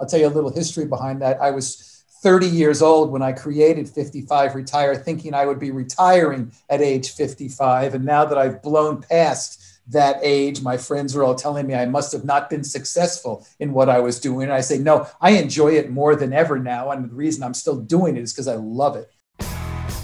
I'll 0.00 0.06
tell 0.06 0.20
you 0.20 0.26
a 0.26 0.28
little 0.28 0.52
history 0.52 0.86
behind 0.86 1.20
that. 1.22 1.40
I 1.40 1.50
was 1.50 2.04
30 2.22 2.46
years 2.46 2.82
old 2.82 3.10
when 3.10 3.22
I 3.22 3.32
created 3.32 3.88
55 3.88 4.54
Retire, 4.54 4.94
thinking 4.94 5.34
I 5.34 5.46
would 5.46 5.58
be 5.58 5.70
retiring 5.70 6.52
at 6.68 6.80
age 6.80 7.12
55. 7.12 7.94
And 7.94 8.04
now 8.04 8.24
that 8.24 8.38
I've 8.38 8.62
blown 8.62 9.02
past 9.02 9.62
that 9.88 10.18
age, 10.22 10.62
my 10.62 10.76
friends 10.76 11.16
are 11.16 11.24
all 11.24 11.34
telling 11.34 11.66
me 11.66 11.74
I 11.74 11.86
must 11.86 12.12
have 12.12 12.24
not 12.24 12.50
been 12.50 12.62
successful 12.64 13.46
in 13.58 13.72
what 13.72 13.88
I 13.88 14.00
was 14.00 14.20
doing. 14.20 14.44
And 14.44 14.52
I 14.52 14.60
say, 14.60 14.78
no, 14.78 15.06
I 15.20 15.32
enjoy 15.32 15.72
it 15.72 15.90
more 15.90 16.14
than 16.14 16.32
ever 16.32 16.58
now. 16.58 16.90
And 16.90 17.10
the 17.10 17.14
reason 17.14 17.42
I'm 17.42 17.54
still 17.54 17.80
doing 17.80 18.16
it 18.16 18.22
is 18.22 18.32
because 18.32 18.48
I 18.48 18.56
love 18.56 18.96
it. 18.96 19.10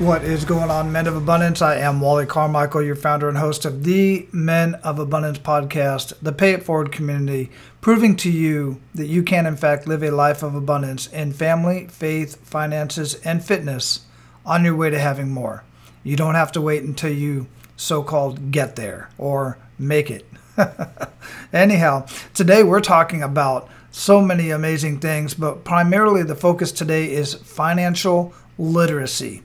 What 0.00 0.24
is 0.24 0.44
going 0.44 0.72
on, 0.72 0.90
Men 0.90 1.06
of 1.06 1.14
Abundance? 1.14 1.62
I 1.62 1.76
am 1.76 2.00
Wally 2.00 2.26
Carmichael, 2.26 2.82
your 2.82 2.96
founder 2.96 3.28
and 3.28 3.38
host 3.38 3.64
of 3.64 3.84
the 3.84 4.26
Men 4.32 4.74
of 4.82 4.98
Abundance 4.98 5.38
podcast, 5.38 6.14
the 6.20 6.32
Pay 6.32 6.50
It 6.50 6.64
Forward 6.64 6.90
community, 6.90 7.52
proving 7.80 8.16
to 8.16 8.28
you 8.28 8.80
that 8.96 9.06
you 9.06 9.22
can, 9.22 9.46
in 9.46 9.56
fact, 9.56 9.86
live 9.86 10.02
a 10.02 10.10
life 10.10 10.42
of 10.42 10.56
abundance 10.56 11.06
in 11.06 11.32
family, 11.32 11.86
faith, 11.86 12.44
finances, 12.44 13.14
and 13.24 13.44
fitness 13.44 14.00
on 14.44 14.64
your 14.64 14.74
way 14.74 14.90
to 14.90 14.98
having 14.98 15.30
more. 15.30 15.62
You 16.02 16.16
don't 16.16 16.34
have 16.34 16.50
to 16.52 16.60
wait 16.60 16.82
until 16.82 17.12
you 17.12 17.46
so 17.76 18.02
called 18.02 18.50
get 18.50 18.74
there 18.74 19.10
or 19.16 19.58
make 19.78 20.10
it. 20.10 20.26
Anyhow, 21.52 22.06
today 22.34 22.64
we're 22.64 22.80
talking 22.80 23.22
about 23.22 23.70
so 23.92 24.20
many 24.20 24.50
amazing 24.50 24.98
things, 24.98 25.34
but 25.34 25.62
primarily 25.62 26.24
the 26.24 26.34
focus 26.34 26.72
today 26.72 27.12
is 27.12 27.34
financial 27.34 28.34
literacy 28.58 29.44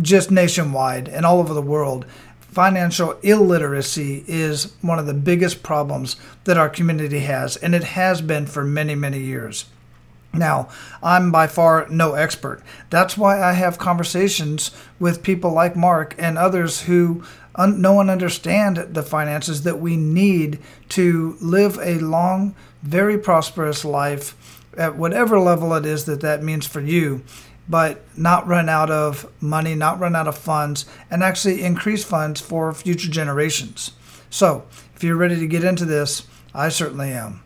just 0.00 0.30
nationwide 0.30 1.08
and 1.08 1.26
all 1.26 1.38
over 1.38 1.54
the 1.54 1.62
world, 1.62 2.06
financial 2.40 3.12
illiteracy 3.22 4.24
is 4.26 4.74
one 4.80 4.98
of 4.98 5.06
the 5.06 5.14
biggest 5.14 5.62
problems 5.62 6.16
that 6.44 6.56
our 6.56 6.68
community 6.68 7.20
has, 7.20 7.56
and 7.56 7.74
it 7.74 7.82
has 7.82 8.20
been 8.20 8.46
for 8.46 8.64
many, 8.64 8.94
many 8.94 9.18
years. 9.18 9.66
Now, 10.32 10.68
I'm 11.02 11.30
by 11.30 11.46
far 11.46 11.86
no 11.90 12.14
expert. 12.14 12.62
That's 12.90 13.16
why 13.16 13.42
I 13.42 13.52
have 13.52 13.78
conversations 13.78 14.70
with 14.98 15.22
people 15.22 15.52
like 15.52 15.76
Mark 15.76 16.14
and 16.18 16.36
others 16.36 16.82
who 16.82 17.24
un- 17.54 17.80
know 17.80 18.00
and 18.00 18.10
understand 18.10 18.76
the 18.76 19.02
finances 19.02 19.62
that 19.62 19.78
we 19.78 19.96
need 19.96 20.58
to 20.90 21.36
live 21.40 21.78
a 21.80 21.98
long, 22.00 22.54
very 22.82 23.18
prosperous 23.18 23.84
life 23.84 24.60
at 24.76 24.96
whatever 24.96 25.38
level 25.38 25.72
it 25.74 25.86
is 25.86 26.04
that 26.04 26.20
that 26.20 26.42
means 26.42 26.66
for 26.66 26.80
you 26.80 27.22
but 27.68 28.04
not 28.16 28.46
run 28.46 28.68
out 28.68 28.90
of 28.90 29.30
money, 29.40 29.74
not 29.74 29.98
run 29.98 30.14
out 30.14 30.28
of 30.28 30.36
funds, 30.36 30.86
and 31.10 31.22
actually 31.22 31.62
increase 31.62 32.04
funds 32.04 32.40
for 32.40 32.72
future 32.72 33.10
generations. 33.10 33.92
So, 34.30 34.64
if 34.94 35.02
you're 35.02 35.16
ready 35.16 35.38
to 35.38 35.46
get 35.46 35.64
into 35.64 35.84
this, 35.84 36.26
I 36.54 36.68
certainly 36.68 37.10
am. 37.12 37.42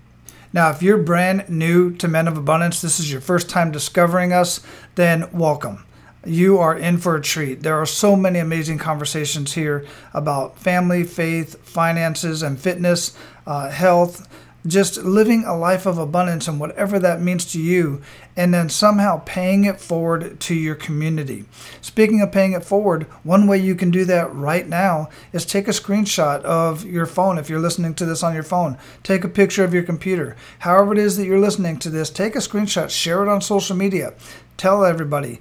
Now, 0.52 0.70
if 0.70 0.82
you're 0.82 0.98
brand 0.98 1.48
new 1.48 1.94
to 1.96 2.08
Men 2.08 2.26
of 2.26 2.38
Abundance, 2.38 2.80
this 2.80 2.98
is 2.98 3.12
your 3.12 3.20
first 3.20 3.50
time 3.50 3.70
discovering 3.70 4.32
us, 4.32 4.60
then 4.94 5.28
welcome. 5.32 5.84
You 6.24 6.58
are 6.58 6.76
in 6.76 6.98
for 6.98 7.16
a 7.16 7.22
treat. 7.22 7.62
There 7.62 7.76
are 7.76 7.86
so 7.86 8.16
many 8.16 8.38
amazing 8.38 8.78
conversations 8.78 9.52
here 9.52 9.86
about 10.12 10.58
family, 10.58 11.04
faith, 11.04 11.62
finances, 11.62 12.42
and 12.42 12.58
fitness, 12.58 13.16
uh, 13.46 13.70
health, 13.70 14.26
just 14.68 14.98
living 14.98 15.44
a 15.44 15.56
life 15.56 15.86
of 15.86 15.98
abundance 15.98 16.46
and 16.46 16.60
whatever 16.60 16.98
that 16.98 17.20
means 17.20 17.44
to 17.46 17.60
you, 17.60 18.00
and 18.36 18.54
then 18.54 18.68
somehow 18.68 19.22
paying 19.24 19.64
it 19.64 19.80
forward 19.80 20.38
to 20.40 20.54
your 20.54 20.74
community. 20.74 21.44
Speaking 21.80 22.20
of 22.20 22.30
paying 22.30 22.52
it 22.52 22.64
forward, 22.64 23.04
one 23.24 23.46
way 23.46 23.58
you 23.58 23.74
can 23.74 23.90
do 23.90 24.04
that 24.04 24.32
right 24.32 24.68
now 24.68 25.08
is 25.32 25.44
take 25.44 25.66
a 25.66 25.72
screenshot 25.72 26.42
of 26.42 26.84
your 26.84 27.06
phone 27.06 27.38
if 27.38 27.48
you're 27.48 27.58
listening 27.58 27.94
to 27.94 28.06
this 28.06 28.22
on 28.22 28.34
your 28.34 28.42
phone. 28.42 28.78
Take 29.02 29.24
a 29.24 29.28
picture 29.28 29.64
of 29.64 29.74
your 29.74 29.82
computer. 29.82 30.36
However, 30.60 30.92
it 30.92 30.98
is 30.98 31.16
that 31.16 31.26
you're 31.26 31.40
listening 31.40 31.78
to 31.80 31.90
this, 31.90 32.10
take 32.10 32.36
a 32.36 32.40
screenshot, 32.40 32.90
share 32.90 33.22
it 33.22 33.28
on 33.28 33.40
social 33.40 33.74
media. 33.74 34.14
Tell 34.56 34.84
everybody, 34.84 35.40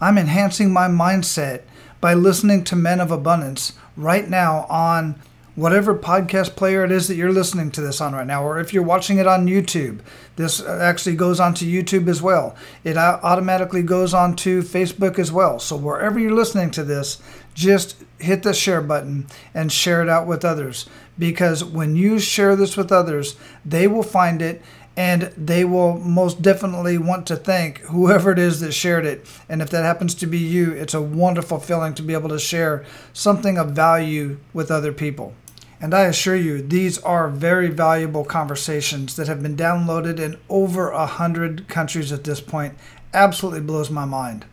I'm 0.00 0.16
enhancing 0.16 0.72
my 0.72 0.86
mindset 0.88 1.62
by 2.00 2.14
listening 2.14 2.62
to 2.64 2.76
Men 2.76 3.00
of 3.00 3.10
Abundance 3.10 3.72
right 3.96 4.28
now 4.28 4.66
on 4.70 5.20
whatever 5.58 5.92
podcast 5.92 6.54
player 6.54 6.84
it 6.84 6.92
is 6.92 7.08
that 7.08 7.16
you're 7.16 7.32
listening 7.32 7.68
to 7.68 7.80
this 7.80 8.00
on 8.00 8.12
right 8.12 8.26
now, 8.26 8.44
or 8.44 8.60
if 8.60 8.72
you're 8.72 8.80
watching 8.80 9.18
it 9.18 9.26
on 9.26 9.48
YouTube, 9.48 9.98
this 10.36 10.64
actually 10.64 11.16
goes 11.16 11.40
onto 11.40 11.66
YouTube 11.66 12.06
as 12.08 12.22
well. 12.22 12.54
It 12.84 12.96
automatically 12.96 13.82
goes 13.82 14.14
onto 14.14 14.62
Facebook 14.62 15.18
as 15.18 15.32
well. 15.32 15.58
So 15.58 15.74
wherever 15.74 16.16
you're 16.16 16.30
listening 16.30 16.70
to 16.72 16.84
this, 16.84 17.20
just 17.54 17.96
hit 18.20 18.44
the 18.44 18.54
share 18.54 18.80
button 18.80 19.26
and 19.52 19.72
share 19.72 20.00
it 20.00 20.08
out 20.08 20.28
with 20.28 20.44
others. 20.44 20.88
Because 21.18 21.64
when 21.64 21.96
you 21.96 22.20
share 22.20 22.54
this 22.54 22.76
with 22.76 22.92
others, 22.92 23.34
they 23.64 23.88
will 23.88 24.04
find 24.04 24.40
it 24.40 24.62
and 24.96 25.22
they 25.36 25.64
will 25.64 25.98
most 25.98 26.40
definitely 26.40 26.98
want 26.98 27.26
to 27.26 27.36
thank 27.36 27.78
whoever 27.80 28.30
it 28.30 28.38
is 28.38 28.60
that 28.60 28.72
shared 28.72 29.04
it. 29.04 29.26
And 29.48 29.60
if 29.60 29.70
that 29.70 29.84
happens 29.84 30.14
to 30.16 30.26
be 30.28 30.38
you, 30.38 30.70
it's 30.70 30.94
a 30.94 31.02
wonderful 31.02 31.58
feeling 31.58 31.94
to 31.94 32.02
be 32.02 32.14
able 32.14 32.28
to 32.28 32.38
share 32.38 32.84
something 33.12 33.58
of 33.58 33.70
value 33.70 34.38
with 34.52 34.70
other 34.70 34.92
people. 34.92 35.34
And 35.80 35.94
I 35.94 36.04
assure 36.04 36.36
you, 36.36 36.60
these 36.60 36.98
are 36.98 37.28
very 37.28 37.68
valuable 37.68 38.24
conversations 38.24 39.14
that 39.16 39.28
have 39.28 39.42
been 39.42 39.56
downloaded 39.56 40.18
in 40.18 40.38
over 40.48 40.90
a 40.90 41.06
hundred 41.06 41.68
countries 41.68 42.10
at 42.10 42.24
this 42.24 42.40
point. 42.40 42.74
Absolutely 43.14 43.60
blows 43.60 43.88
my 43.88 44.04
mind. 44.04 44.44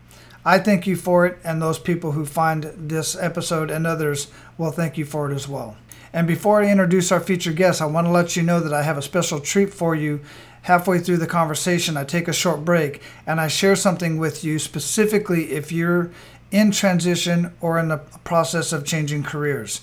I 0.47 0.59
thank 0.59 0.85
you 0.85 0.95
for 0.95 1.25
it, 1.25 1.39
and 1.43 1.59
those 1.59 1.79
people 1.79 2.11
who 2.11 2.25
find 2.25 2.71
this 2.77 3.15
episode 3.15 3.71
and 3.71 3.87
others 3.87 4.27
will 4.59 4.71
thank 4.71 4.95
you 4.95 5.03
for 5.03 5.31
it 5.31 5.33
as 5.33 5.47
well. 5.47 5.75
And 6.13 6.27
before 6.27 6.61
I 6.61 6.69
introduce 6.69 7.11
our 7.11 7.19
featured 7.19 7.55
guest, 7.55 7.81
I 7.81 7.87
want 7.87 8.05
to 8.05 8.11
let 8.11 8.35
you 8.35 8.43
know 8.43 8.59
that 8.59 8.73
I 8.73 8.83
have 8.83 8.97
a 8.97 9.01
special 9.01 9.39
treat 9.39 9.73
for 9.73 9.95
you. 9.95 10.21
Halfway 10.61 10.99
through 10.99 11.17
the 11.17 11.27
conversation, 11.27 11.97
I 11.97 12.03
take 12.03 12.27
a 12.27 12.33
short 12.33 12.63
break 12.63 13.01
and 13.27 13.41
I 13.41 13.47
share 13.47 13.75
something 13.75 14.17
with 14.17 14.43
you 14.43 14.57
specifically 14.57 15.51
if 15.51 15.71
you're 15.71 16.11
in 16.51 16.71
transition 16.71 17.53
or 17.59 17.77
in 17.77 17.89
the 17.89 17.97
process 17.97 18.71
of 18.71 18.85
changing 18.85 19.23
careers. 19.23 19.81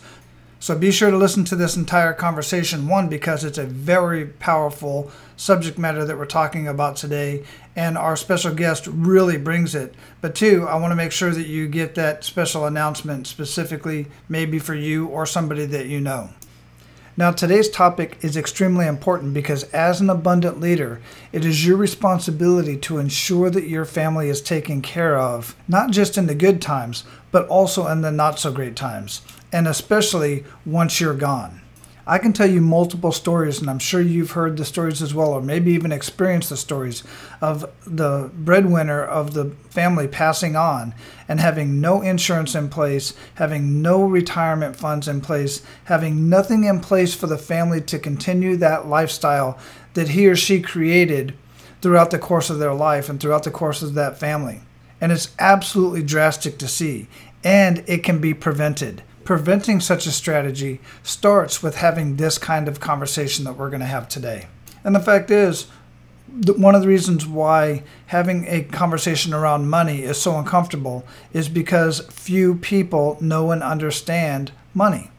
So 0.63 0.79
be 0.79 0.93
sure 0.93 1.11
to 1.11 1.17
listen 1.17 1.43
to 1.47 1.57
this 1.57 1.75
entire 1.75 2.13
conversation. 2.13 2.87
One, 2.87 3.09
because 3.09 3.43
it's 3.43 3.59
a 3.59 3.67
very 3.67 4.27
powerful 4.27 5.11
subject 5.37 5.77
matter 5.77 6.05
that 6.05 6.17
we're 6.17 6.25
talking 6.25 6.69
about 6.69 6.95
today, 6.95 7.43
and 7.75 7.99
our 7.99 8.15
special 8.15 8.55
guest 8.55 8.87
really 8.87 9.37
brings 9.37 9.75
it. 9.75 9.93
But 10.21 10.37
two, 10.37 10.65
I 10.69 10.77
want 10.77 10.93
to 10.93 10.97
make 10.97 11.11
sure 11.11 11.33
that 11.33 11.49
you 11.49 11.67
get 11.67 11.97
that 11.97 12.23
special 12.23 12.65
announcement 12.65 13.27
specifically, 13.27 14.07
maybe 14.29 14.61
for 14.61 14.77
you 14.77 15.09
or 15.09 15.27
somebody 15.27 15.67
that 15.67 15.87
you 15.87 16.01
know. 16.01 16.31
Now, 17.17 17.33
today's 17.33 17.69
topic 17.69 18.19
is 18.21 18.37
extremely 18.37 18.87
important 18.87 19.35
because, 19.35 19.65
as 19.71 20.01
an 20.01 20.11
abundant 20.11 20.61
leader, 20.61 21.01
it 21.33 21.45
is 21.45 21.67
your 21.67 21.77
responsibility 21.77 22.77
to 22.77 22.99
ensure 22.99 23.51
that 23.51 23.67
your 23.67 23.85
family 23.85 24.29
is 24.29 24.41
taken 24.41 24.81
care 24.81 25.19
of, 25.19 25.57
not 25.67 25.91
just 25.91 26.17
in 26.17 26.29
the 26.29 26.37
good 26.37 26.63
times, 26.63 27.03
but 27.33 27.49
also 27.49 27.89
in 27.89 28.03
the 28.03 28.13
not 28.13 28.39
so 28.39 28.53
great 28.53 28.77
times 28.77 29.23
and 29.53 29.69
especially 29.69 30.45
once 30.65 31.01
you're 31.01 31.15
gone. 31.15 31.63
I 32.05 32.19
can 32.19 32.33
tell 32.33 32.51
you 32.51 32.61
multiple 32.61 33.13
stories, 33.13 33.61
and 33.61 33.71
I'm 33.71 33.79
sure 33.79 34.01
you've 34.01 34.33
heard 34.33 34.57
the 34.57 34.65
stories 34.65 35.03
as 35.03 35.15
well, 35.15 35.35
or 35.35 35.41
maybe 35.41 35.71
even 35.73 35.93
experienced 35.93 36.49
the 36.49 36.57
stories 36.57 37.05
of 37.41 37.71
the 37.87 38.29
breadwinner 38.35 39.05
of 39.05 39.35
the 39.35 39.51
family 39.71 40.09
passing 40.09 40.57
on 40.57 40.95
and 41.29 41.39
having 41.39 41.81
no 41.81 42.03
insurance 42.03 42.57
in 42.57 42.71
place, 42.71 43.15
having 43.37 43.81
no 43.83 44.03
retirement 44.03 44.75
funds 44.75 45.07
in 45.07 45.21
place, 45.21 45.63
having 45.85 46.29
nothing 46.29 46.65
in 46.65 46.81
place 46.81 47.15
for 47.15 47.29
the 47.29 47.39
family 47.39 47.81
to 47.83 48.01
continue 48.01 48.57
that 48.57 48.89
lifestyle 48.89 49.57
that 49.95 50.09
he 50.09 50.27
or 50.27 50.35
she 50.35 50.61
created 50.61 51.35
throughout 51.81 52.11
the 52.11 52.19
course 52.19 52.51
of 52.51 52.59
their 52.59 52.75
life 52.75 53.09
and 53.09 53.21
throughout 53.21 53.45
the 53.45 53.51
course 53.51 53.81
of 53.81 53.95
that 53.95 54.19
family. 54.19 54.61
And 55.01 55.13
it's 55.13 55.33
absolutely 55.39 56.03
drastic 56.03 56.59
to 56.59 56.67
see, 56.67 57.07
and 57.45 57.85
it 57.87 58.03
can 58.03 58.21
be 58.21 58.35
prevented 58.35 59.05
preventing 59.25 59.81
such 59.81 60.07
a 60.07 60.11
strategy 60.13 60.81
starts 61.03 61.63
with 61.63 61.77
having 61.77 62.17
this 62.17 62.39
kind 62.39 62.69
of 62.69 62.81
conversation 62.81 63.45
that 63.45 63.57
we're 63.57 63.71
going 63.71 63.81
to 63.81 63.87
have 63.87 64.09
today. 64.09 64.47
And 64.85 64.95
the 64.95 65.01
fact 65.01 65.31
is, 65.31 65.67
one 66.57 66.75
of 66.75 66.83
the 66.83 66.89
reasons 66.89 67.27
why 67.27 67.83
having 68.07 68.47
a 68.49 68.63
conversation 68.63 69.35
around 69.35 69.69
money 69.69 70.03
is 70.03 70.21
so 70.21 70.39
uncomfortable 70.39 71.05
is 71.33 71.49
because 71.49 72.01
few 72.11 72.55
people 72.55 73.19
know 73.21 73.51
and 73.51 73.63
understand 73.63 74.51
money. 74.73 75.11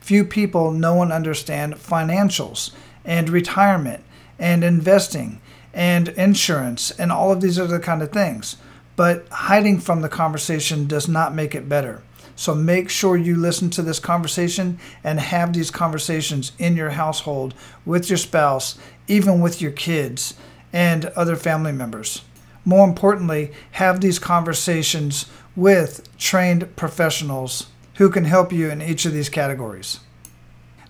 Few 0.00 0.24
people 0.24 0.70
know 0.72 1.02
and 1.02 1.12
understand 1.12 1.74
financials 1.74 2.72
and 3.04 3.28
retirement 3.28 4.02
and 4.38 4.64
investing 4.64 5.40
and 5.74 6.08
insurance 6.08 6.90
and 6.92 7.12
all 7.12 7.30
of 7.30 7.40
these 7.40 7.58
other 7.58 7.78
kind 7.78 8.02
of 8.02 8.10
things. 8.10 8.56
but 8.96 9.26
hiding 9.30 9.78
from 9.78 10.02
the 10.02 10.08
conversation 10.08 10.86
does 10.86 11.08
not 11.08 11.34
make 11.34 11.54
it 11.54 11.68
better. 11.68 12.02
So 12.42 12.56
make 12.56 12.90
sure 12.90 13.16
you 13.16 13.36
listen 13.36 13.70
to 13.70 13.82
this 13.82 14.00
conversation 14.00 14.80
and 15.04 15.20
have 15.20 15.52
these 15.52 15.70
conversations 15.70 16.50
in 16.58 16.74
your 16.74 16.90
household 16.90 17.54
with 17.86 18.08
your 18.08 18.16
spouse, 18.16 18.76
even 19.06 19.40
with 19.40 19.62
your 19.62 19.70
kids 19.70 20.34
and 20.72 21.04
other 21.14 21.36
family 21.36 21.70
members. 21.70 22.22
More 22.64 22.84
importantly, 22.84 23.52
have 23.70 24.00
these 24.00 24.18
conversations 24.18 25.26
with 25.54 26.02
trained 26.18 26.74
professionals 26.74 27.68
who 27.98 28.10
can 28.10 28.24
help 28.24 28.52
you 28.52 28.70
in 28.70 28.82
each 28.82 29.04
of 29.04 29.12
these 29.12 29.28
categories. 29.28 30.00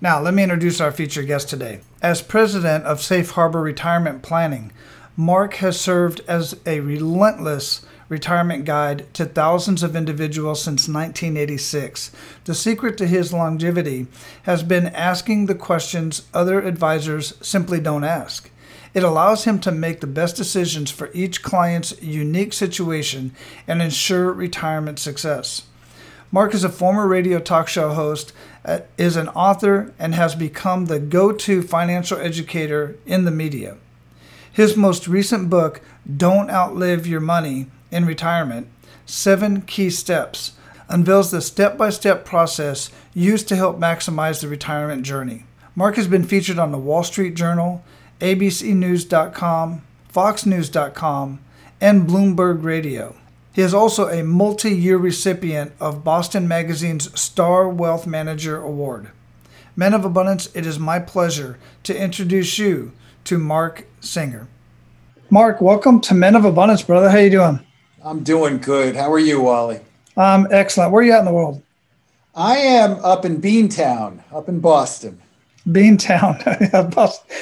Now, 0.01 0.23
let 0.23 0.33
me 0.33 0.45
introduce 0.45 0.81
our 0.81 0.91
featured 0.91 1.27
guest 1.27 1.51
today. 1.51 1.81
As 2.01 2.23
president 2.23 2.85
of 2.85 3.03
Safe 3.03 3.33
Harbor 3.33 3.61
Retirement 3.61 4.23
Planning, 4.23 4.73
Mark 5.19 5.57
has 5.57 5.79
served 5.79 6.23
as 6.27 6.59
a 6.65 6.81
relentless 6.81 7.85
retirement 8.09 8.65
guide 8.65 9.13
to 9.15 9.25
thousands 9.25 9.83
of 9.83 9.97
individuals 9.97 10.63
since 10.63 10.89
1986. 10.89 12.11
The 12.45 12.55
secret 12.55 12.99
to 12.99 13.07
his 13.07 13.33
longevity 13.33 14.07
has 14.43 14.63
been 14.63 14.87
asking 14.87 15.47
the 15.47 15.55
questions 15.55 16.23
other 16.35 16.61
advisors 16.61 17.35
simply 17.41 17.81
don't 17.81 18.05
ask. 18.05 18.51
It 18.95 19.03
allows 19.03 19.45
him 19.45 19.59
to 19.61 19.73
make 19.73 20.01
the 20.01 20.07
best 20.07 20.37
decisions 20.37 20.91
for 20.91 21.11
each 21.15 21.43
client's 21.43 22.01
unique 22.03 22.53
situation 22.53 23.33
and 23.67 23.81
ensure 23.81 24.33
retirement 24.33 24.99
success. 24.99 25.63
Mark 26.31 26.55
is 26.55 26.65
a 26.65 26.69
former 26.69 27.07
radio 27.07 27.39
talk 27.39 27.69
show 27.69 27.93
host, 27.93 28.33
uh, 28.65 28.81
is 28.97 29.17
an 29.17 29.29
author, 29.29 29.93
and 29.99 30.15
has 30.15 30.35
become 30.35 30.87
the 30.87 30.99
go 30.99 31.33
to 31.33 31.63
financial 31.63 32.19
educator 32.19 32.97
in 33.07 33.25
the 33.25 33.31
media. 33.31 33.77
His 34.51 34.77
most 34.77 35.09
recent 35.09 35.49
book, 35.49 35.81
Don't 36.17 36.51
Outlive 36.51 37.07
Your 37.07 37.21
Money, 37.21 37.67
in 37.93 38.07
retirement, 38.07 38.67
Seven 39.07 39.63
Key 39.63 39.91
Steps, 39.91 40.53
unveils 40.89 41.31
the 41.31 41.41
step 41.41 41.77
by 41.79 41.91
step 41.91 42.25
process 42.25 42.91
used 43.15 43.49
to 43.49 43.57
help 43.57 43.79
maximize 43.79 44.41
the 44.41 44.49
retirement 44.49 45.05
journey. 45.05 45.45
Mark 45.75 45.97
has 45.97 46.07
been 46.07 46.25
featured 46.25 46.59
on 46.59 46.73
the 46.73 46.79
Wall 46.79 47.03
Street 47.03 47.35
Journal, 47.35 47.85
ABCNews.com, 48.21 49.83
FoxNews.com, 50.13 51.41
and 51.81 52.09
Bloomberg 52.09 52.63
Radio. 52.63 53.17
He 53.53 53.63
is 53.63 53.75
also 53.75 54.09
a 54.09 54.23
multi 54.23 54.75
year 54.75 54.97
recipient 54.97 55.73
of 55.81 56.05
Boston 56.05 56.49
Magazine's 56.49 57.19
Star 57.19 57.69
Wealth 57.69 58.07
Manager 58.07 58.61
Award. 58.61 59.11
Men 59.75 59.95
of 59.95 60.05
Abundance, 60.05 60.55
it 60.55 60.67
is 60.67 60.79
my 60.79 60.99
pleasure 60.99 61.59
to 61.85 61.97
introduce 61.97 62.59
you 62.59 62.93
to 63.25 63.39
Mark 63.39 63.87
Singer. 64.01 64.49
Mark, 65.31 65.61
welcome 65.63 66.01
to 66.03 66.15
Men 66.15 66.37
of 66.37 66.45
Abundance, 66.45 66.83
brother. 66.83 67.09
How 67.09 67.19
you 67.19 67.31
doing? 67.31 67.61
I'm 68.05 68.25
doing 68.25 68.59
good. 68.59 68.97
How 68.97 69.13
are 69.13 69.19
you, 69.19 69.43
Wally? 69.43 69.81
I'm 70.17 70.47
um, 70.47 70.49
excellent. 70.51 70.93
Where 70.93 71.03
are 71.03 71.07
you 71.07 71.13
at 71.13 71.21
in 71.21 71.25
the 71.25 71.33
world? 71.33 71.63
I 72.35 72.57
am 72.57 72.93
up 73.05 73.25
in 73.25 73.41
Beantown, 73.41 74.23
up 74.33 74.49
in 74.49 74.61
Boston. 74.61 75.21
Beantown, 75.69 76.37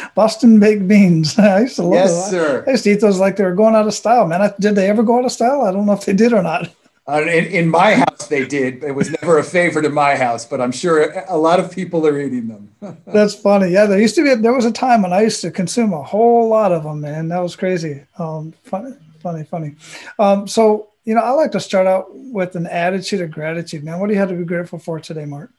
Boston 0.15 0.61
baked 0.61 0.87
beans. 0.87 1.39
I 1.39 1.61
used 1.61 1.77
to 1.77 1.83
love 1.83 1.95
yes, 1.95 2.11
those. 2.11 2.31
sir. 2.31 2.65
I 2.67 2.73
used 2.73 2.85
to 2.85 2.91
eat 2.91 3.01
those 3.01 3.19
like 3.19 3.37
they 3.37 3.45
were 3.45 3.55
going 3.55 3.75
out 3.75 3.87
of 3.87 3.95
style, 3.95 4.27
man. 4.27 4.43
I, 4.43 4.53
did 4.61 4.75
they 4.75 4.91
ever 4.91 5.03
go 5.03 5.19
out 5.19 5.25
of 5.25 5.33
style? 5.33 5.63
I 5.63 5.73
don't 5.73 5.87
know 5.87 5.93
if 5.93 6.05
they 6.05 6.13
did 6.13 6.33
or 6.33 6.43
not. 6.43 6.71
Uh, 7.09 7.23
in, 7.23 7.47
in, 7.47 7.69
my 7.69 7.95
house, 7.95 8.29
they 8.29 8.47
did. 8.47 8.85
It 8.85 8.95
was 8.95 9.11
never 9.11 9.39
a 9.39 9.43
favorite 9.43 9.85
in 9.85 9.93
my 9.93 10.15
house, 10.15 10.45
but 10.45 10.61
I'm 10.61 10.71
sure 10.71 11.25
a 11.29 11.37
lot 11.37 11.59
of 11.59 11.73
people 11.73 12.07
are 12.07 12.21
eating 12.21 12.47
them. 12.47 12.71
That's 13.05 13.35
funny. 13.35 13.73
Yeah, 13.73 13.87
there 13.87 13.99
used 13.99 14.15
to 14.15 14.23
be. 14.23 14.41
There 14.41 14.53
was 14.53 14.65
a 14.65 14.71
time 14.71 15.03
when 15.03 15.13
I 15.13 15.23
used 15.23 15.41
to 15.41 15.51
consume 15.51 15.93
a 15.93 16.05
whole 16.05 16.49
lot 16.49 16.71
of 16.71 16.85
them, 16.85 17.01
man. 17.01 17.27
That 17.29 17.41
was 17.41 17.57
crazy. 17.57 18.05
Um, 18.17 18.55
funny 18.63 18.95
funny, 19.21 19.45
funny. 19.45 19.77
Um, 20.19 20.49
so, 20.49 20.89
you 21.05 21.15
know, 21.15 21.23
I 21.23 21.31
like 21.31 21.53
to 21.53 21.61
start 21.61 21.87
out 21.87 22.09
with 22.13 22.57
an 22.57 22.67
attitude 22.67 23.21
of 23.21 23.31
gratitude. 23.31 23.85
Man, 23.85 23.99
what 24.01 24.09
do 24.09 24.15
you 24.15 24.19
have 24.19 24.29
to 24.29 24.35
be 24.35 24.45
grateful 24.45 24.79
for 24.79 25.01
today, 25.01 25.25
Mark? 25.25 25.51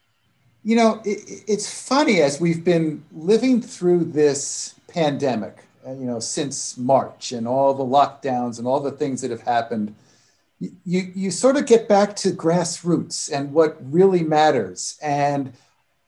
You 0.63 0.75
know, 0.75 1.01
it, 1.03 1.43
it's 1.47 1.87
funny 1.87 2.21
as 2.21 2.39
we've 2.39 2.63
been 2.63 3.03
living 3.11 3.61
through 3.61 4.05
this 4.05 4.75
pandemic, 4.87 5.63
you 5.85 6.05
know, 6.05 6.19
since 6.19 6.77
March 6.77 7.31
and 7.31 7.47
all 7.47 7.73
the 7.73 7.83
lockdowns 7.83 8.59
and 8.59 8.67
all 8.67 8.79
the 8.79 8.91
things 8.91 9.21
that 9.21 9.31
have 9.31 9.41
happened. 9.41 9.95
You, 10.59 11.11
you 11.15 11.31
sort 11.31 11.57
of 11.57 11.65
get 11.65 11.89
back 11.89 12.15
to 12.17 12.29
grassroots 12.29 13.31
and 13.31 13.51
what 13.51 13.77
really 13.81 14.21
matters. 14.21 14.99
And 15.01 15.53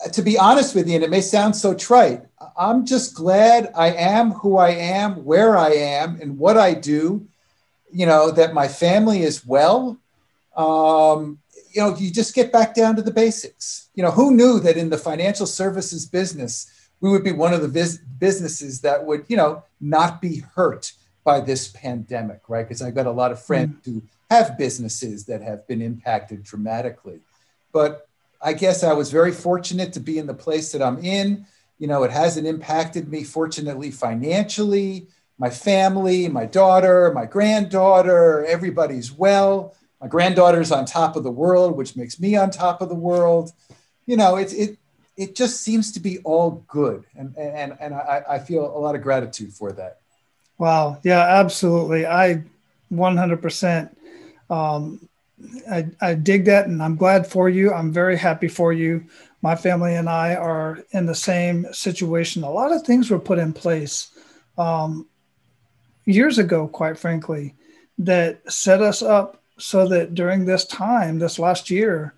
uh, 0.06 0.10
to 0.10 0.22
be 0.22 0.38
honest 0.38 0.76
with 0.76 0.88
you, 0.88 0.94
and 0.94 1.04
it 1.04 1.10
may 1.10 1.22
sound 1.22 1.56
so 1.56 1.74
trite, 1.74 2.22
I'm 2.56 2.86
just 2.86 3.16
glad 3.16 3.72
I 3.76 3.94
am 3.94 4.32
who 4.32 4.58
I 4.58 4.70
am, 4.70 5.26
where 5.26 5.58
I 5.58 5.72
am, 5.72 6.22
and 6.22 6.38
what 6.38 6.56
I 6.56 6.76
do 6.76 7.28
you 7.94 8.06
know, 8.06 8.32
that 8.32 8.54
my 8.54 8.68
family 8.68 9.22
is 9.22 9.46
well. 9.46 9.98
Um, 10.56 11.40
you 11.72 11.82
know, 11.82 11.96
you 11.96 12.12
just 12.12 12.36
get 12.36 12.52
back 12.52 12.76
down 12.76 12.96
to 12.96 13.02
the 13.02 13.12
basics. 13.12 13.90
You 13.96 14.04
know, 14.04 14.12
who 14.12 14.36
knew 14.36 14.60
that 14.60 14.78
in 14.78 14.90
the 14.90 14.98
financial 14.98 15.46
services 15.46 16.06
business, 16.06 16.90
we 17.02 17.10
would 17.10 17.24
be 17.24 17.32
one 17.32 17.54
of 17.54 17.62
the 17.62 17.68
vis- 17.68 18.00
businesses 18.20 18.82
that 18.82 19.06
would, 19.06 19.26
you 19.28 19.38
know, 19.38 19.64
not 19.82 20.22
be 20.22 20.44
hurt 20.56 20.94
by 21.24 21.40
this 21.40 21.70
pandemic, 21.70 22.42
right? 22.48 22.68
Because 22.68 22.82
I've 22.82 22.96
got 22.96 23.08
a 23.08 23.12
lot 23.12 23.32
of 23.32 23.44
friends 23.44 23.76
mm. 23.82 23.86
who 23.86 24.04
have 24.30 24.58
businesses 24.58 25.26
that 25.26 25.42
have 25.42 25.68
been 25.68 25.82
impacted 25.82 26.44
dramatically. 26.44 27.20
But 27.72 28.08
I 28.42 28.54
guess 28.54 28.84
I 28.84 28.94
was 28.94 29.12
very 29.12 29.32
fortunate 29.32 29.94
to 29.94 30.00
be 30.00 30.18
in 30.18 30.28
the 30.28 30.34
place 30.34 30.72
that 30.72 30.82
I'm 30.82 31.00
in. 31.04 31.46
You 31.80 31.88
know, 31.88 32.04
it 32.04 32.12
hasn't 32.12 32.48
impacted 32.48 33.10
me, 33.10 33.24
fortunately, 33.24 33.90
financially 33.90 35.08
my 35.38 35.50
family, 35.50 36.28
my 36.28 36.46
daughter, 36.46 37.12
my 37.14 37.26
granddaughter, 37.26 38.46
everybody's 38.46 39.12
well. 39.12 39.76
My 40.00 40.08
granddaughter's 40.08 40.72
on 40.72 40.86
top 40.86 41.16
of 41.16 41.24
the 41.24 41.32
world, 41.32 41.78
which 41.78 41.96
makes 41.96 42.20
me 42.20 42.36
on 42.36 42.52
top 42.52 42.82
of 42.82 42.90
the 42.90 42.96
world. 42.96 43.52
You 44.06 44.18
know, 44.18 44.36
it's 44.36 44.54
it 44.54 44.78
it 45.16 45.36
just 45.36 45.62
seems 45.62 45.92
to 45.94 46.00
be 46.00 46.20
all 46.20 46.64
good, 46.68 47.06
and 47.16 47.36
and 47.38 47.78
and 47.80 47.94
I, 47.94 48.24
I 48.30 48.40
feel 48.40 48.66
a 48.66 48.80
lot 48.80 48.96
of 48.96 49.02
gratitude 49.02 49.54
for 49.54 49.72
that. 49.74 50.00
Wow, 50.58 51.00
yeah, 51.04 51.20
absolutely. 51.20 52.06
I 52.06 52.44
100%. 52.92 53.96
Um, 54.50 55.10
I, 55.70 55.88
I 56.00 56.14
dig 56.14 56.46
that, 56.46 56.68
and 56.68 56.82
I'm 56.82 56.96
glad 56.96 57.28
for 57.28 57.50
you. 57.50 57.74
I'm 57.74 57.92
very 57.92 58.18
happy 58.18 58.48
for 58.48 58.72
you. 58.72 59.06
My 59.42 59.56
family 59.56 59.96
and 59.96 60.08
I 60.08 60.36
are 60.36 60.80
in 60.92 61.06
the 61.06 61.16
same 61.16 61.66
situation. 61.74 62.44
A 62.44 62.50
lot 62.50 62.72
of 62.72 62.84
things 62.84 63.10
were 63.10 63.20
put 63.20 63.40
in 63.40 63.52
place 63.52 64.12
um, 64.58 65.08
years 66.06 66.38
ago, 66.38 66.68
quite 66.68 66.98
frankly, 66.98 67.54
that 68.00 68.52
set 68.52 68.82
us 68.82 69.02
up 69.02 69.42
so 69.58 69.88
that 69.88 70.16
during 70.16 70.46
this 70.46 70.66
time, 70.66 71.20
this 71.20 71.40
last 71.40 71.70
year, 71.70 72.14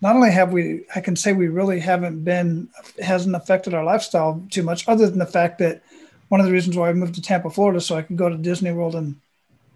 not 0.00 0.16
only 0.16 0.30
have 0.30 0.52
we, 0.52 0.84
I 0.94 1.00
can 1.00 1.16
say 1.16 1.32
we 1.32 1.48
really 1.48 1.80
haven't 1.80 2.24
been, 2.24 2.68
hasn't 3.00 3.36
affected 3.36 3.74
our 3.74 3.84
lifestyle 3.84 4.42
too 4.50 4.62
much, 4.62 4.88
other 4.88 5.08
than 5.08 5.18
the 5.18 5.26
fact 5.26 5.58
that 5.58 5.82
one 6.28 6.40
of 6.40 6.46
the 6.46 6.52
reasons 6.52 6.76
why 6.76 6.88
I 6.88 6.92
moved 6.92 7.14
to 7.16 7.22
Tampa, 7.22 7.50
Florida, 7.50 7.80
so 7.80 7.96
I 7.96 8.02
could 8.02 8.16
go 8.16 8.28
to 8.28 8.36
Disney 8.36 8.72
World 8.72 8.94
and 8.94 9.16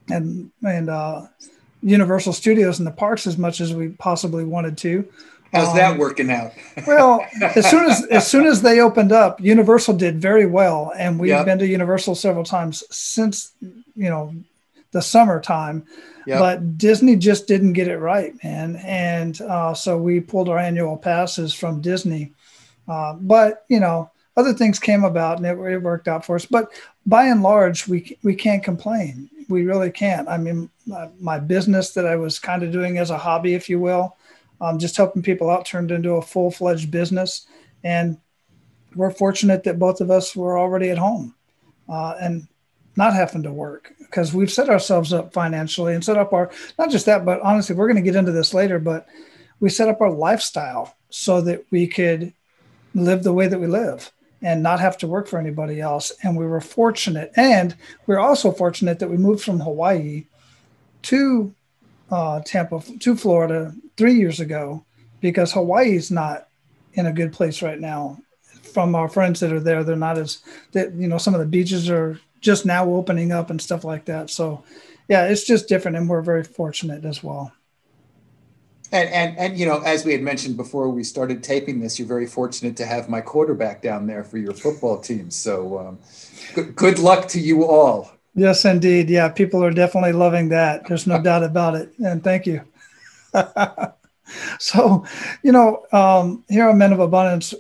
and 0.09 0.50
and 0.64 0.88
uh, 0.88 1.26
Universal 1.83 2.33
Studios 2.33 2.78
and 2.78 2.87
the 2.87 2.92
parks 2.92 3.26
as 3.26 3.37
much 3.37 3.61
as 3.61 3.75
we 3.75 3.88
possibly 3.88 4.45
wanted 4.45 4.78
to. 4.78 5.07
How's 5.53 5.69
um, 5.69 5.76
that 5.76 5.99
working 5.99 6.31
out? 6.31 6.53
well, 6.87 7.25
as 7.41 7.69
soon 7.71 7.87
as 7.87 8.05
as 8.07 8.26
soon 8.26 8.47
as 8.47 8.62
they 8.62 8.81
opened 8.81 9.12
up, 9.12 9.41
Universal 9.41 9.97
did 9.97 10.21
very 10.21 10.47
well, 10.47 10.93
and 10.97 11.19
we've 11.19 11.31
yep. 11.31 11.47
been 11.47 11.59
to 11.59 11.67
Universal 11.67 12.15
several 12.17 12.45
times 12.45 12.85
since 12.91 13.53
you 13.61 14.11
know 14.11 14.35
the 14.93 15.03
summertime. 15.03 15.87
Yep. 16.26 16.38
But 16.41 16.79
Disney 16.79 17.15
just 17.15 17.47
didn't 17.47 17.75
get 17.75 17.87
it 17.87 17.99
right, 17.99 18.33
man, 18.43 18.76
and 18.76 19.41
uh, 19.43 19.75
so 19.75 19.97
we 19.97 20.21
pulled 20.21 20.49
our 20.49 20.59
annual 20.59 20.97
passes 20.97 21.55
from 21.55 21.81
Disney. 21.81 22.33
Uh, 22.88 23.15
but 23.15 23.65
you 23.69 23.79
know, 23.79 24.11
other 24.37 24.53
things 24.53 24.79
came 24.79 25.05
about, 25.05 25.38
and 25.38 25.47
it, 25.47 25.59
it 25.73 25.79
worked 25.79 26.09
out 26.09 26.25
for 26.25 26.35
us. 26.35 26.47
But 26.47 26.73
by 27.07 27.26
and 27.26 27.43
large, 27.43 27.87
we 27.87 28.19
we 28.25 28.35
can't 28.35 28.65
complain. 28.65 29.31
We 29.49 29.65
really 29.65 29.93
can't. 29.93 30.29
I 30.29 30.38
mean, 30.38 30.69
my, 30.87 31.09
my 31.21 31.38
business 31.38 31.91
that 31.93 32.05
I 32.05 32.17
was 32.17 32.41
kind 32.41 32.65
of 32.65 32.73
doing 32.73 32.99
as 32.99 33.11
a 33.11 33.19
hobby, 33.19 33.55
if 33.55 33.71
you 33.71 33.79
will 33.79 34.17
um, 34.60 34.78
just 34.78 34.96
helping 34.96 35.22
people 35.22 35.50
out 35.50 35.66
turned 35.66 35.90
into 35.90 36.12
a 36.12 36.22
full 36.22 36.50
fledged 36.50 36.90
business. 36.90 37.46
And 37.84 38.18
we're 38.94 39.10
fortunate 39.10 39.64
that 39.64 39.78
both 39.78 40.00
of 40.00 40.10
us 40.10 40.34
were 40.34 40.58
already 40.58 40.90
at 40.90 40.98
home 40.98 41.34
uh, 41.88 42.14
and 42.20 42.48
not 42.96 43.14
having 43.14 43.42
to 43.42 43.52
work 43.52 43.92
because 43.98 44.32
we've 44.32 44.52
set 44.52 44.70
ourselves 44.70 45.12
up 45.12 45.32
financially 45.32 45.94
and 45.94 46.04
set 46.04 46.16
up 46.16 46.32
our, 46.32 46.50
not 46.78 46.90
just 46.90 47.06
that, 47.06 47.25
but 47.25 47.40
honestly, 47.42 47.76
we're 47.76 47.88
going 47.88 48.02
to 48.02 48.10
get 48.10 48.16
into 48.16 48.32
this 48.32 48.54
later, 48.54 48.78
but 48.78 49.06
we 49.60 49.68
set 49.68 49.88
up 49.88 50.00
our 50.00 50.10
lifestyle 50.10 50.96
so 51.10 51.40
that 51.42 51.64
we 51.70 51.86
could 51.86 52.32
live 52.94 53.22
the 53.22 53.32
way 53.32 53.48
that 53.48 53.60
we 53.60 53.66
live 53.66 54.10
and 54.42 54.62
not 54.62 54.80
have 54.80 54.96
to 54.98 55.06
work 55.06 55.26
for 55.26 55.38
anybody 55.38 55.80
else. 55.80 56.12
And 56.22 56.36
we 56.36 56.46
were 56.46 56.60
fortunate. 56.60 57.32
And 57.36 57.75
we 58.06 58.14
we're 58.14 58.20
also 58.20 58.50
fortunate 58.52 58.98
that 59.00 59.10
we 59.10 59.16
moved 59.16 59.44
from 59.44 59.60
Hawaii 59.60 60.26
to 61.02 61.54
uh, 62.10 62.40
Tampa 62.44 62.80
to 63.00 63.16
Florida 63.16 63.75
three 63.97 64.15
years 64.15 64.41
ago 64.41 64.85
because 65.21 65.53
Hawaii 65.53 65.97
is 65.97 66.11
not 66.11 66.49
in 66.95 67.07
a 67.07 67.12
good 67.12 67.33
place 67.33 67.62
right 67.62 67.81
now. 67.81 68.19
From 68.73 68.95
our 68.95 69.09
friends 69.09 69.41
that 69.41 69.53
are 69.53 69.61
there, 69.61 69.85
they're 69.85 69.97
not 69.97 70.19
as 70.19 70.43
that 70.73 70.93
you 70.95 71.09
know 71.09 71.19
some 71.19 71.35
of 71.35 71.41
the 71.41 71.47
beaches 71.47 71.88
are 71.88 72.21
just 72.41 72.67
now 72.67 72.85
opening 72.91 73.33
up 73.33 73.50
and 73.50 73.61
stuff 73.61 73.85
like 73.85 74.05
that. 74.07 74.29
So 74.31 74.65
yeah, 75.09 75.26
it's 75.26 75.45
just 75.45 75.69
different, 75.69 75.97
and 75.97 76.09
we're 76.09 76.23
very 76.23 76.45
fortunate 76.45 77.05
as 77.05 77.23
well. 77.23 77.53
And, 78.93 79.09
and 79.11 79.38
and 79.38 79.59
you 79.59 79.67
know, 79.67 79.81
as 79.81 80.05
we 80.05 80.12
had 80.12 80.23
mentioned 80.23 80.57
before 80.57 80.88
we 80.88 81.05
started 81.05 81.43
taping 81.43 81.81
this, 81.81 81.99
you're 81.99 82.09
very 82.09 82.26
fortunate 82.26 82.76
to 82.76 82.87
have 82.87 83.09
my 83.09 83.21
quarterback 83.21 83.83
down 83.83 84.07
there 84.07 84.25
for 84.25 84.38
your 84.38 84.53
football 84.53 85.00
team. 85.00 85.31
So, 85.31 85.79
um, 85.79 85.99
good, 86.55 86.76
good 86.76 86.99
luck 86.99 87.29
to 87.29 87.41
you 87.41 87.65
all. 87.65 88.11
Yes, 88.35 88.65
indeed. 88.65 89.09
Yeah, 89.09 89.29
people 89.31 89.65
are 89.65 89.73
definitely 89.73 90.12
loving 90.12 90.50
that. 90.50 90.87
There's 90.87 91.07
no 91.07 91.21
doubt 91.21 91.43
about 91.43 91.75
it. 91.75 91.93
And 92.05 92.23
thank 92.23 92.47
you. 92.47 92.61
so, 94.59 95.05
you 95.43 95.52
know, 95.52 95.85
um, 95.93 96.45
here 96.49 96.69
on 96.69 96.78
Men 96.78 96.93
of 96.93 97.00
Abundance, 97.00 97.55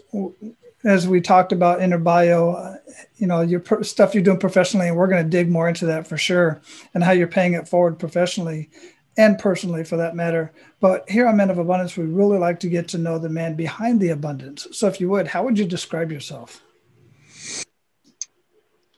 as 0.84 1.08
we 1.08 1.20
talked 1.20 1.52
about 1.52 1.80
in 1.80 1.90
your 1.90 1.98
bio, 1.98 2.52
uh, 2.52 2.76
you 3.16 3.26
know, 3.26 3.40
your 3.40 3.62
stuff 3.82 4.14
you're 4.14 4.22
doing 4.22 4.38
professionally, 4.38 4.88
and 4.88 4.96
we're 4.96 5.08
going 5.08 5.24
to 5.24 5.30
dig 5.30 5.50
more 5.50 5.68
into 5.68 5.86
that 5.86 6.06
for 6.06 6.16
sure, 6.16 6.60
and 6.94 7.02
how 7.02 7.12
you're 7.12 7.26
paying 7.26 7.54
it 7.54 7.68
forward 7.68 7.98
professionally 7.98 8.70
and 9.18 9.38
personally 9.38 9.82
for 9.82 9.96
that 9.96 10.14
matter. 10.14 10.52
But 10.80 11.08
here 11.08 11.26
on 11.26 11.36
Men 11.36 11.50
of 11.50 11.58
Abundance, 11.58 11.96
we 11.96 12.04
really 12.04 12.38
like 12.38 12.60
to 12.60 12.68
get 12.68 12.88
to 12.88 12.98
know 12.98 13.18
the 13.18 13.28
man 13.28 13.54
behind 13.54 14.00
the 14.00 14.10
abundance. 14.10 14.66
So, 14.72 14.86
if 14.86 15.00
you 15.00 15.08
would, 15.10 15.28
how 15.28 15.42
would 15.44 15.58
you 15.58 15.64
describe 15.64 16.12
yourself? 16.12 16.62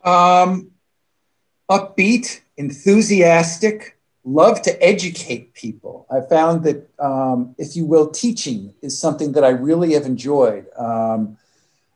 Um, 0.04 0.72
upbeat, 1.70 2.40
enthusiastic, 2.56 3.97
love 4.24 4.62
to 4.62 4.82
educate 4.82 5.54
people. 5.54 6.06
I 6.10 6.20
found 6.20 6.64
that, 6.64 6.88
um, 6.98 7.54
if 7.58 7.76
you 7.76 7.84
will, 7.84 8.10
teaching 8.10 8.74
is 8.82 8.98
something 8.98 9.32
that 9.32 9.44
I 9.44 9.50
really 9.50 9.94
have 9.94 10.04
enjoyed. 10.04 10.66
Um, 10.76 11.38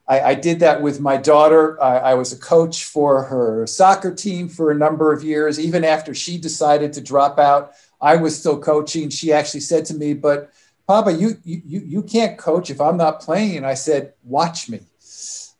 I, 0.09 0.21
I, 0.21 0.35
did 0.35 0.61
that 0.61 0.83
with 0.83 1.01
my 1.01 1.17
daughter. 1.17 1.81
I, 1.83 1.99
I, 1.99 2.15
was 2.15 2.33
a 2.33 2.39
coach 2.39 2.85
for 2.85 3.23
her 3.25 3.67
soccer 3.67 4.13
team 4.13 4.49
for 4.49 4.71
a 4.71 4.75
number 4.75 5.13
of 5.13 5.23
years. 5.23 5.61
Even 5.61 5.85
after 5.85 6.15
she 6.15 6.39
decided 6.39 6.93
to 6.95 7.01
drop 7.01 7.39
out, 7.39 7.73
I 8.01 8.17
was 8.17 8.39
still 8.39 8.59
coaching. 8.59 9.11
She 9.11 9.33
actually 9.33 9.61
said 9.61 9.85
to 9.87 9.95
me, 9.95 10.13
"But 10.15 10.53
Papa, 10.89 11.13
you 11.13 11.37
you 11.45 11.63
you 11.65 12.03
can't 12.03 12.37
coach 12.37 12.69
if 12.69 12.81
I'm 12.81 12.97
not 12.97 13.21
playing." 13.21 13.59
And 13.59 13.67
I 13.67 13.75
said, 13.75 14.15
"Watch 14.25 14.69
me." 14.69 14.81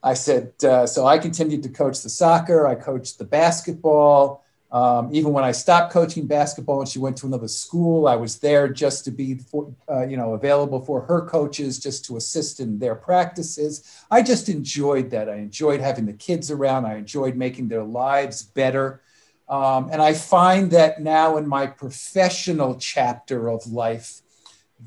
I 0.03 0.15
said, 0.15 0.53
uh, 0.65 0.87
so 0.87 1.07
I 1.07 1.19
continued 1.19 1.63
to 1.63 1.69
coach 1.69 2.03
the 2.03 2.09
soccer. 2.09 2.67
I 2.67 2.75
coached 2.75 3.19
the 3.19 3.25
basketball. 3.25 4.45
Um, 4.73 5.11
even 5.13 5.35
when 5.35 5.45
I 5.45 5.53
stopped 5.53 5.93
coaching 5.93 6.27
basketball 6.27 6.81
and 6.81 6.89
she 6.89 6.99
went 6.99 7.19
to 7.19 7.27
another 7.27 7.47
school, 7.47 8.09
I 8.09 8.17
was 8.17 8.39
there 8.39 8.69
just 8.69 9.05
to 9.05 9.11
be, 9.11 9.35
for, 9.35 9.71
uh, 9.87 10.07
you 10.07 10.17
know, 10.17 10.33
available 10.33 10.81
for 10.81 11.03
her 11.03 11.21
coaches, 11.27 11.79
just 11.79 12.07
to 12.07 12.17
assist 12.17 12.59
in 12.59 12.79
their 12.79 12.95
practices. 12.95 14.03
I 14.11 14.23
just 14.23 14.49
enjoyed 14.49 15.11
that. 15.11 15.29
I 15.29 15.37
enjoyed 15.37 15.81
having 15.81 16.07
the 16.07 16.15
kids 16.15 16.51
around. 16.51 16.87
I 16.87 16.95
enjoyed 16.95 17.37
making 17.37 17.69
their 17.69 17.85
lives 17.85 18.43
better. 18.43 19.03
Um, 19.47 19.91
and 19.93 20.01
I 20.01 20.15
find 20.15 20.71
that 20.71 21.03
now 21.03 21.37
in 21.37 21.47
my 21.47 21.67
professional 21.67 22.77
chapter 22.77 23.51
of 23.51 23.67
life, 23.67 24.23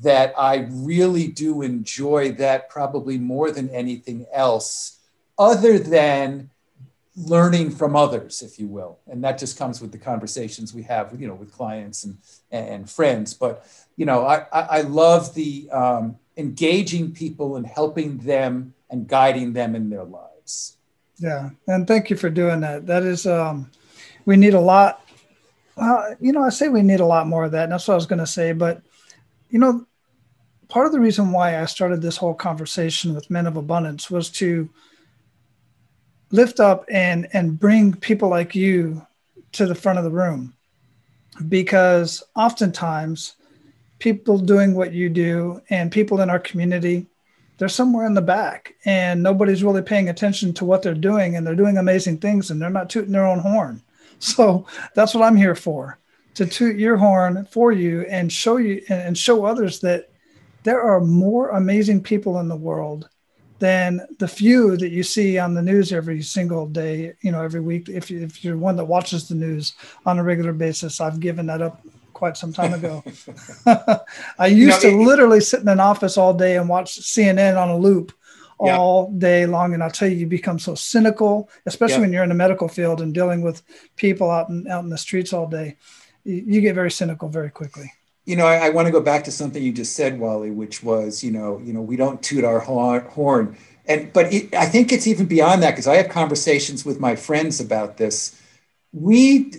that 0.02 0.34
I 0.36 0.66
really 0.68 1.28
do 1.28 1.62
enjoy 1.62 2.32
that 2.32 2.68
probably 2.68 3.18
more 3.18 3.52
than 3.52 3.70
anything 3.70 4.26
else, 4.32 4.98
other 5.38 5.78
than 5.78 6.50
learning 7.16 7.70
from 7.70 7.96
others, 7.96 8.42
if 8.42 8.58
you 8.58 8.66
will. 8.66 8.98
And 9.06 9.24
that 9.24 9.38
just 9.38 9.56
comes 9.56 9.80
with 9.80 9.90
the 9.90 9.98
conversations 9.98 10.74
we 10.74 10.82
have, 10.82 11.18
you 11.18 11.26
know, 11.26 11.34
with 11.34 11.50
clients 11.50 12.04
and, 12.04 12.18
and 12.50 12.90
friends. 12.90 13.32
But, 13.32 13.66
you 13.96 14.04
know, 14.04 14.26
I, 14.26 14.44
I 14.52 14.80
love 14.82 15.34
the 15.34 15.70
um, 15.70 16.16
engaging 16.36 17.12
people 17.12 17.56
and 17.56 17.66
helping 17.66 18.18
them 18.18 18.74
and 18.90 19.08
guiding 19.08 19.54
them 19.54 19.74
in 19.74 19.88
their 19.88 20.04
lives. 20.04 20.76
Yeah. 21.18 21.50
And 21.66 21.88
thank 21.88 22.10
you 22.10 22.16
for 22.16 22.28
doing 22.28 22.60
that. 22.60 22.86
That 22.86 23.02
is, 23.02 23.26
um, 23.26 23.70
we 24.26 24.36
need 24.36 24.52
a 24.52 24.60
lot. 24.60 25.02
Well, 25.76 26.14
you 26.20 26.32
know, 26.32 26.42
I 26.42 26.50
say 26.50 26.68
we 26.68 26.82
need 26.82 27.00
a 27.00 27.06
lot 27.06 27.26
more 27.26 27.44
of 27.44 27.52
that. 27.52 27.64
And 27.64 27.72
that's 27.72 27.88
what 27.88 27.94
I 27.94 27.96
was 27.96 28.06
going 28.06 28.18
to 28.18 28.26
say. 28.26 28.52
But, 28.52 28.82
you 29.48 29.58
know, 29.58 29.86
part 30.68 30.84
of 30.84 30.92
the 30.92 31.00
reason 31.00 31.32
why 31.32 31.62
I 31.62 31.64
started 31.64 32.02
this 32.02 32.18
whole 32.18 32.34
conversation 32.34 33.14
with 33.14 33.30
Men 33.30 33.46
of 33.46 33.56
Abundance 33.56 34.10
was 34.10 34.28
to, 34.32 34.68
lift 36.30 36.60
up 36.60 36.84
and 36.90 37.28
and 37.32 37.58
bring 37.58 37.94
people 37.94 38.28
like 38.28 38.54
you 38.54 39.06
to 39.52 39.66
the 39.66 39.74
front 39.74 39.98
of 39.98 40.04
the 40.04 40.10
room. 40.10 40.54
Because 41.48 42.22
oftentimes 42.34 43.36
people 43.98 44.38
doing 44.38 44.74
what 44.74 44.92
you 44.92 45.08
do 45.08 45.60
and 45.70 45.92
people 45.92 46.20
in 46.20 46.30
our 46.30 46.38
community 46.38 47.06
they're 47.58 47.68
somewhere 47.68 48.06
in 48.06 48.14
the 48.14 48.22
back 48.22 48.74
and 48.84 49.22
nobody's 49.22 49.64
really 49.64 49.82
paying 49.82 50.08
attention 50.08 50.52
to 50.52 50.64
what 50.64 50.82
they're 50.82 50.94
doing 50.94 51.36
and 51.36 51.46
they're 51.46 51.54
doing 51.54 51.78
amazing 51.78 52.18
things 52.18 52.50
and 52.50 52.60
they're 52.60 52.68
not 52.68 52.90
tooting 52.90 53.12
their 53.12 53.26
own 53.26 53.38
horn. 53.40 53.82
So 54.18 54.66
that's 54.94 55.14
what 55.14 55.24
i'm 55.24 55.36
here 55.36 55.54
for 55.54 55.98
to 56.32 56.46
toot 56.46 56.76
your 56.76 56.96
horn 56.96 57.46
for 57.50 57.70
you 57.70 58.06
and 58.08 58.32
show 58.32 58.56
you 58.56 58.82
and 58.88 59.16
show 59.16 59.44
others 59.44 59.80
that 59.80 60.08
there 60.62 60.80
are 60.80 61.00
more 61.02 61.50
amazing 61.50 62.02
people 62.02 62.40
in 62.40 62.48
the 62.48 62.56
world 62.56 63.10
than 63.58 64.06
the 64.18 64.28
few 64.28 64.76
that 64.76 64.90
you 64.90 65.02
see 65.02 65.38
on 65.38 65.54
the 65.54 65.62
news 65.62 65.92
every 65.92 66.22
single 66.22 66.66
day, 66.66 67.14
you 67.22 67.32
know, 67.32 67.42
every 67.42 67.60
week. 67.60 67.88
If, 67.88 68.10
you, 68.10 68.22
if 68.22 68.44
you're 68.44 68.58
one 68.58 68.76
that 68.76 68.84
watches 68.84 69.28
the 69.28 69.34
news 69.34 69.74
on 70.04 70.18
a 70.18 70.22
regular 70.22 70.52
basis, 70.52 71.00
I've 71.00 71.20
given 71.20 71.46
that 71.46 71.62
up 71.62 71.80
quite 72.12 72.36
some 72.36 72.52
time 72.52 72.74
ago. 72.74 73.02
I 74.38 74.46
used 74.46 74.82
to 74.82 74.88
it, 74.88 74.96
literally 74.96 75.40
sit 75.40 75.60
in 75.60 75.68
an 75.68 75.80
office 75.80 76.18
all 76.18 76.34
day 76.34 76.56
and 76.56 76.68
watch 76.68 77.00
CNN 77.00 77.60
on 77.60 77.70
a 77.70 77.76
loop 77.76 78.12
all 78.58 79.10
yeah. 79.12 79.18
day 79.18 79.46
long. 79.46 79.74
And 79.74 79.82
I'll 79.82 79.90
tell 79.90 80.08
you, 80.08 80.16
you 80.16 80.26
become 80.26 80.58
so 80.58 80.74
cynical, 80.74 81.50
especially 81.64 81.96
yeah. 81.96 82.00
when 82.00 82.12
you're 82.12 82.22
in 82.22 82.28
the 82.28 82.34
medical 82.34 82.68
field 82.68 83.00
and 83.00 83.14
dealing 83.14 83.42
with 83.42 83.62
people 83.96 84.30
out 84.30 84.48
in, 84.50 84.66
out 84.68 84.84
in 84.84 84.90
the 84.90 84.98
streets 84.98 85.32
all 85.32 85.46
day. 85.46 85.76
You, 86.24 86.42
you 86.46 86.60
get 86.60 86.74
very 86.74 86.90
cynical 86.90 87.28
very 87.28 87.50
quickly 87.50 87.90
you 88.26 88.34
know, 88.34 88.44
I, 88.44 88.66
I 88.66 88.68
want 88.70 88.86
to 88.86 88.92
go 88.92 89.00
back 89.00 89.24
to 89.24 89.30
something 89.30 89.62
you 89.62 89.72
just 89.72 89.94
said, 89.94 90.18
Wally, 90.18 90.50
which 90.50 90.82
was, 90.82 91.22
you 91.22 91.30
know, 91.30 91.60
you 91.64 91.72
know, 91.72 91.80
we 91.80 91.96
don't 91.96 92.20
toot 92.22 92.44
our 92.44 92.58
horn, 92.58 93.56
and 93.86 94.12
but 94.12 94.32
it, 94.32 94.52
I 94.54 94.66
think 94.66 94.92
it's 94.92 95.06
even 95.06 95.26
beyond 95.26 95.62
that 95.62 95.70
because 95.70 95.86
I 95.86 95.96
have 95.96 96.08
conversations 96.08 96.84
with 96.84 97.00
my 97.00 97.14
friends 97.14 97.60
about 97.60 97.96
this. 97.96 98.40
We, 98.92 99.52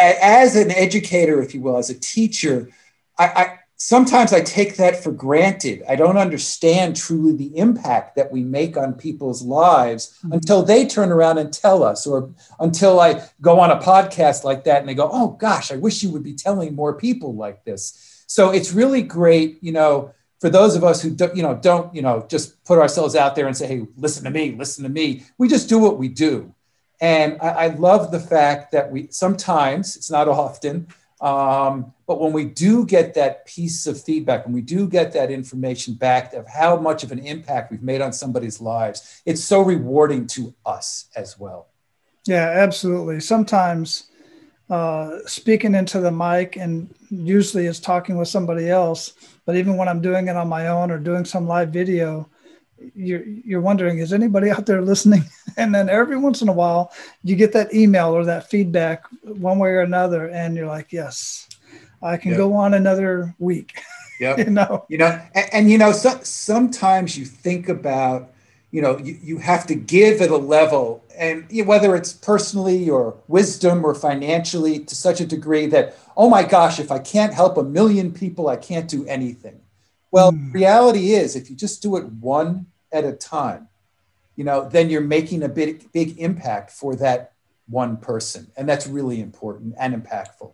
as 0.00 0.56
an 0.56 0.70
educator, 0.72 1.40
if 1.40 1.54
you 1.54 1.60
will, 1.60 1.76
as 1.76 1.90
a 1.90 1.98
teacher, 1.98 2.70
I, 3.18 3.24
I 3.24 3.58
sometimes 3.76 4.32
I 4.32 4.40
take 4.40 4.76
that 4.76 5.02
for 5.02 5.12
granted. 5.12 5.84
I 5.88 5.94
don't 5.94 6.16
understand 6.16 6.96
truly 6.96 7.36
the 7.36 7.56
impact 7.56 8.16
that 8.16 8.32
we 8.32 8.42
make 8.42 8.76
on 8.76 8.94
people's 8.94 9.42
lives 9.42 10.18
mm-hmm. 10.18 10.32
until 10.32 10.64
they 10.64 10.86
turn 10.86 11.12
around 11.12 11.38
and 11.38 11.52
tell 11.52 11.84
us, 11.84 12.04
or 12.04 12.30
until 12.58 12.98
I 12.98 13.22
go 13.40 13.60
on 13.60 13.70
a 13.70 13.80
podcast 13.80 14.42
like 14.42 14.64
that 14.64 14.80
and 14.80 14.88
they 14.88 14.94
go, 14.94 15.08
"Oh 15.12 15.28
gosh, 15.28 15.70
I 15.70 15.76
wish 15.76 16.02
you 16.02 16.10
would 16.10 16.24
be 16.24 16.34
telling 16.34 16.74
more 16.74 16.94
people 16.94 17.36
like 17.36 17.64
this." 17.64 18.07
So 18.28 18.50
it's 18.50 18.72
really 18.72 19.02
great, 19.02 19.58
you 19.62 19.72
know, 19.72 20.14
for 20.40 20.50
those 20.50 20.76
of 20.76 20.84
us 20.84 21.02
who 21.02 21.10
don't, 21.10 21.34
you 21.34 21.42
know, 21.42 21.54
don't, 21.56 21.92
you 21.92 22.02
know, 22.02 22.24
just 22.28 22.62
put 22.64 22.78
ourselves 22.78 23.16
out 23.16 23.34
there 23.34 23.48
and 23.48 23.56
say, 23.56 23.66
hey, 23.66 23.86
listen 23.96 24.22
to 24.24 24.30
me, 24.30 24.54
listen 24.56 24.84
to 24.84 24.90
me. 24.90 25.24
We 25.38 25.48
just 25.48 25.68
do 25.68 25.78
what 25.78 25.98
we 25.98 26.08
do. 26.08 26.54
And 27.00 27.38
I, 27.40 27.48
I 27.48 27.66
love 27.68 28.12
the 28.12 28.20
fact 28.20 28.70
that 28.72 28.92
we 28.92 29.08
sometimes, 29.10 29.96
it's 29.96 30.10
not 30.10 30.28
often, 30.28 30.86
um, 31.20 31.92
but 32.06 32.20
when 32.20 32.32
we 32.32 32.44
do 32.44 32.86
get 32.86 33.14
that 33.14 33.46
piece 33.46 33.86
of 33.86 34.00
feedback, 34.00 34.44
when 34.44 34.54
we 34.54 34.60
do 34.60 34.86
get 34.86 35.12
that 35.12 35.30
information 35.30 35.94
back 35.94 36.32
of 36.34 36.46
how 36.46 36.76
much 36.76 37.02
of 37.02 37.10
an 37.10 37.18
impact 37.18 37.72
we've 37.72 37.82
made 37.82 38.00
on 38.00 38.12
somebody's 38.12 38.60
lives, 38.60 39.22
it's 39.24 39.42
so 39.42 39.62
rewarding 39.62 40.26
to 40.28 40.54
us 40.64 41.08
as 41.16 41.38
well. 41.38 41.68
Yeah, 42.26 42.50
absolutely. 42.50 43.20
Sometimes 43.20 44.07
uh, 44.70 45.18
speaking 45.26 45.74
into 45.74 46.00
the 46.00 46.10
mic 46.10 46.56
and 46.56 46.94
usually 47.10 47.66
it's 47.66 47.80
talking 47.80 48.18
with 48.18 48.28
somebody 48.28 48.68
else 48.68 49.14
but 49.46 49.56
even 49.56 49.76
when 49.76 49.88
i'm 49.88 50.02
doing 50.02 50.28
it 50.28 50.36
on 50.36 50.46
my 50.46 50.68
own 50.68 50.90
or 50.90 50.98
doing 50.98 51.24
some 51.24 51.46
live 51.46 51.70
video 51.70 52.28
you're 52.94 53.24
you're 53.24 53.60
wondering 53.60 53.98
is 53.98 54.12
anybody 54.12 54.50
out 54.50 54.66
there 54.66 54.82
listening? 54.82 55.24
And 55.56 55.74
then 55.74 55.88
every 55.88 56.16
once 56.16 56.40
in 56.40 56.48
a 56.48 56.52
while 56.52 56.92
you 57.24 57.34
get 57.34 57.52
that 57.54 57.74
email 57.74 58.14
or 58.14 58.24
that 58.26 58.48
feedback 58.48 59.02
one 59.22 59.58
way 59.58 59.70
or 59.70 59.80
another 59.80 60.28
and 60.28 60.54
you're 60.54 60.68
like 60.68 60.92
yes 60.92 61.48
i 62.00 62.16
can 62.16 62.30
yep. 62.30 62.38
go 62.38 62.54
on 62.54 62.74
another 62.74 63.34
week. 63.38 63.80
Yeah. 64.20 64.36
You 64.38 64.50
know? 64.50 64.84
You 64.88 64.98
know 64.98 65.20
and, 65.34 65.48
and 65.52 65.70
you 65.70 65.78
know 65.78 65.90
so, 65.90 66.20
sometimes 66.22 67.18
you 67.18 67.24
think 67.24 67.68
about 67.68 68.30
you 68.70 68.82
know 68.82 68.98
you, 68.98 69.18
you 69.22 69.38
have 69.38 69.66
to 69.66 69.74
give 69.74 70.20
at 70.20 70.30
a 70.30 70.36
level. 70.36 71.04
And 71.16 71.48
whether 71.66 71.96
it's 71.96 72.12
personally 72.12 72.88
or 72.88 73.16
wisdom 73.26 73.84
or 73.84 73.94
financially 73.94 74.78
to 74.80 74.94
such 74.94 75.20
a 75.20 75.26
degree 75.26 75.66
that 75.66 75.96
oh 76.16 76.30
my 76.30 76.44
gosh 76.44 76.78
if 76.78 76.92
i 76.92 76.98
can't 76.98 77.34
help 77.34 77.56
a 77.56 77.64
million 77.64 78.12
people 78.12 78.48
i 78.48 78.56
can't 78.56 78.88
do 78.88 79.06
anything. 79.06 79.60
Well 80.10 80.32
mm. 80.32 80.52
reality 80.54 81.12
is 81.12 81.36
if 81.36 81.50
you 81.50 81.56
just 81.56 81.82
do 81.82 81.96
it 81.96 82.04
one 82.04 82.66
at 82.92 83.04
a 83.04 83.12
time 83.12 83.68
you 84.36 84.44
know 84.44 84.68
then 84.68 84.90
you're 84.90 85.00
making 85.00 85.42
a 85.42 85.48
big 85.48 85.90
big 85.92 86.18
impact 86.18 86.70
for 86.70 86.94
that 86.96 87.32
one 87.68 87.96
person. 87.98 88.50
And 88.56 88.68
that's 88.68 88.86
really 88.86 89.20
important 89.20 89.74
and 89.78 89.94
impactful. 89.94 90.52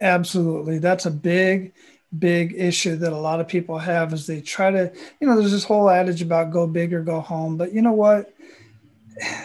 Absolutely. 0.00 0.78
That's 0.78 1.06
a 1.06 1.10
big 1.10 1.72
big 2.16 2.54
issue 2.56 2.96
that 2.96 3.12
a 3.12 3.18
lot 3.18 3.40
of 3.40 3.48
people 3.48 3.78
have 3.78 4.12
is 4.12 4.26
they 4.26 4.40
try 4.40 4.70
to, 4.70 4.92
you 5.20 5.26
know, 5.26 5.38
there's 5.38 5.52
this 5.52 5.64
whole 5.64 5.90
adage 5.90 6.22
about 6.22 6.50
go 6.50 6.66
big 6.66 6.94
or 6.94 7.02
go 7.02 7.20
home. 7.20 7.56
But 7.56 7.72
you 7.72 7.82
know 7.82 7.92
what? 7.92 8.32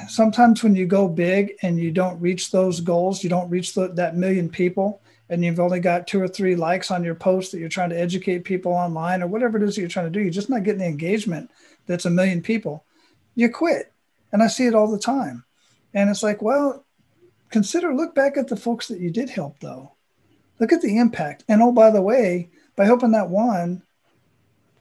Sometimes 0.08 0.64
when 0.64 0.76
you 0.76 0.86
go 0.86 1.08
big 1.08 1.54
and 1.62 1.80
you 1.80 1.92
don't 1.92 2.20
reach 2.22 2.52
those 2.52 2.80
goals, 2.80 3.24
you 3.24 3.30
don't 3.30 3.50
reach 3.50 3.74
the, 3.74 3.88
that 3.90 4.16
million 4.16 4.50
people, 4.50 5.02
and 5.30 5.44
you've 5.44 5.60
only 5.60 5.80
got 5.80 6.08
two 6.08 6.22
or 6.22 6.28
three 6.28 6.56
likes 6.56 6.92
on 6.92 7.04
your 7.04 7.16
post 7.16 7.52
that 7.52 7.60
you're 7.60 7.70
trying 7.70 7.90
to 7.90 8.00
educate 8.00 8.44
people 8.44 8.72
online 8.72 9.24
or 9.24 9.28
whatever 9.28 9.58
it 9.58 9.64
is 9.64 9.76
that 9.76 9.82
you're 9.82 9.90
trying 9.90 10.06
to 10.06 10.12
do, 10.12 10.22
you're 10.22 10.30
just 10.30 10.50
not 10.50 10.64
getting 10.64 10.80
the 10.80 10.86
engagement 10.86 11.50
that's 11.88 12.06
a 12.06 12.10
million 12.10 12.42
people, 12.42 12.86
you 13.36 13.50
quit. 13.50 13.92
And 14.32 14.44
I 14.44 14.48
see 14.48 14.68
it 14.68 14.76
all 14.76 14.90
the 14.90 15.00
time. 15.00 15.44
And 15.94 16.10
it's 16.10 16.24
like, 16.24 16.42
well, 16.42 16.86
consider 17.50 17.94
look 17.94 18.16
back 18.16 18.38
at 18.38 18.48
the 18.48 18.56
folks 18.56 18.88
that 18.88 19.00
you 19.00 19.12
did 19.12 19.30
help 19.30 19.60
though. 19.60 19.93
Look 20.60 20.72
at 20.72 20.82
the 20.82 20.98
impact. 20.98 21.44
And 21.48 21.62
oh, 21.62 21.72
by 21.72 21.90
the 21.90 22.02
way, 22.02 22.50
by 22.76 22.86
helping 22.86 23.12
that 23.12 23.30
one, 23.30 23.84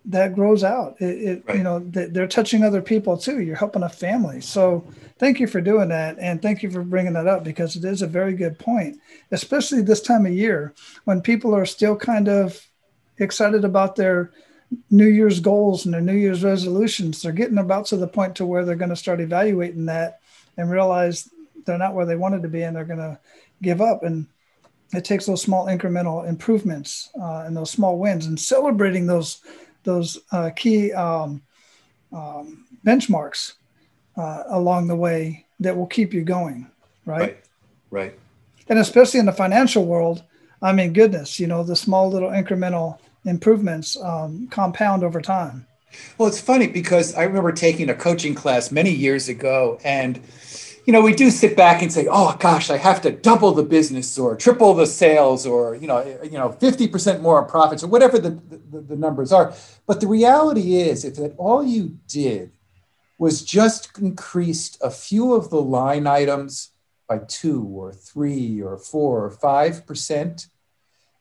that 0.05 0.35
grows 0.35 0.65
out. 0.65 0.97
It, 1.01 1.05
it 1.05 1.45
right. 1.47 1.59
you 1.59 1.63
know, 1.63 1.79
they're 1.79 2.27
touching 2.27 2.65
other 2.65 2.83
people 2.83 3.17
too. 3.17 3.41
You're 3.41 3.57
helping 3.57 3.83
a 3.83 3.89
family. 3.89 4.41
So 4.41 4.85
thank 5.19 5.39
you 5.39 5.47
for 5.47 5.61
doing 5.61 5.89
that, 5.91 6.19
and 6.19 6.43
thank 6.43 6.63
you 6.63 6.71
for 6.71 6.83
bringing 6.83 7.13
that 7.13 7.29
up 7.29 7.45
because 7.45 7.77
it 7.77 7.85
is 7.85 8.03
a 8.03 8.07
very 8.07 8.35
good 8.35 8.59
point, 8.59 8.99
especially 9.31 9.83
this 9.83 10.01
time 10.01 10.27
of 10.27 10.33
year 10.33 10.75
when 11.05 11.21
people 11.21 11.55
are 11.55 11.67
still 11.67 11.97
kind 11.97 12.29
of 12.29 12.67
excited 13.19 13.65
about 13.65 13.95
their 13.95 14.33
New 14.91 15.07
Year's 15.07 15.39
goals 15.39 15.85
and 15.85 15.95
their 15.95 16.01
New 16.01 16.17
Year's 16.17 16.43
resolutions. 16.43 17.23
They're 17.23 17.33
getting 17.33 17.59
about 17.59 17.87
to 17.87 17.97
the 17.97 18.09
point 18.09 18.37
to 18.37 18.47
where 18.47 18.65
they're 18.65 18.75
going 18.75 18.89
to 18.89 18.97
start 18.97 19.21
evaluating 19.21 19.87
that 19.87 20.21
and 20.57 20.71
realize 20.71 21.29
they're 21.65 21.79
not 21.79 21.95
where 21.95 22.07
they 22.07 22.17
wanted 22.17 22.43
to 22.43 22.49
be, 22.49 22.63
and 22.63 22.75
they're 22.75 22.85
going 22.85 22.99
to 22.99 23.21
give 23.61 23.81
up 23.81 24.03
and 24.03 24.27
it 24.93 25.05
takes 25.05 25.27
those 25.27 25.43
small 25.43 25.67
incremental 25.67 26.29
improvements 26.29 27.11
uh, 27.21 27.45
and 27.47 27.57
those 27.57 27.71
small 27.71 27.99
wins 27.99 28.27
and 28.27 28.39
celebrating 28.39 29.07
those 29.07 29.41
those 29.85 30.19
uh, 30.31 30.51
key 30.55 30.93
um, 30.93 31.43
um, 32.13 32.67
benchmarks 32.87 33.55
uh, 34.17 34.45
along 34.49 34.87
the 34.87 34.97
way 34.97 35.45
that 35.61 35.77
will 35.77 35.87
keep 35.87 36.13
you 36.13 36.23
going, 36.23 36.71
right? 37.05 37.21
Right. 37.21 37.45
Right. 37.91 38.19
And 38.69 38.79
especially 38.79 39.21
in 39.21 39.27
the 39.27 39.33
financial 39.33 39.85
world, 39.85 40.23
I 40.63 40.73
mean, 40.73 40.93
goodness, 40.93 41.41
you 41.41 41.47
know, 41.47 41.63
the 41.63 41.77
small 41.77 42.11
little 42.11 42.31
incremental 42.31 42.99
improvements 43.25 44.01
um, 44.01 44.49
compound 44.51 45.03
over 45.03 45.21
time. 45.21 45.67
Well, 46.17 46.29
it's 46.29 46.41
funny 46.41 46.69
because 46.69 47.15
I 47.15 47.25
remember 47.25 47.53
taking 47.53 47.91
a 47.91 47.95
coaching 47.95 48.35
class 48.35 48.71
many 48.71 48.91
years 48.91 49.29
ago 49.29 49.79
and 49.85 50.21
you 50.85 50.93
know, 50.93 51.01
we 51.01 51.15
do 51.15 51.31
sit 51.31 51.57
back 51.57 51.83
and 51.83 51.93
say, 51.93 52.09
"Oh 52.11 52.37
gosh, 52.39 52.71
I 52.71 52.77
have 52.77 53.01
to 53.03 53.11
double 53.11 53.53
the 53.53 53.63
business 53.63 54.19
or 54.19 54.37
triple 54.37 54.75
the 54.75 54.87
sales 54.87 55.47
or 55.47 55.77
you 55.77 55.87
know, 55.87 55.99
eh, 55.99 56.25
you 56.25 56.39
know, 56.39 56.51
fifty 56.53 56.89
percent 56.89 57.23
more 57.23 57.45
profits 57.45 57.85
or 57.85 57.89
whatever 57.89 58.19
the, 58.19 58.31
the, 58.31 58.81
the 58.81 58.97
numbers 58.97 59.33
are." 59.33 59.55
But 59.87 60.01
the 60.01 60.09
reality 60.09 60.77
is, 60.77 61.05
if 61.05 61.17
that 61.17 61.35
all 61.37 61.63
you 61.65 61.99
did 62.09 62.53
was 63.19 63.43
just 63.45 63.97
increased 63.99 64.79
a 64.83 64.91
few 64.91 65.35
of 65.35 65.51
the 65.51 65.63
line 65.63 66.07
items 66.07 66.71
by 67.09 67.19
two 67.19 67.63
or 67.65 67.93
three 67.93 68.61
or 68.61 68.77
four 68.77 69.25
or 69.25 69.31
five 69.31 69.87
percent, 69.87 70.49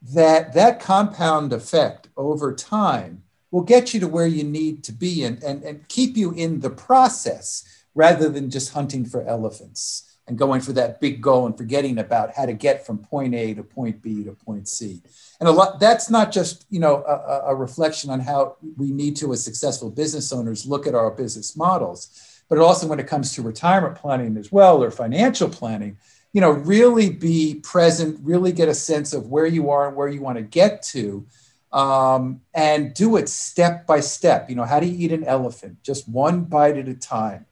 that 0.02 0.54
that 0.54 0.80
compound 0.80 1.54
effect 1.54 2.10
over 2.18 2.56
time 2.56 3.24
will 3.52 3.62
get 3.62 3.94
you 3.94 4.00
to 4.00 4.08
where 4.08 4.28
you 4.28 4.44
need 4.44 4.84
to 4.86 4.94
be 4.94 5.24
and, 5.24 5.44
and, 5.44 5.62
and 5.64 5.88
keep 5.90 6.16
you 6.18 6.32
in 6.32 6.62
the 6.62 6.70
process 6.70 7.81
rather 7.96 8.30
than 8.30 8.50
just 8.50 8.74
hunting 8.74 9.06
for 9.06 9.26
elephants 9.28 10.12
and 10.28 10.38
going 10.38 10.62
for 10.62 10.72
that 10.74 11.02
big 11.02 11.22
goal 11.22 11.46
and 11.46 11.58
forgetting 11.58 11.98
about 11.98 12.34
how 12.36 12.46
to 12.46 12.54
get 12.54 12.86
from 12.86 12.98
point 12.98 13.34
A 13.34 13.54
to 13.54 13.64
point 13.64 14.02
B 14.02 14.24
to 14.24 14.32
point 14.32 14.68
C. 14.68 15.02
And 15.40 15.50
a 15.50 15.52
lot 15.52 15.80
that's 15.80 16.10
not 16.10 16.32
just 16.32 16.66
you 16.70 16.80
know 16.80 17.04
a, 17.04 17.52
a 17.52 17.56
reflection 17.56 18.10
on 18.10 18.20
how 18.20 18.56
we 18.78 18.92
need 18.92 19.16
to 19.18 19.34
as 19.34 19.44
successful 19.44 19.90
business 19.90 20.32
owners 20.32 20.66
look 20.66 20.88
at 20.88 20.96
our 20.96 21.12
business 21.12 21.58
models, 21.58 22.44
but 22.50 22.60
also 22.60 22.88
when 22.88 23.00
it 23.00 23.08
comes 23.08 23.34
to 23.34 23.42
retirement 23.42 23.96
planning 23.96 24.38
as 24.38 24.52
well 24.52 24.84
or 24.84 24.92
financial 24.92 25.50
planning, 25.50 25.98
you 26.34 26.42
know, 26.42 26.52
really 26.52 27.10
be 27.10 27.56
present, 27.56 28.20
really 28.24 28.52
get 28.52 28.70
a 28.70 28.74
sense 28.74 29.14
of 29.14 29.28
where 29.28 29.48
you 29.48 29.70
are 29.70 29.88
and 29.88 29.98
where 29.98 30.08
you 30.08 30.22
want 30.22 30.38
to 30.38 30.44
get 30.44 30.82
to. 30.84 31.26
Um, 31.74 32.42
and 32.54 32.94
do 32.94 33.16
it 33.16 33.30
step 33.30 33.88
by 33.88 34.02
step. 34.02 34.50
You 34.50 34.58
know, 34.58 34.66
how 34.66 34.82
do 34.82 34.88
you 34.88 35.06
eat 35.06 35.14
an 35.14 35.24
elephant? 35.24 35.82
Just 35.84 36.06
one 36.10 36.44
bite 36.44 36.76
at 36.76 36.90
a 36.90 36.94
time 36.94 37.46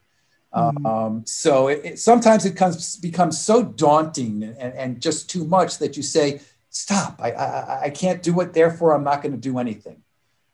Mm-hmm. 0.54 0.86
Um, 0.86 1.22
so 1.26 1.68
it, 1.68 1.80
it, 1.84 1.98
sometimes 1.98 2.44
it 2.44 2.56
comes 2.56 2.96
becomes 2.96 3.40
so 3.40 3.62
daunting 3.62 4.42
and, 4.42 4.74
and, 4.74 5.00
just 5.00 5.30
too 5.30 5.44
much 5.44 5.78
that 5.78 5.96
you 5.96 6.02
say, 6.02 6.40
"Stop! 6.70 7.20
I, 7.22 7.30
I, 7.30 7.80
I 7.84 7.90
can't 7.90 8.20
do 8.20 8.40
it. 8.40 8.52
Therefore, 8.52 8.92
I'm 8.92 9.04
not 9.04 9.22
going 9.22 9.32
to 9.32 9.38
do 9.38 9.58
anything." 9.58 10.02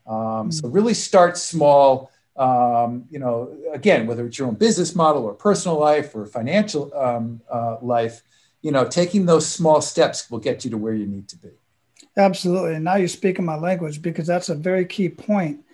Um, 0.07 0.17
mm-hmm. 0.17 0.51
So 0.51 0.69
really 0.69 0.93
start 0.93 1.39
small. 1.39 2.11
Um, 2.37 3.07
you 3.09 3.19
know, 3.19 3.57
again, 3.73 4.07
whether 4.07 4.27
it's 4.27 4.39
your 4.39 4.49
own 4.49 4.57
business 4.57 4.95
model 4.95 5.25
or 5.25 5.33
personal 5.33 5.79
life 5.79 6.15
or 6.15 6.27
financial 6.27 6.95
um, 6.95 7.41
uh, 7.51 7.79
life, 7.81 8.23
you 8.61 8.73
know, 8.73 8.85
taking 8.85 9.25
those 9.25 9.49
small 9.49 9.81
steps 9.81 10.31
will 10.31 10.39
get 10.39 10.63
you 10.63 10.71
to 10.73 10.77
where 10.77 10.93
you 10.93 11.07
need 11.07 11.29
to 11.29 11.39
be. 11.39 11.53
Absolutely. 12.19 12.75
And 12.75 12.85
now 12.85 12.97
you're 12.97 13.09
speaking 13.09 13.47
my 13.47 13.57
language 13.57 14.03
because 14.03 14.27
that's 14.27 14.51
a 14.51 14.55
very 14.55 14.85
key 14.85 15.09
point 15.09 15.65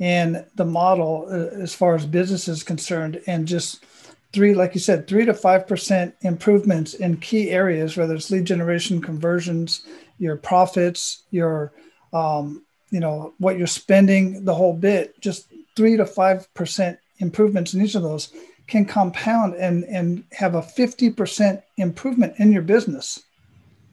in 0.00 0.44
the 0.56 0.64
model 0.64 1.26
uh, 1.30 1.62
as 1.62 1.74
far 1.74 1.94
as 1.94 2.06
business 2.06 2.48
is 2.48 2.62
concerned 2.62 3.20
and 3.26 3.46
just 3.46 3.84
three 4.32 4.54
like 4.54 4.74
you 4.74 4.80
said 4.80 5.06
three 5.06 5.24
to 5.26 5.34
five 5.34 5.68
percent 5.68 6.14
improvements 6.22 6.94
in 6.94 7.16
key 7.18 7.50
areas 7.50 7.96
whether 7.96 8.14
it's 8.14 8.30
lead 8.30 8.44
generation 8.44 9.00
conversions 9.00 9.84
your 10.18 10.36
profits 10.36 11.24
your 11.30 11.72
um, 12.12 12.64
you 12.90 12.98
know 12.98 13.34
what 13.38 13.58
you're 13.58 13.66
spending 13.66 14.44
the 14.44 14.54
whole 14.54 14.74
bit 14.74 15.20
just 15.20 15.48
three 15.76 15.96
to 15.96 16.06
five 16.06 16.52
percent 16.54 16.98
improvements 17.18 17.74
in 17.74 17.82
each 17.82 17.94
of 17.94 18.02
those 18.02 18.32
can 18.66 18.86
compound 18.86 19.54
and 19.54 19.84
and 19.84 20.24
have 20.32 20.54
a 20.54 20.62
50% 20.62 21.62
improvement 21.76 22.34
in 22.38 22.52
your 22.52 22.62
business 22.62 23.22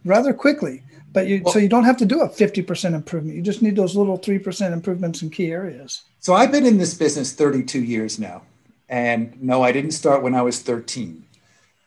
rather 0.06 0.34
quickly 0.34 0.84
but 1.13 1.28
you, 1.28 1.41
well, 1.43 1.54
so 1.54 1.60
you 1.60 1.70
don't 1.70 1.84
have 1.84 1.98
to 1.98 2.06
do 2.06 2.22
a 2.22 2.30
50% 2.30 2.93
improvement. 2.93 3.36
You 3.36 3.41
just 3.41 3.62
need 3.62 3.76
those 3.76 3.96
little 3.96 4.20
3% 4.20 4.74
improvements 4.74 5.22
in 5.22 5.30
key 5.30 5.52
areas. 5.52 6.04
So 6.20 6.34
I've 6.34 6.52
been 6.52 6.65
in 6.65 6.78
this 6.78 6.93
business 6.93 7.34
32 7.34 7.82
years 7.82 8.20
now. 8.20 8.43
And 8.89 9.41
no, 9.41 9.63
I 9.63 9.72
didn't 9.72 9.91
start 9.91 10.24
when 10.24 10.36
I 10.36 10.41
was 10.41 10.62
13. 10.62 11.26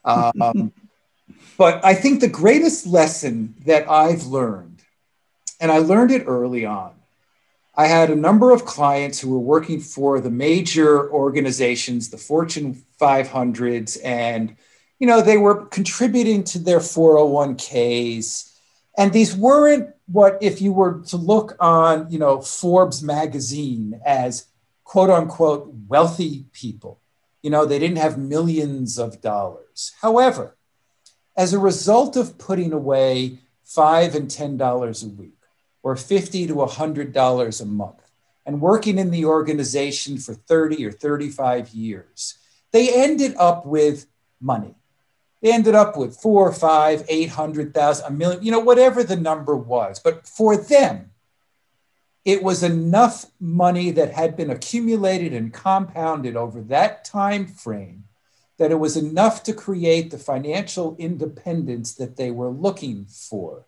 Um, 0.04 0.72
but 1.58 1.84
I 1.84 1.94
think 1.94 2.20
the 2.20 2.28
greatest 2.28 2.86
lesson 2.86 3.54
that 3.66 3.90
I've 3.90 4.26
learned, 4.26 4.82
and 5.60 5.70
I 5.70 5.78
learned 5.78 6.10
it 6.10 6.24
early 6.26 6.64
on, 6.64 6.92
I 7.74 7.86
had 7.86 8.10
a 8.10 8.16
number 8.16 8.50
of 8.50 8.64
clients 8.64 9.20
who 9.20 9.30
were 9.30 9.38
working 9.38 9.80
for 9.80 10.20
the 10.20 10.30
major 10.30 11.10
organizations, 11.10 12.10
the 12.10 12.18
Fortune 12.18 12.82
500s, 13.00 13.96
and 14.04 14.56
you 14.98 15.06
know 15.06 15.22
they 15.22 15.38
were 15.38 15.64
contributing 15.66 16.44
to 16.44 16.58
their 16.58 16.80
401ks 16.80 18.49
and 18.96 19.12
these 19.12 19.36
weren't 19.36 19.90
what 20.06 20.38
if 20.40 20.60
you 20.60 20.72
were 20.72 21.00
to 21.02 21.16
look 21.16 21.56
on 21.60 22.10
you 22.10 22.18
know 22.18 22.40
forbes 22.40 23.02
magazine 23.02 24.00
as 24.04 24.46
quote 24.84 25.10
unquote 25.10 25.72
wealthy 25.88 26.46
people 26.52 27.00
you 27.42 27.50
know 27.50 27.64
they 27.64 27.78
didn't 27.78 27.98
have 27.98 28.18
millions 28.18 28.98
of 28.98 29.20
dollars. 29.20 29.92
However 30.02 30.56
as 31.36 31.52
a 31.52 31.58
result 31.58 32.16
of 32.16 32.38
putting 32.38 32.72
away 32.72 33.38
five 33.64 34.14
and 34.14 34.30
ten 34.30 34.56
dollars 34.56 35.02
a 35.02 35.08
week 35.08 35.38
or 35.82 35.96
50 35.96 36.48
to 36.48 36.52
a 36.54 36.66
100 36.66 37.12
dollars 37.12 37.60
a 37.60 37.66
month 37.66 38.10
and 38.44 38.60
working 38.60 38.98
in 38.98 39.10
the 39.10 39.24
organization 39.24 40.18
for 40.18 40.34
30 40.34 40.84
or 40.84 40.92
35 40.92 41.70
years 41.70 42.36
they 42.72 42.92
ended 42.92 43.34
up 43.38 43.64
with 43.64 44.06
money 44.40 44.74
they 45.42 45.52
ended 45.52 45.74
up 45.74 45.96
with 45.96 46.16
four, 46.16 46.52
five, 46.52 47.04
eight 47.08 47.30
hundred 47.30 47.72
thousand, 47.72 48.06
a 48.06 48.10
million, 48.10 48.42
you 48.42 48.50
know, 48.50 48.60
whatever 48.60 49.02
the 49.02 49.16
number 49.16 49.56
was. 49.56 49.98
But 49.98 50.26
for 50.26 50.56
them, 50.56 51.10
it 52.24 52.42
was 52.42 52.62
enough 52.62 53.26
money 53.40 53.90
that 53.92 54.12
had 54.12 54.36
been 54.36 54.50
accumulated 54.50 55.32
and 55.32 55.52
compounded 55.52 56.36
over 56.36 56.60
that 56.62 57.04
time 57.04 57.46
frame 57.46 58.04
that 58.58 58.70
it 58.70 58.78
was 58.78 58.96
enough 58.96 59.42
to 59.44 59.54
create 59.54 60.10
the 60.10 60.18
financial 60.18 60.94
independence 60.98 61.94
that 61.94 62.16
they 62.16 62.30
were 62.30 62.50
looking 62.50 63.06
for. 63.06 63.64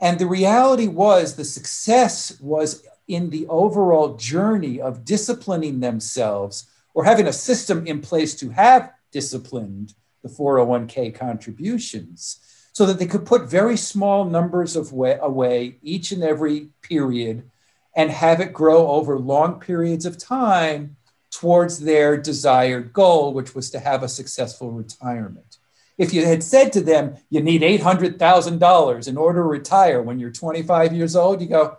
And 0.00 0.20
the 0.20 0.26
reality 0.26 0.86
was 0.86 1.34
the 1.34 1.44
success 1.44 2.38
was 2.40 2.86
in 3.08 3.30
the 3.30 3.46
overall 3.48 4.16
journey 4.16 4.80
of 4.80 5.04
disciplining 5.04 5.80
themselves 5.80 6.70
or 6.94 7.04
having 7.04 7.26
a 7.26 7.32
system 7.32 7.86
in 7.88 8.00
place 8.00 8.36
to 8.36 8.50
have 8.50 8.92
disciplined 9.10 9.94
the 10.24 10.28
401k 10.28 11.14
contributions 11.14 12.40
so 12.72 12.84
that 12.86 12.98
they 12.98 13.06
could 13.06 13.24
put 13.24 13.42
very 13.42 13.76
small 13.76 14.24
numbers 14.24 14.74
of 14.74 14.92
way, 14.92 15.16
away 15.20 15.78
each 15.82 16.10
and 16.10 16.24
every 16.24 16.70
period 16.82 17.48
and 17.94 18.10
have 18.10 18.40
it 18.40 18.52
grow 18.52 18.88
over 18.88 19.16
long 19.16 19.60
periods 19.60 20.04
of 20.04 20.18
time 20.18 20.96
towards 21.30 21.78
their 21.78 22.16
desired 22.16 22.92
goal, 22.92 23.32
which 23.32 23.54
was 23.54 23.70
to 23.70 23.78
have 23.78 24.02
a 24.02 24.08
successful 24.08 24.72
retirement. 24.72 25.58
If 25.98 26.12
you 26.12 26.24
had 26.24 26.42
said 26.42 26.72
to 26.72 26.80
them, 26.80 27.16
you 27.30 27.40
need 27.40 27.62
$800,000 27.62 29.08
in 29.08 29.16
order 29.16 29.38
to 29.40 29.44
retire 29.44 30.02
when 30.02 30.18
you're 30.18 30.32
25 30.32 30.92
years 30.92 31.14
old, 31.14 31.40
you 31.40 31.46
go, 31.46 31.78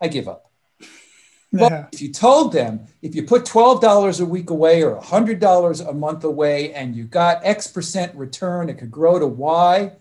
I 0.00 0.06
give 0.06 0.28
up. 0.28 0.45
But 1.52 1.88
if 1.92 2.02
you 2.02 2.12
told 2.12 2.52
them, 2.52 2.86
if 3.02 3.14
you 3.14 3.22
put 3.22 3.44
$12 3.44 4.20
a 4.20 4.24
week 4.24 4.50
away 4.50 4.82
or 4.82 5.00
$100 5.00 5.88
a 5.88 5.92
month 5.92 6.24
away 6.24 6.74
and 6.74 6.94
you 6.94 7.04
got 7.04 7.44
X 7.44 7.66
percent 7.66 8.14
return, 8.14 8.68
it 8.68 8.78
could 8.78 8.90
grow 8.90 9.18
to 9.18 9.26
Y, 9.26 9.92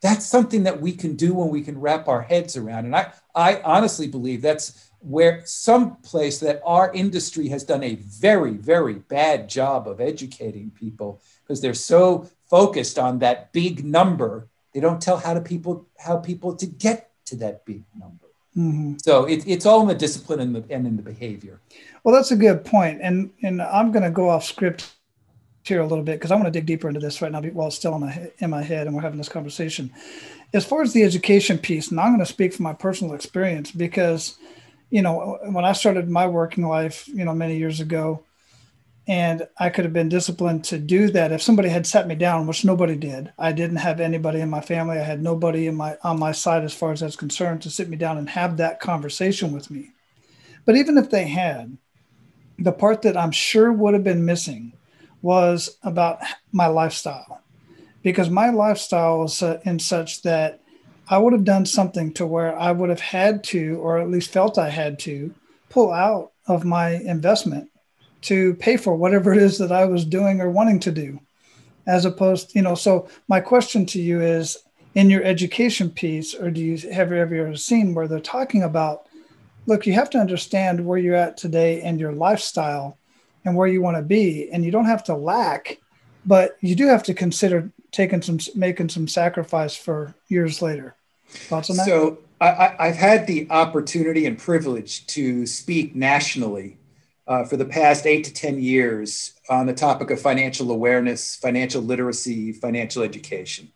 that's 0.00 0.26
something 0.26 0.64
that 0.64 0.80
we 0.80 0.92
can 0.92 1.16
do 1.16 1.34
when 1.34 1.48
we 1.48 1.62
can 1.62 1.80
wrap 1.80 2.08
our 2.08 2.22
heads 2.22 2.56
around. 2.56 2.84
And 2.86 2.94
I, 2.94 3.12
I 3.34 3.60
honestly 3.62 4.06
believe 4.06 4.42
that's 4.42 4.90
where 5.00 5.42
some 5.44 5.96
place 5.96 6.38
that 6.40 6.60
our 6.64 6.92
industry 6.92 7.48
has 7.48 7.64
done 7.64 7.82
a 7.82 7.96
very, 7.96 8.52
very 8.52 8.94
bad 8.94 9.48
job 9.48 9.88
of 9.88 10.00
educating 10.00 10.70
people 10.70 11.20
because 11.42 11.60
they're 11.60 11.74
so 11.74 12.28
focused 12.48 12.98
on 12.98 13.20
that 13.20 13.52
big 13.52 13.84
number. 13.84 14.48
They 14.74 14.80
don't 14.80 15.00
tell 15.00 15.16
how 15.16 15.34
to 15.34 15.40
people 15.40 15.86
how 15.98 16.18
people 16.18 16.54
to 16.56 16.66
get 16.66 17.10
to 17.26 17.36
that 17.36 17.64
big 17.64 17.84
number. 17.96 18.27
Mm-hmm. 18.56 18.94
So 19.02 19.24
it, 19.24 19.46
it's 19.46 19.66
all 19.66 19.82
in 19.82 19.88
the 19.88 19.94
discipline 19.94 20.40
and, 20.40 20.54
the, 20.54 20.64
and 20.70 20.86
in 20.86 20.96
the 20.96 21.02
behavior. 21.02 21.60
Well, 22.02 22.14
that's 22.14 22.30
a 22.30 22.36
good 22.36 22.64
point. 22.64 23.00
And 23.02 23.30
and 23.42 23.60
I'm 23.62 23.92
going 23.92 24.02
to 24.02 24.10
go 24.10 24.30
off 24.30 24.44
script 24.44 24.94
here 25.62 25.80
a 25.80 25.86
little 25.86 26.04
bit 26.04 26.18
because 26.18 26.30
I 26.30 26.34
want 26.34 26.46
to 26.46 26.50
dig 26.50 26.66
deeper 26.66 26.88
into 26.88 27.00
this 27.00 27.20
right 27.20 27.30
now 27.30 27.42
while 27.42 27.68
it's 27.68 27.76
still 27.76 27.94
in 27.94 28.00
my 28.00 28.30
in 28.38 28.50
my 28.50 28.62
head 28.62 28.86
and 28.86 28.96
we're 28.96 29.02
having 29.02 29.18
this 29.18 29.28
conversation. 29.28 29.92
As 30.54 30.64
far 30.64 30.80
as 30.82 30.94
the 30.94 31.02
education 31.02 31.58
piece, 31.58 31.90
and 31.90 32.00
I'm 32.00 32.08
going 32.08 32.20
to 32.20 32.26
speak 32.26 32.54
from 32.54 32.64
my 32.64 32.72
personal 32.72 33.14
experience 33.14 33.70
because, 33.70 34.38
you 34.88 35.02
know, 35.02 35.38
when 35.50 35.66
I 35.66 35.72
started 35.72 36.08
my 36.08 36.26
working 36.26 36.66
life, 36.66 37.06
you 37.08 37.24
know, 37.24 37.34
many 37.34 37.58
years 37.58 37.80
ago, 37.80 38.24
and 39.08 39.48
I 39.56 39.70
could 39.70 39.86
have 39.86 39.94
been 39.94 40.10
disciplined 40.10 40.64
to 40.64 40.78
do 40.78 41.10
that 41.12 41.32
if 41.32 41.40
somebody 41.40 41.70
had 41.70 41.86
set 41.86 42.06
me 42.06 42.14
down, 42.14 42.46
which 42.46 42.66
nobody 42.66 42.94
did. 42.94 43.32
I 43.38 43.52
didn't 43.52 43.78
have 43.78 44.00
anybody 44.00 44.40
in 44.40 44.50
my 44.50 44.60
family. 44.60 44.98
I 44.98 45.02
had 45.02 45.22
nobody 45.22 45.66
in 45.66 45.76
my 45.76 45.96
on 46.04 46.18
my 46.18 46.32
side 46.32 46.62
as 46.62 46.74
far 46.74 46.92
as 46.92 47.00
that's 47.00 47.16
concerned 47.16 47.62
to 47.62 47.70
sit 47.70 47.88
me 47.88 47.96
down 47.96 48.18
and 48.18 48.28
have 48.28 48.58
that 48.58 48.80
conversation 48.80 49.52
with 49.52 49.70
me. 49.70 49.92
But 50.66 50.76
even 50.76 50.98
if 50.98 51.08
they 51.08 51.26
had, 51.26 51.78
the 52.58 52.70
part 52.70 53.00
that 53.02 53.16
I'm 53.16 53.30
sure 53.30 53.72
would 53.72 53.94
have 53.94 54.04
been 54.04 54.26
missing 54.26 54.74
was 55.22 55.78
about 55.82 56.20
my 56.52 56.66
lifestyle 56.66 57.40
because 58.02 58.28
my 58.28 58.50
lifestyle 58.50 59.20
was 59.20 59.42
uh, 59.42 59.58
in 59.64 59.78
such 59.78 60.20
that 60.22 60.60
I 61.08 61.16
would 61.16 61.32
have 61.32 61.44
done 61.44 61.64
something 61.64 62.12
to 62.14 62.26
where 62.26 62.56
I 62.58 62.72
would 62.72 62.90
have 62.90 63.00
had 63.00 63.42
to, 63.44 63.76
or 63.76 63.98
at 63.98 64.10
least 64.10 64.30
felt 64.30 64.58
I 64.58 64.68
had 64.68 64.98
to, 65.00 65.34
pull 65.70 65.92
out 65.92 66.32
of 66.46 66.66
my 66.66 66.90
investment 66.90 67.70
to 68.22 68.54
pay 68.54 68.76
for 68.76 68.94
whatever 68.94 69.32
it 69.32 69.38
is 69.38 69.58
that 69.58 69.72
I 69.72 69.84
was 69.84 70.04
doing 70.04 70.40
or 70.40 70.50
wanting 70.50 70.80
to 70.80 70.90
do. 70.90 71.20
As 71.86 72.04
opposed, 72.04 72.54
you 72.54 72.62
know, 72.62 72.74
so 72.74 73.08
my 73.28 73.40
question 73.40 73.86
to 73.86 74.00
you 74.00 74.20
is 74.20 74.58
in 74.94 75.08
your 75.10 75.22
education 75.22 75.90
piece, 75.90 76.34
or 76.34 76.50
do 76.50 76.60
you 76.60 76.76
have 76.90 77.10
you 77.10 77.18
ever 77.18 77.56
seen 77.56 77.94
where 77.94 78.08
they're 78.08 78.20
talking 78.20 78.62
about, 78.62 79.06
look, 79.66 79.86
you 79.86 79.92
have 79.94 80.10
to 80.10 80.18
understand 80.18 80.84
where 80.84 80.98
you're 80.98 81.14
at 81.14 81.36
today 81.36 81.80
and 81.82 82.00
your 82.00 82.12
lifestyle 82.12 82.98
and 83.44 83.56
where 83.56 83.68
you 83.68 83.82
want 83.82 83.96
to 83.96 84.02
be. 84.02 84.50
And 84.50 84.64
you 84.64 84.70
don't 84.70 84.86
have 84.86 85.04
to 85.04 85.14
lack, 85.14 85.78
but 86.26 86.56
you 86.60 86.74
do 86.74 86.86
have 86.86 87.02
to 87.04 87.14
consider 87.14 87.70
taking 87.92 88.22
some, 88.22 88.38
making 88.54 88.88
some 88.88 89.08
sacrifice 89.08 89.74
for 89.74 90.14
years 90.28 90.60
later. 90.62 90.94
Thoughts 91.28 91.70
on 91.70 91.76
that? 91.76 91.86
So 91.86 92.18
I, 92.40 92.74
I've 92.78 92.96
had 92.96 93.26
the 93.26 93.46
opportunity 93.50 94.26
and 94.26 94.38
privilege 94.38 95.06
to 95.08 95.46
speak 95.46 95.94
nationally 95.94 96.77
uh, 97.28 97.44
for 97.44 97.58
the 97.58 97.64
past 97.64 98.06
eight 98.06 98.24
to 98.24 98.32
10 98.32 98.58
years 98.58 99.34
on 99.50 99.66
the 99.66 99.74
topic 99.74 100.10
of 100.10 100.20
financial 100.20 100.70
awareness, 100.70 101.36
financial 101.36 101.82
literacy, 101.82 102.52
financial 102.52 103.02
education. 103.02 103.70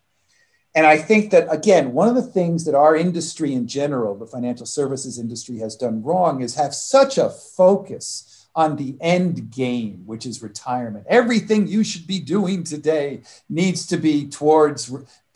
And 0.74 0.86
I 0.86 0.96
think 0.96 1.30
that, 1.32 1.52
again, 1.52 1.92
one 1.92 2.08
of 2.08 2.14
the 2.14 2.22
things 2.22 2.64
that 2.64 2.74
our 2.74 2.96
industry 2.96 3.52
in 3.52 3.66
general, 3.66 4.16
the 4.16 4.26
financial 4.26 4.64
services 4.64 5.18
industry, 5.18 5.58
has 5.58 5.76
done 5.76 6.02
wrong 6.02 6.40
is 6.40 6.54
have 6.54 6.74
such 6.74 7.18
a 7.18 7.28
focus 7.28 8.48
on 8.54 8.76
the 8.76 8.96
end 9.02 9.50
game, 9.50 10.02
which 10.06 10.24
is 10.24 10.42
retirement. 10.42 11.04
Everything 11.08 11.66
you 11.66 11.84
should 11.84 12.06
be 12.06 12.20
doing 12.20 12.64
today 12.64 13.22
needs 13.50 13.86
to 13.86 13.98
be 13.98 14.28
towards 14.28 14.94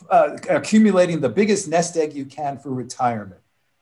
uh, 0.09 0.37
accumulating 0.49 1.21
the 1.21 1.29
biggest 1.29 1.69
nest 1.69 1.99
egg 1.99 2.15
you 2.15 2.25
can 2.25 2.59
for 2.59 2.71
retirement. 2.71 3.41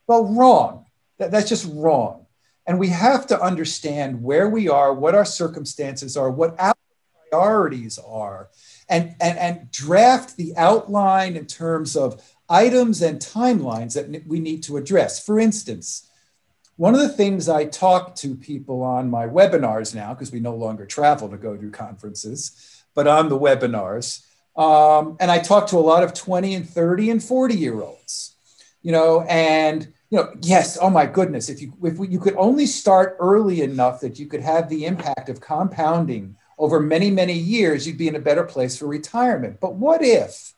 Well, 0.09 0.25
wrong. 0.25 0.87
That, 1.19 1.31
that's 1.31 1.49
just 1.49 1.71
wrong. 1.73 2.24
And 2.67 2.79
we 2.79 2.89
have 2.89 3.27
to 3.29 3.41
understand 3.41 4.23
where 4.23 4.49
we 4.49 4.69
are, 4.69 4.93
what 4.95 5.15
our 5.15 5.25
circumstances 5.25 6.17
are, 6.17 6.31
what 6.31 6.59
our 6.59 6.75
priorities 7.31 7.99
are, 7.99 8.49
and, 8.89 9.15
and, 9.21 9.39
and 9.39 9.71
draft 9.71 10.37
the 10.37 10.55
outline 10.57 11.37
in 11.37 11.47
terms 11.47 11.97
of 11.97 12.23
items 12.49 13.03
and 13.03 13.21
timelines 13.21 13.95
that 13.95 14.27
we 14.27 14.41
need 14.41 14.63
to 14.65 14.77
address. 14.77 15.25
For 15.25 15.39
instance, 15.39 16.09
one 16.77 16.95
of 16.95 17.01
the 17.01 17.09
things 17.09 17.49
I 17.49 17.67
talk 17.67 18.17
to 18.17 18.35
people 18.35 18.83
on 18.83 19.11
my 19.11 19.27
webinars 19.27 19.95
now, 19.95 20.13
because 20.13 20.33
we 20.33 20.41
no 20.41 20.55
longer 20.55 20.87
travel 20.87 21.29
to 21.29 21.37
go 21.37 21.57
to 21.57 21.71
conferences, 21.71 22.83
but 22.95 23.07
on 23.07 23.29
the 23.29 23.39
webinars, 23.39 24.25
um, 24.57 25.17
and 25.21 25.31
I 25.31 25.39
talk 25.39 25.69
to 25.69 25.77
a 25.77 25.79
lot 25.79 26.03
of 26.03 26.15
20 26.15 26.55
and 26.55 26.69
30 26.69 27.11
and 27.11 27.23
40 27.23 27.55
year 27.55 27.81
olds, 27.81 28.35
you 28.83 28.93
know, 28.93 29.23
and 29.23 29.93
you 30.15 30.21
know, 30.21 30.33
yes, 30.43 30.79
oh 30.81 30.91
my 30.91 31.07
goodness, 31.07 31.49
if 31.49 31.61
you 31.61 31.73
if 31.83 31.99
you 32.09 32.21
could 32.21 32.37
only 32.37 32.67
start 32.67 33.17
early 33.19 33.63
enough 33.63 34.01
that 34.01 34.17
you 34.17 34.27
could 34.27 34.43
have 34.43 34.69
the 34.69 34.87
impact 34.87 35.29
of 35.29 35.41
compounding 35.41 36.37
over 36.57 36.79
many 36.79 37.11
many 37.11 37.33
years, 37.33 37.85
you'd 37.85 37.99
be 37.99 38.07
in 38.07 38.15
a 38.15 38.21
better 38.21 38.45
place 38.45 38.79
for 38.79 38.87
retirement. 38.87 39.59
But 39.61 39.75
what 39.75 40.05
if 40.05 40.55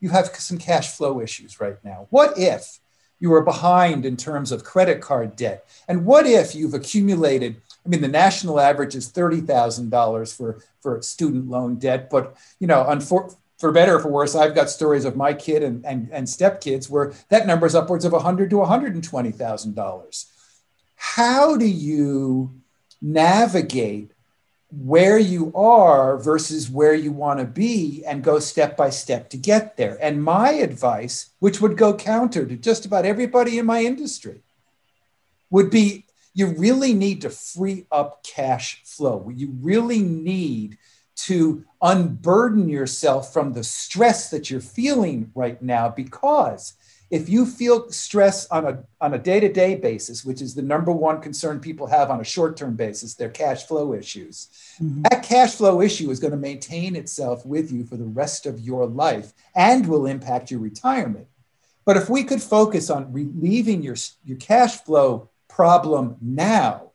you 0.00 0.08
have 0.08 0.26
some 0.34 0.58
cash 0.58 0.96
flow 0.96 1.20
issues 1.20 1.60
right 1.60 1.76
now? 1.84 2.08
What 2.10 2.36
if 2.36 2.80
you 3.20 3.32
are 3.32 3.42
behind 3.42 4.04
in 4.04 4.16
terms 4.16 4.50
of 4.50 4.64
credit 4.64 5.00
card 5.00 5.36
debt? 5.36 5.64
And 5.86 6.04
what 6.04 6.26
if 6.26 6.56
you've 6.56 6.74
accumulated? 6.74 7.62
I 7.86 7.88
mean, 7.88 8.00
the 8.00 8.08
national 8.08 8.58
average 8.58 8.96
is 8.96 9.08
thirty 9.08 9.40
thousand 9.40 9.90
dollars 9.90 10.32
for 10.32 10.64
for 10.80 11.00
student 11.00 11.48
loan 11.48 11.76
debt, 11.76 12.10
but 12.10 12.36
you 12.58 12.66
know, 12.66 12.84
unfor- 12.88 13.36
for 13.60 13.70
better 13.70 13.96
or 13.96 14.00
for 14.00 14.08
worse, 14.08 14.34
I've 14.34 14.54
got 14.54 14.70
stories 14.70 15.04
of 15.04 15.16
my 15.16 15.34
kid 15.34 15.62
and 15.62 15.84
and, 15.84 16.08
and 16.10 16.26
stepkids 16.26 16.90
where 16.90 17.12
that 17.28 17.46
number 17.46 17.66
is 17.66 17.74
upwards 17.74 18.04
of 18.04 18.12
a 18.12 18.20
hundred 18.20 18.50
to 18.50 18.58
one 18.58 18.68
hundred 18.68 18.94
and 18.94 19.04
twenty 19.04 19.30
thousand 19.30 19.76
dollars. 19.76 20.26
How 20.96 21.56
do 21.56 21.66
you 21.66 22.60
navigate 23.00 24.12
where 24.70 25.18
you 25.18 25.52
are 25.54 26.16
versus 26.16 26.70
where 26.70 26.94
you 26.94 27.10
want 27.10 27.40
to 27.40 27.44
be 27.44 28.04
and 28.06 28.22
go 28.22 28.38
step 28.38 28.76
by 28.76 28.88
step 28.90 29.28
to 29.30 29.36
get 29.36 29.76
there. 29.76 29.98
And 30.00 30.22
my 30.22 30.52
advice, 30.52 31.30
which 31.40 31.60
would 31.60 31.76
go 31.76 31.94
counter 31.94 32.46
to 32.46 32.56
just 32.56 32.86
about 32.86 33.04
everybody 33.04 33.58
in 33.58 33.66
my 33.66 33.82
industry, 33.82 34.42
would 35.50 35.70
be 35.70 36.04
you 36.34 36.46
really 36.46 36.94
need 36.94 37.22
to 37.22 37.30
free 37.30 37.86
up 37.90 38.22
cash 38.22 38.80
flow. 38.84 39.30
You 39.34 39.52
really 39.60 40.00
need 40.00 40.78
to 41.24 41.64
unburden 41.82 42.68
yourself 42.68 43.32
from 43.32 43.52
the 43.52 43.64
stress 43.64 44.30
that 44.30 44.50
you're 44.50 44.60
feeling 44.60 45.30
right 45.34 45.60
now 45.62 45.88
because 45.88 46.74
if 47.10 47.28
you 47.28 47.44
feel 47.44 47.90
stress 47.90 48.46
on 48.50 48.64
a, 48.64 48.84
on 49.00 49.14
a 49.14 49.18
day-to-day 49.18 49.74
basis 49.74 50.24
which 50.24 50.40
is 50.40 50.54
the 50.54 50.62
number 50.62 50.92
one 50.92 51.20
concern 51.20 51.58
people 51.58 51.86
have 51.86 52.10
on 52.10 52.20
a 52.20 52.24
short-term 52.24 52.76
basis 52.76 53.14
their 53.14 53.28
cash 53.28 53.66
flow 53.66 53.92
issues 53.94 54.48
mm-hmm. 54.80 55.02
that 55.02 55.22
cash 55.22 55.54
flow 55.54 55.80
issue 55.80 56.10
is 56.10 56.20
going 56.20 56.30
to 56.30 56.36
maintain 56.36 56.94
itself 56.96 57.44
with 57.44 57.72
you 57.72 57.84
for 57.84 57.96
the 57.96 58.04
rest 58.04 58.46
of 58.46 58.60
your 58.60 58.86
life 58.86 59.32
and 59.54 59.86
will 59.86 60.06
impact 60.06 60.50
your 60.50 60.60
retirement 60.60 61.26
but 61.84 61.96
if 61.96 62.08
we 62.08 62.22
could 62.22 62.42
focus 62.42 62.90
on 62.90 63.12
relieving 63.12 63.82
your, 63.82 63.96
your 64.24 64.36
cash 64.38 64.76
flow 64.76 65.28
problem 65.48 66.16
now 66.20 66.90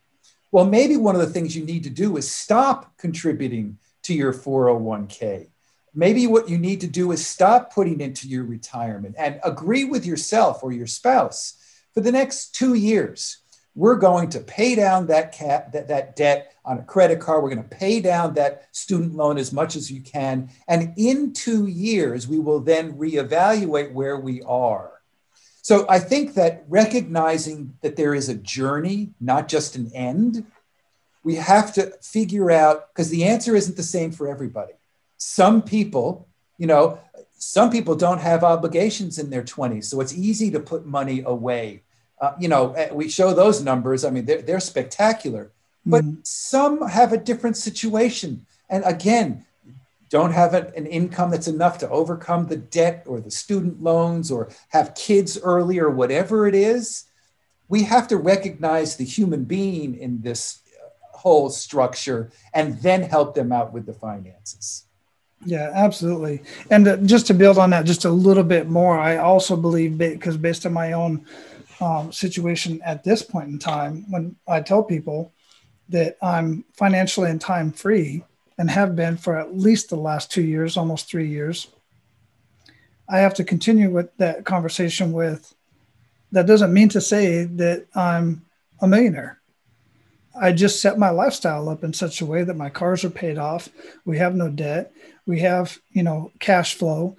well 0.51 0.65
maybe 0.65 0.95
one 0.95 1.15
of 1.15 1.21
the 1.21 1.33
things 1.33 1.55
you 1.55 1.65
need 1.65 1.83
to 1.83 1.89
do 1.89 2.15
is 2.17 2.29
stop 2.29 2.97
contributing 2.97 3.77
to 4.05 4.13
your 4.13 4.33
401k 4.33 5.49
maybe 5.95 6.27
what 6.27 6.49
you 6.49 6.57
need 6.57 6.81
to 6.81 6.87
do 6.87 7.11
is 7.11 7.25
stop 7.25 7.73
putting 7.73 8.01
into 8.01 8.27
your 8.27 8.43
retirement 8.43 9.15
and 9.17 9.39
agree 9.43 9.85
with 9.85 10.05
yourself 10.05 10.61
or 10.61 10.71
your 10.71 10.87
spouse. 10.87 11.55
For 11.93 12.01
the 12.01 12.11
next 12.11 12.53
two 12.53 12.73
years 12.73 13.37
we're 13.73 13.95
going 13.95 14.29
to 14.29 14.39
pay 14.39 14.75
down 14.75 15.07
that 15.07 15.33
cap 15.33 15.71
that, 15.73 15.87
that 15.87 16.15
debt 16.15 16.53
on 16.63 16.79
a 16.79 16.83
credit 16.83 17.19
card. 17.19 17.43
We're 17.43 17.53
going 17.53 17.67
to 17.67 17.75
pay 17.75 17.99
down 17.99 18.33
that 18.35 18.73
student 18.75 19.15
loan 19.15 19.37
as 19.37 19.51
much 19.51 19.75
as 19.75 19.91
you 19.91 20.01
can. 20.01 20.49
And 20.67 20.93
in 20.97 21.33
two 21.33 21.67
years 21.67 22.27
we 22.27 22.39
will 22.39 22.59
then 22.59 22.97
reevaluate 22.97 23.91
where 23.93 24.19
we 24.19 24.41
are. 24.43 24.91
So 25.61 25.85
i 25.89 25.99
think 25.99 26.35
that 26.35 26.63
recognizing 26.67 27.73
that 27.81 27.95
there 27.95 28.13
is 28.13 28.29
a 28.29 28.35
journey 28.35 29.11
not 29.19 29.47
just 29.47 29.75
an 29.75 29.91
end 29.93 30.45
we 31.25 31.35
have 31.35 31.73
to 31.73 31.91
figure 32.01 32.49
out 32.49 32.93
because 32.93 33.09
the 33.09 33.25
answer 33.25 33.53
isn't 33.53 33.75
the 33.75 33.83
same 33.83 34.11
for 34.13 34.29
everybody 34.29 34.73
some 35.17 35.61
people, 35.61 36.27
you 36.57 36.67
know, 36.67 36.99
some 37.37 37.69
people 37.69 37.95
don't 37.95 38.19
have 38.19 38.43
obligations 38.43 39.19
in 39.19 39.29
their 39.29 39.43
20s, 39.43 39.85
so 39.85 40.01
it's 40.01 40.13
easy 40.13 40.51
to 40.51 40.59
put 40.59 40.85
money 40.85 41.23
away. 41.25 41.83
Uh, 42.19 42.33
you 42.39 42.47
know, 42.47 42.71
eh, 42.73 42.89
we 42.93 43.09
show 43.09 43.33
those 43.33 43.61
numbers. 43.61 44.05
I 44.05 44.09
mean, 44.09 44.25
they're, 44.25 44.41
they're 44.41 44.59
spectacular, 44.59 45.51
but 45.85 46.03
mm-hmm. 46.03 46.21
some 46.23 46.87
have 46.87 47.11
a 47.11 47.17
different 47.17 47.57
situation. 47.57 48.45
And 48.69 48.83
again, 48.85 49.45
don't 50.09 50.31
have 50.31 50.53
an 50.53 50.85
income 50.85 51.31
that's 51.31 51.47
enough 51.47 51.79
to 51.79 51.89
overcome 51.89 52.47
the 52.47 52.57
debt 52.57 53.03
or 53.05 53.19
the 53.19 53.31
student 53.31 53.81
loans 53.83 54.31
or 54.31 54.49
have 54.69 54.95
kids 54.95 55.37
early 55.41 55.79
or 55.79 55.89
whatever 55.89 56.47
it 56.47 56.55
is. 56.55 57.05
We 57.67 57.83
have 57.83 58.07
to 58.09 58.17
recognize 58.17 58.95
the 58.95 59.03
human 59.03 59.43
being 59.43 59.95
in 59.95 60.21
this 60.21 60.59
whole 61.25 61.49
structure 61.49 62.29
and 62.53 62.79
then 62.83 63.01
help 63.01 63.33
them 63.33 63.51
out 63.51 63.73
with 63.73 63.87
the 63.87 63.93
finances. 63.93 64.85
Yeah, 65.43 65.71
absolutely. 65.73 66.43
And 66.69 66.87
uh, 66.87 66.97
just 66.97 67.25
to 67.27 67.33
build 67.33 67.57
on 67.57 67.71
that 67.71 67.85
just 67.85 68.05
a 68.05 68.11
little 68.11 68.43
bit 68.43 68.69
more, 68.69 68.99
I 68.99 69.17
also 69.17 69.57
believe 69.57 69.97
because 69.97 70.37
based 70.37 70.67
on 70.67 70.73
my 70.73 70.93
own 70.93 71.25
um, 71.81 72.11
situation 72.11 72.79
at 72.85 73.03
this 73.03 73.23
point 73.23 73.49
in 73.49 73.57
time, 73.57 74.05
when 74.11 74.35
I 74.47 74.61
tell 74.61 74.83
people 74.83 75.33
that 75.89 76.15
I'm 76.21 76.63
financially 76.73 77.31
and 77.31 77.41
time 77.41 77.71
free 77.71 78.23
and 78.59 78.69
have 78.69 78.95
been 78.95 79.17
for 79.17 79.35
at 79.35 79.57
least 79.57 79.89
the 79.89 79.95
last 79.95 80.31
two 80.31 80.43
years, 80.43 80.77
almost 80.77 81.09
three 81.09 81.27
years, 81.27 81.67
I 83.09 83.17
have 83.17 83.33
to 83.35 83.43
continue 83.43 83.89
with 83.89 84.15
that 84.17 84.45
conversation 84.45 85.11
with 85.11 85.55
that 86.31 86.45
doesn't 86.45 86.71
mean 86.73 86.89
to 86.89 87.01
say 87.01 87.45
that 87.45 87.87
I'm 87.95 88.45
a 88.79 88.87
millionaire. 88.87 89.41
I 90.39 90.51
just 90.51 90.81
set 90.81 90.97
my 90.97 91.09
lifestyle 91.09 91.69
up 91.69 91.83
in 91.83 91.93
such 91.93 92.21
a 92.21 92.25
way 92.25 92.43
that 92.43 92.57
my 92.57 92.69
cars 92.69 93.03
are 93.03 93.09
paid 93.09 93.37
off. 93.37 93.69
We 94.03 94.17
have 94.17 94.35
no 94.35 94.49
debt. 94.49 94.91
We 95.25 95.39
have, 95.39 95.79
you 95.91 96.03
know, 96.03 96.31
cash 96.39 96.75
flow 96.75 97.15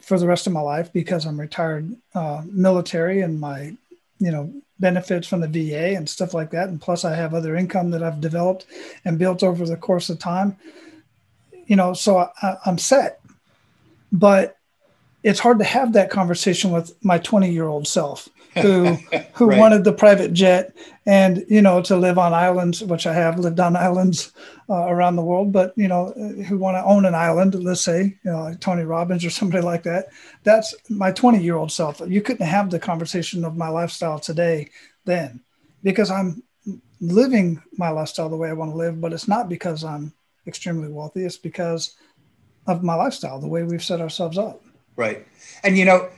for 0.00 0.18
the 0.18 0.26
rest 0.26 0.46
of 0.46 0.52
my 0.52 0.60
life 0.60 0.92
because 0.92 1.26
I'm 1.26 1.40
retired 1.40 1.94
uh, 2.14 2.42
military 2.46 3.20
and 3.20 3.40
my, 3.40 3.76
you 4.18 4.30
know, 4.30 4.52
benefits 4.78 5.28
from 5.28 5.40
the 5.40 5.48
VA 5.48 5.96
and 5.96 6.08
stuff 6.08 6.32
like 6.32 6.50
that. 6.50 6.68
And 6.68 6.80
plus, 6.80 7.04
I 7.04 7.14
have 7.14 7.34
other 7.34 7.56
income 7.56 7.90
that 7.90 8.02
I've 8.02 8.20
developed 8.20 8.66
and 9.04 9.18
built 9.18 9.42
over 9.42 9.66
the 9.66 9.76
course 9.76 10.08
of 10.08 10.18
time. 10.18 10.56
You 11.66 11.76
know, 11.76 11.92
so 11.92 12.30
I, 12.42 12.56
I'm 12.64 12.78
set. 12.78 13.20
But 14.10 14.56
it's 15.22 15.40
hard 15.40 15.58
to 15.58 15.64
have 15.64 15.92
that 15.92 16.10
conversation 16.10 16.70
with 16.70 16.96
my 17.04 17.18
20 17.18 17.50
year 17.50 17.66
old 17.66 17.86
self 17.86 18.28
who 18.54 18.84
who 19.34 19.46
right. 19.46 19.58
wanted 19.58 19.84
the 19.84 19.92
private 19.92 20.32
jet 20.32 20.74
and 21.06 21.44
you 21.48 21.62
know 21.62 21.80
to 21.80 21.96
live 21.96 22.18
on 22.18 22.32
islands 22.32 22.82
which 22.82 23.06
i 23.06 23.12
have 23.12 23.38
lived 23.38 23.60
on 23.60 23.76
islands 23.88 24.32
uh, 24.68 24.86
around 24.88 25.16
the 25.16 25.22
world 25.22 25.52
but 25.52 25.72
you 25.76 25.88
know 25.88 26.12
who 26.46 26.58
want 26.58 26.76
to 26.76 26.84
own 26.84 27.04
an 27.04 27.14
island 27.14 27.54
let's 27.62 27.80
say 27.80 28.02
you 28.24 28.30
know 28.30 28.42
like 28.42 28.60
tony 28.60 28.82
robbins 28.82 29.24
or 29.24 29.30
somebody 29.40 29.64
like 29.64 29.82
that. 29.82 30.08
That's 30.42 30.74
my 30.88 31.12
20 31.12 31.42
year 31.42 31.56
old 31.56 31.72
self. 31.72 32.00
You 32.06 32.22
couldn't 32.22 32.46
have 32.46 32.70
the 32.70 32.78
conversation 32.78 33.44
of 33.44 33.56
my 33.56 33.68
lifestyle 33.68 34.18
today 34.18 34.70
then 35.04 35.40
because 35.82 36.10
i'm 36.10 36.42
living 37.00 37.62
my 37.72 37.88
lifestyle 37.88 38.28
the 38.28 38.36
way 38.36 38.50
i 38.50 38.52
want 38.52 38.70
to 38.70 38.76
live 38.76 39.00
but 39.00 39.12
it's 39.12 39.26
not 39.26 39.48
because 39.48 39.82
i'm 39.82 40.12
extremely 40.46 40.88
wealthy. 40.88 41.24
It's 41.24 41.36
because 41.36 41.94
of 42.66 42.82
my 42.82 42.94
lifestyle 42.94 43.40
the 43.40 43.48
way 43.48 43.62
we've 43.62 43.82
set 43.82 44.00
ourselves 44.00 44.38
up. 44.38 44.62
Right. 44.96 45.26
And 45.62 45.78
you 45.78 45.84
know 45.84 46.08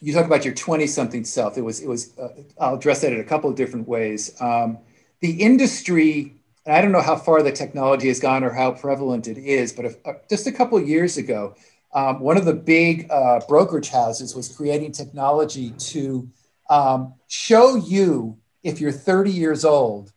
you 0.00 0.12
talk 0.12 0.26
about 0.26 0.44
your 0.44 0.54
20 0.54 0.86
something 0.86 1.24
self 1.24 1.58
it 1.58 1.62
was 1.62 1.80
it 1.80 1.88
was 1.88 2.16
uh, 2.18 2.28
i'll 2.60 2.74
address 2.74 3.00
that 3.00 3.12
in 3.12 3.20
a 3.20 3.24
couple 3.24 3.50
of 3.50 3.56
different 3.56 3.88
ways. 3.88 4.40
Um, 4.40 4.78
the 5.20 5.32
industry 5.42 6.34
and 6.66 6.76
i 6.76 6.80
don't 6.80 6.92
know 6.92 7.00
how 7.00 7.16
far 7.16 7.42
the 7.42 7.52
technology 7.52 8.08
has 8.08 8.20
gone 8.20 8.44
or 8.44 8.50
how 8.50 8.72
prevalent 8.72 9.26
it 9.26 9.38
is 9.38 9.72
but 9.72 9.84
if, 9.84 9.96
uh, 10.06 10.14
just 10.28 10.46
a 10.46 10.52
couple 10.52 10.78
of 10.78 10.88
years 10.88 11.16
ago 11.16 11.54
um, 11.94 12.20
one 12.20 12.36
of 12.36 12.44
the 12.44 12.54
big 12.54 13.10
uh, 13.10 13.40
brokerage 13.48 13.88
houses 13.88 14.34
was 14.34 14.48
creating 14.48 14.92
technology 14.92 15.70
to 15.78 16.28
um, 16.68 17.14
show 17.28 17.76
you 17.76 18.36
if 18.62 18.80
you're 18.80 18.92
30 18.92 19.30
years 19.30 19.64
old 19.64 20.12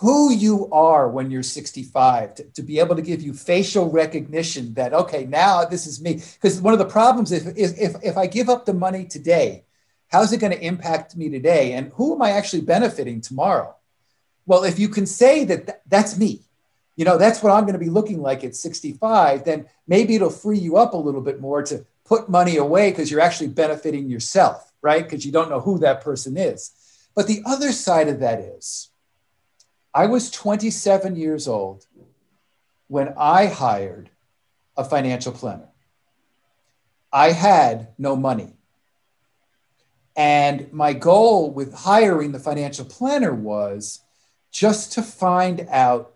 who 0.00 0.32
you 0.32 0.70
are 0.72 1.08
when 1.08 1.30
you're 1.30 1.42
65 1.42 2.34
to, 2.34 2.44
to, 2.44 2.62
be 2.62 2.78
able 2.78 2.96
to 2.96 3.02
give 3.02 3.20
you 3.20 3.34
facial 3.34 3.90
recognition 3.90 4.74
that 4.74 4.94
okay 4.94 5.26
now 5.26 5.64
this 5.64 5.86
is 5.86 6.00
me. 6.00 6.22
Because 6.34 6.60
one 6.60 6.72
of 6.72 6.78
the 6.78 6.86
problems 6.86 7.32
is 7.32 7.46
if, 7.46 7.78
if, 7.78 7.96
if 8.02 8.16
i 8.16 8.26
give 8.26 8.48
up 8.48 8.64
the 8.64 8.74
money 8.74 9.04
today 9.04 9.64
how's 10.08 10.32
it 10.32 10.38
going 10.38 10.52
to 10.52 10.64
impact 10.64 11.16
me 11.16 11.28
today? 11.28 11.72
And 11.72 11.92
who 11.94 12.14
am 12.14 12.22
i 12.22 12.30
actually 12.30 12.62
benefiting 12.62 13.20
tomorrow? 13.20 13.74
Well 14.46 14.64
if 14.64 14.78
you 14.78 14.88
can 14.88 15.06
say 15.06 15.44
that 15.44 15.66
th- 15.66 15.78
that's 15.86 16.18
me 16.18 16.42
you 16.96 17.04
know 17.04 17.18
that's 17.18 17.42
what 17.42 17.52
i'm 17.52 17.64
going 17.64 17.80
to 17.80 17.86
be 17.86 17.90
looking 17.90 18.20
like 18.20 18.42
at 18.44 18.56
65 18.56 19.44
then 19.44 19.66
maybe 19.86 20.14
it'll 20.16 20.30
free 20.30 20.58
you 20.58 20.76
up 20.76 20.94
a 20.94 20.96
little 20.96 21.22
bit 21.22 21.40
more 21.40 21.62
to 21.62 21.84
put 22.04 22.28
money 22.28 22.56
away 22.56 22.90
because 22.90 23.10
you're 23.10 23.20
actually 23.20 23.48
benefiting 23.48 24.08
yourself 24.08 24.70
right? 24.82 25.02
Because 25.02 25.24
you 25.24 25.32
don't 25.32 25.50
know 25.50 25.60
who 25.60 25.78
that 25.78 26.02
person 26.02 26.36
is. 26.36 26.72
But 27.14 27.26
the 27.26 27.42
other 27.44 27.72
side 27.72 28.08
of 28.08 28.20
that 28.20 28.40
is 28.40 28.89
I 29.92 30.06
was 30.06 30.30
27 30.30 31.16
years 31.16 31.48
old 31.48 31.86
when 32.88 33.14
I 33.16 33.46
hired 33.46 34.10
a 34.76 34.84
financial 34.84 35.32
planner. 35.32 35.68
I 37.12 37.32
had 37.32 37.88
no 37.98 38.14
money. 38.14 38.54
And 40.16 40.72
my 40.72 40.92
goal 40.92 41.50
with 41.50 41.74
hiring 41.74 42.32
the 42.32 42.38
financial 42.38 42.84
planner 42.84 43.34
was 43.34 44.00
just 44.50 44.92
to 44.92 45.02
find 45.02 45.66
out 45.70 46.14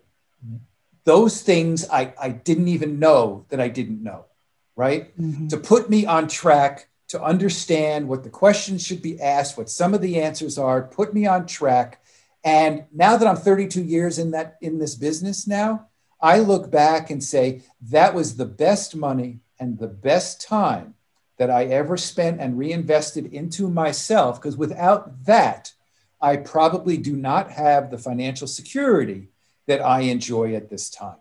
those 1.05 1.41
things 1.41 1.87
I, 1.89 2.13
I 2.19 2.29
didn't 2.29 2.67
even 2.67 2.99
know 2.99 3.45
that 3.49 3.61
I 3.61 3.67
didn't 3.67 4.03
know, 4.03 4.25
right? 4.75 5.17
Mm-hmm. 5.19 5.47
To 5.47 5.57
put 5.57 5.89
me 5.89 6.05
on 6.05 6.27
track, 6.27 6.89
to 7.09 7.21
understand 7.21 8.07
what 8.07 8.23
the 8.23 8.29
questions 8.29 8.85
should 8.85 9.01
be 9.01 9.21
asked, 9.21 9.57
what 9.57 9.69
some 9.69 9.93
of 9.93 10.01
the 10.01 10.19
answers 10.21 10.57
are, 10.57 10.81
put 10.81 11.13
me 11.13 11.25
on 11.25 11.45
track 11.45 12.01
and 12.45 12.85
now 12.93 13.17
that 13.17 13.27
I'm 13.27 13.35
32 13.35 13.83
years 13.83 14.19
in 14.19 14.31
that 14.31 14.57
in 14.61 14.77
this 14.77 14.93
business 14.93 15.47
now, 15.47 15.87
I 16.21 16.39
look 16.39 16.69
back 16.69 17.09
and 17.09 17.21
say 17.21 17.63
that 17.89 18.13
was 18.13 18.37
the 18.37 18.45
best 18.45 18.95
money 18.95 19.39
and 19.59 19.79
the 19.79 19.87
best 19.87 20.41
time 20.41 20.93
that 21.37 21.49
I 21.49 21.65
ever 21.65 21.97
spent 21.97 22.39
and 22.39 22.57
reinvested 22.57 23.33
into 23.33 23.67
myself 23.67 24.39
because 24.39 24.55
without 24.55 25.25
that, 25.25 25.73
I 26.21 26.37
probably 26.37 26.97
do 26.97 27.15
not 27.15 27.51
have 27.51 27.89
the 27.89 27.97
financial 27.97 28.47
security 28.47 29.29
that 29.65 29.81
I 29.81 30.01
enjoy 30.01 30.55
at 30.55 30.69
this 30.69 30.89
time. 30.89 31.17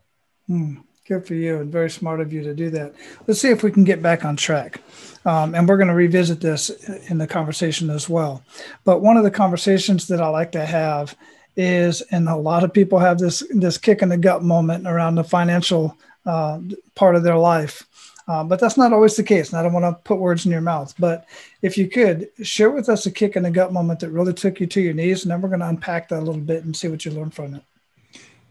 Hmm. 0.46 0.76
Good 1.06 1.26
for 1.26 1.34
you, 1.34 1.58
and 1.58 1.70
very 1.70 1.90
smart 1.90 2.20
of 2.20 2.32
you 2.32 2.42
to 2.42 2.54
do 2.54 2.70
that. 2.70 2.94
Let's 3.26 3.38
see 3.38 3.50
if 3.50 3.62
we 3.62 3.70
can 3.70 3.84
get 3.84 4.00
back 4.00 4.24
on 4.24 4.36
track. 4.36 4.80
Um, 5.26 5.54
and 5.54 5.68
we're 5.68 5.76
going 5.76 5.88
to 5.88 5.94
revisit 5.94 6.40
this 6.40 6.70
in 7.10 7.18
the 7.18 7.26
conversation 7.26 7.90
as 7.90 8.08
well. 8.08 8.42
But 8.84 9.02
one 9.02 9.18
of 9.18 9.22
the 9.22 9.30
conversations 9.30 10.06
that 10.08 10.22
I 10.22 10.28
like 10.28 10.50
to 10.52 10.64
have 10.64 11.14
is, 11.56 12.00
and 12.10 12.26
a 12.26 12.34
lot 12.34 12.64
of 12.64 12.72
people 12.72 12.98
have 12.98 13.18
this 13.18 13.42
this 13.50 13.76
kick 13.76 14.00
in 14.00 14.08
the 14.08 14.16
gut 14.16 14.42
moment 14.42 14.86
around 14.86 15.16
the 15.16 15.24
financial 15.24 15.94
uh, 16.24 16.60
part 16.94 17.16
of 17.16 17.22
their 17.22 17.36
life. 17.36 17.86
Uh, 18.26 18.42
but 18.42 18.58
that's 18.58 18.78
not 18.78 18.94
always 18.94 19.14
the 19.14 19.22
case. 19.22 19.50
And 19.50 19.58
I 19.58 19.62
don't 19.62 19.74
want 19.74 19.84
to 19.84 20.02
put 20.04 20.18
words 20.18 20.46
in 20.46 20.52
your 20.52 20.62
mouth. 20.62 20.94
But 20.98 21.26
if 21.60 21.76
you 21.76 21.86
could 21.86 22.30
share 22.42 22.70
with 22.70 22.88
us 22.88 23.04
a 23.04 23.10
kick 23.10 23.36
in 23.36 23.42
the 23.42 23.50
gut 23.50 23.74
moment 23.74 24.00
that 24.00 24.08
really 24.08 24.32
took 24.32 24.58
you 24.58 24.66
to 24.68 24.80
your 24.80 24.94
knees, 24.94 25.22
and 25.22 25.30
then 25.30 25.42
we're 25.42 25.50
going 25.50 25.60
to 25.60 25.68
unpack 25.68 26.08
that 26.08 26.20
a 26.20 26.24
little 26.24 26.40
bit 26.40 26.64
and 26.64 26.74
see 26.74 26.88
what 26.88 27.04
you 27.04 27.10
learned 27.10 27.34
from 27.34 27.56
it. 27.56 27.62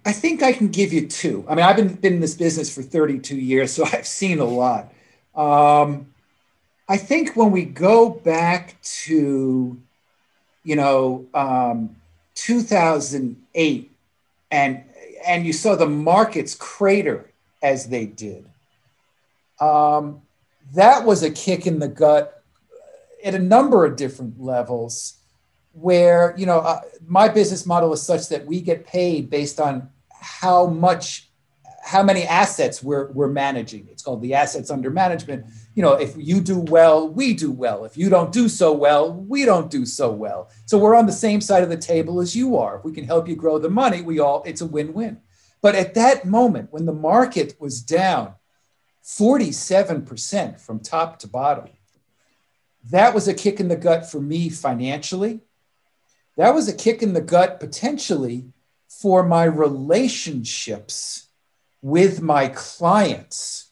I 0.05 0.11
think 0.11 0.43
I 0.43 0.51
can 0.51 0.67
give 0.67 0.91
you 0.91 1.07
two. 1.07 1.45
I 1.47 1.55
mean, 1.55 1.63
I've 1.63 1.77
been, 1.77 1.93
been 1.95 2.13
in 2.13 2.19
this 2.19 2.35
business 2.35 2.73
for 2.73 2.81
32 2.81 3.37
years, 3.37 3.71
so 3.71 3.85
I've 3.93 4.07
seen 4.07 4.39
a 4.39 4.45
lot. 4.45 4.93
Um, 5.35 6.13
I 6.89 6.97
think 6.97 7.35
when 7.35 7.51
we 7.51 7.63
go 7.63 8.09
back 8.09 8.75
to, 8.81 9.81
you 10.63 10.75
know, 10.75 11.25
um, 11.33 11.95
2008, 12.35 13.91
and 14.51 14.83
and 15.25 15.45
you 15.45 15.53
saw 15.53 15.75
the 15.75 15.87
markets 15.87 16.53
crater 16.53 17.31
as 17.61 17.87
they 17.87 18.05
did. 18.05 18.45
Um, 19.59 20.21
that 20.73 21.05
was 21.05 21.23
a 21.23 21.31
kick 21.31 21.65
in 21.65 21.79
the 21.79 21.87
gut 21.87 22.43
at 23.23 23.33
a 23.33 23.39
number 23.39 23.85
of 23.85 23.95
different 23.95 24.41
levels 24.41 25.15
where 25.73 26.35
you 26.37 26.45
know 26.45 26.59
uh, 26.59 26.81
my 27.07 27.27
business 27.27 27.65
model 27.65 27.93
is 27.93 28.01
such 28.01 28.27
that 28.29 28.45
we 28.45 28.61
get 28.61 28.85
paid 28.85 29.29
based 29.29 29.59
on 29.59 29.89
how 30.23 30.67
much 30.67 31.29
how 31.85 32.01
many 32.01 32.23
assets 32.23 32.81
we're, 32.81 33.11
we're 33.11 33.27
managing. 33.27 33.89
It's 33.91 34.01
called 34.01 34.21
the 34.21 34.35
assets 34.35 34.71
under 34.71 34.89
management. 34.89 35.45
You 35.75 35.83
know 35.83 35.93
if 35.93 36.15
you 36.17 36.39
do 36.39 36.59
well 36.59 37.09
we 37.09 37.33
do 37.33 37.51
well. 37.51 37.83
If 37.83 37.97
you 37.97 38.09
don't 38.09 38.31
do 38.31 38.47
so 38.47 38.71
well 38.71 39.13
we 39.13 39.43
don't 39.43 39.69
do 39.69 39.85
so 39.85 40.11
well. 40.11 40.49
So 40.65 40.77
we're 40.77 40.95
on 40.95 41.05
the 41.05 41.11
same 41.11 41.41
side 41.41 41.61
of 41.61 41.69
the 41.69 41.77
table 41.77 42.21
as 42.21 42.35
you 42.35 42.57
are. 42.57 42.77
If 42.77 42.85
we 42.85 42.93
can 42.93 43.03
help 43.03 43.27
you 43.27 43.35
grow 43.35 43.59
the 43.59 43.69
money 43.69 44.01
we 44.01 44.19
all 44.19 44.43
it's 44.43 44.61
a 44.61 44.65
win-win. 44.65 45.19
But 45.61 45.75
at 45.75 45.93
that 45.95 46.25
moment 46.25 46.71
when 46.71 46.85
the 46.85 46.93
market 46.93 47.55
was 47.59 47.81
down 47.81 48.35
47% 49.03 50.61
from 50.61 50.79
top 50.79 51.19
to 51.19 51.27
bottom 51.27 51.67
that 52.89 53.13
was 53.13 53.27
a 53.27 53.33
kick 53.33 53.59
in 53.59 53.67
the 53.67 53.75
gut 53.75 54.09
for 54.09 54.19
me 54.19 54.49
financially. 54.49 55.41
That 56.37 56.53
was 56.53 56.67
a 56.67 56.73
kick 56.73 57.01
in 57.01 57.13
the 57.13 57.21
gut 57.21 57.59
potentially 57.59 58.52
for 59.03 59.21
my 59.21 59.43
relationships 59.43 61.27
with 61.81 62.21
my 62.21 62.47
clients. 62.47 63.65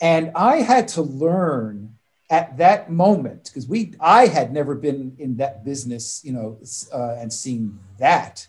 And 0.00 0.32
I 0.34 0.56
had 0.56 0.88
to 0.88 1.02
learn 1.02 1.94
at 2.28 2.56
that 2.56 2.90
moment 2.90 3.44
because 3.44 3.68
we 3.68 3.94
I 4.00 4.26
had 4.26 4.52
never 4.52 4.74
been 4.74 5.14
in 5.20 5.36
that 5.36 5.64
business, 5.64 6.20
you 6.24 6.32
know, 6.32 6.58
uh, 6.92 7.14
and 7.20 7.32
seen 7.32 7.78
that 7.98 8.48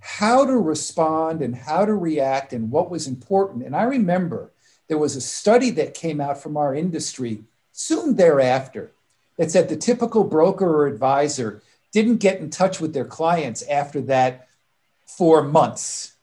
how 0.00 0.44
to 0.44 0.52
respond 0.52 1.40
and 1.40 1.56
how 1.56 1.86
to 1.86 1.94
react 1.94 2.52
and 2.52 2.70
what 2.70 2.90
was 2.90 3.06
important. 3.06 3.64
And 3.64 3.74
I 3.74 3.84
remember 3.84 4.52
there 4.86 4.98
was 4.98 5.16
a 5.16 5.20
study 5.22 5.70
that 5.70 5.94
came 5.94 6.20
out 6.20 6.42
from 6.42 6.58
our 6.58 6.74
industry 6.74 7.44
soon 7.72 8.16
thereafter 8.16 8.92
that 9.38 9.50
said 9.50 9.70
the 9.70 9.76
typical 9.76 10.24
broker 10.24 10.68
or 10.68 10.86
advisor 10.86 11.62
didn't 11.90 12.18
get 12.18 12.38
in 12.38 12.50
touch 12.50 12.82
with 12.82 12.92
their 12.92 13.06
clients 13.06 13.62
after 13.62 14.02
that 14.02 14.47
for 15.16 15.42
months. 15.42 16.14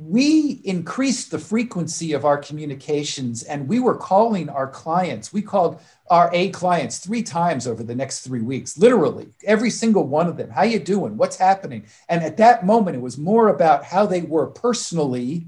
we 0.00 0.60
increased 0.64 1.30
the 1.32 1.38
frequency 1.38 2.12
of 2.12 2.24
our 2.24 2.38
communications 2.38 3.42
and 3.42 3.66
we 3.66 3.80
were 3.80 3.96
calling 3.96 4.48
our 4.48 4.68
clients. 4.68 5.32
We 5.32 5.42
called 5.42 5.80
our 6.08 6.30
A 6.32 6.50
clients 6.50 6.98
three 6.98 7.22
times 7.22 7.66
over 7.66 7.82
the 7.82 7.96
next 7.96 8.20
three 8.20 8.40
weeks, 8.40 8.78
literally 8.78 9.28
every 9.44 9.70
single 9.70 10.04
one 10.06 10.28
of 10.28 10.36
them. 10.36 10.50
How 10.50 10.62
you 10.62 10.78
doing? 10.78 11.16
What's 11.16 11.36
happening? 11.36 11.86
And 12.08 12.22
at 12.22 12.36
that 12.36 12.64
moment, 12.64 12.96
it 12.96 13.00
was 13.00 13.18
more 13.18 13.48
about 13.48 13.84
how 13.84 14.06
they 14.06 14.22
were 14.22 14.46
personally 14.46 15.46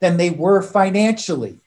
than 0.00 0.16
they 0.16 0.30
were 0.30 0.62
financially. 0.62 1.58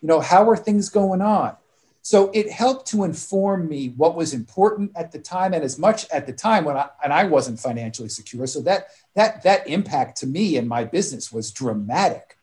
You 0.00 0.08
know, 0.08 0.20
how 0.20 0.50
are 0.50 0.56
things 0.56 0.88
going 0.88 1.22
on? 1.22 1.56
So 2.02 2.30
it 2.32 2.50
helped 2.50 2.86
to 2.88 3.04
inform 3.04 3.68
me 3.68 3.90
what 3.90 4.16
was 4.16 4.32
important 4.32 4.92
at 4.96 5.12
the 5.12 5.18
time, 5.18 5.52
and 5.52 5.62
as 5.62 5.78
much 5.78 6.08
at 6.10 6.26
the 6.26 6.32
time 6.32 6.64
when 6.64 6.76
I 6.76 6.88
and 7.04 7.12
I 7.12 7.24
wasn't 7.24 7.60
financially 7.60 8.08
secure. 8.08 8.46
So 8.46 8.60
that 8.62 8.88
that 9.14 9.42
that 9.42 9.68
impact 9.68 10.18
to 10.18 10.26
me 10.26 10.56
and 10.56 10.68
my 10.68 10.84
business 10.84 11.30
was 11.30 11.50
dramatic. 11.50 12.36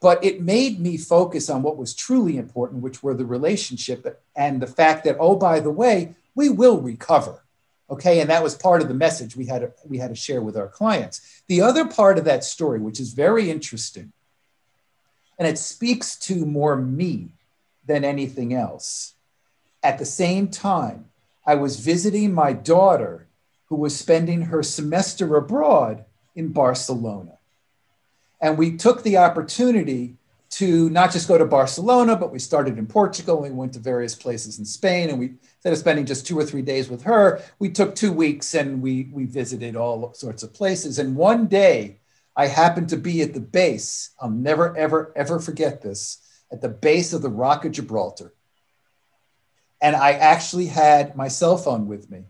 But 0.00 0.24
it 0.24 0.42
made 0.42 0.80
me 0.80 0.96
focus 0.96 1.48
on 1.48 1.62
what 1.62 1.76
was 1.76 1.94
truly 1.94 2.36
important, 2.36 2.82
which 2.82 3.04
were 3.04 3.14
the 3.14 3.24
relationship 3.24 4.20
and 4.34 4.60
the 4.60 4.66
fact 4.66 5.04
that, 5.04 5.16
oh, 5.20 5.36
by 5.36 5.60
the 5.60 5.70
way, 5.70 6.16
we 6.34 6.48
will 6.48 6.80
recover. 6.80 7.44
Okay. 7.88 8.20
And 8.20 8.28
that 8.28 8.42
was 8.42 8.56
part 8.56 8.82
of 8.82 8.88
the 8.88 8.94
message 8.94 9.36
we 9.36 9.46
had 9.46 9.60
to, 9.60 9.72
we 9.86 9.98
had 9.98 10.08
to 10.08 10.16
share 10.16 10.42
with 10.42 10.56
our 10.56 10.66
clients. 10.66 11.42
The 11.46 11.60
other 11.60 11.86
part 11.86 12.18
of 12.18 12.24
that 12.24 12.42
story, 12.42 12.80
which 12.80 12.98
is 12.98 13.12
very 13.12 13.48
interesting, 13.48 14.12
and 15.38 15.46
it 15.46 15.58
speaks 15.58 16.16
to 16.20 16.46
more 16.46 16.76
me 16.76 17.28
than 17.86 18.04
anything 18.04 18.54
else. 18.54 19.14
At 19.82 19.98
the 19.98 20.04
same 20.04 20.48
time, 20.48 21.06
I 21.46 21.56
was 21.56 21.80
visiting 21.80 22.32
my 22.32 22.52
daughter 22.52 23.28
who 23.66 23.76
was 23.76 23.98
spending 23.98 24.42
her 24.42 24.62
semester 24.62 25.36
abroad 25.36 26.04
in 26.34 26.52
Barcelona. 26.52 27.38
And 28.40 28.58
we 28.58 28.76
took 28.76 29.02
the 29.02 29.16
opportunity 29.16 30.16
to 30.50 30.90
not 30.90 31.10
just 31.10 31.28
go 31.28 31.38
to 31.38 31.46
Barcelona, 31.46 32.14
but 32.14 32.30
we 32.30 32.38
started 32.38 32.76
in 32.76 32.86
Portugal. 32.86 33.40
We 33.40 33.50
went 33.50 33.72
to 33.72 33.78
various 33.78 34.14
places 34.14 34.58
in 34.58 34.66
Spain. 34.66 35.08
And 35.08 35.18
we, 35.18 35.34
instead 35.54 35.72
of 35.72 35.78
spending 35.78 36.04
just 36.04 36.26
two 36.26 36.38
or 36.38 36.44
three 36.44 36.60
days 36.60 36.90
with 36.90 37.02
her, 37.04 37.42
we 37.58 37.70
took 37.70 37.94
two 37.94 38.12
weeks 38.12 38.54
and 38.54 38.82
we, 38.82 39.08
we 39.12 39.24
visited 39.24 39.76
all 39.76 40.12
sorts 40.12 40.42
of 40.42 40.52
places. 40.52 40.98
And 40.98 41.16
one 41.16 41.46
day, 41.46 42.00
I 42.36 42.46
happened 42.46 42.88
to 42.90 42.96
be 42.96 43.22
at 43.22 43.34
the 43.34 43.40
base. 43.40 44.10
I'll 44.20 44.30
never, 44.30 44.76
ever, 44.76 45.12
ever 45.16 45.38
forget 45.38 45.82
this 45.82 46.18
at 46.52 46.60
the 46.60 46.68
base 46.68 47.12
of 47.12 47.22
the 47.22 47.30
Rock 47.30 47.64
of 47.64 47.72
Gibraltar. 47.72 48.32
And 49.80 49.96
I 49.96 50.12
actually 50.12 50.66
had 50.66 51.16
my 51.16 51.26
cell 51.26 51.56
phone 51.56 51.88
with 51.88 52.10
me. 52.10 52.24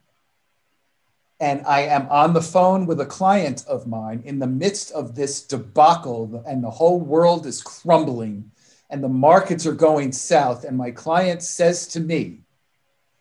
And 1.41 1.67
I 1.67 1.81
am 1.83 2.09
on 2.09 2.33
the 2.33 2.41
phone 2.41 2.87
with 2.87 3.01
a 3.01 3.07
client 3.07 3.65
of 3.67 3.87
mine 3.87 4.23
in 4.25 4.39
the 4.39 4.47
midst 4.47 4.93
of 4.93 5.17
this 5.17 5.43
debacle, 5.43 6.43
and 6.47 6.63
the 6.63 6.71
whole 6.71 7.01
world 7.01 7.47
is 7.47 7.61
crumbling, 7.61 8.53
and 8.89 9.03
the 9.03 9.09
markets 9.09 9.67
are 9.67 9.73
going 9.73 10.13
south. 10.13 10.63
And 10.63 10.79
my 10.79 10.93
client 10.93 11.43
says 11.43 11.89
to 11.89 12.01
me, 12.01 12.43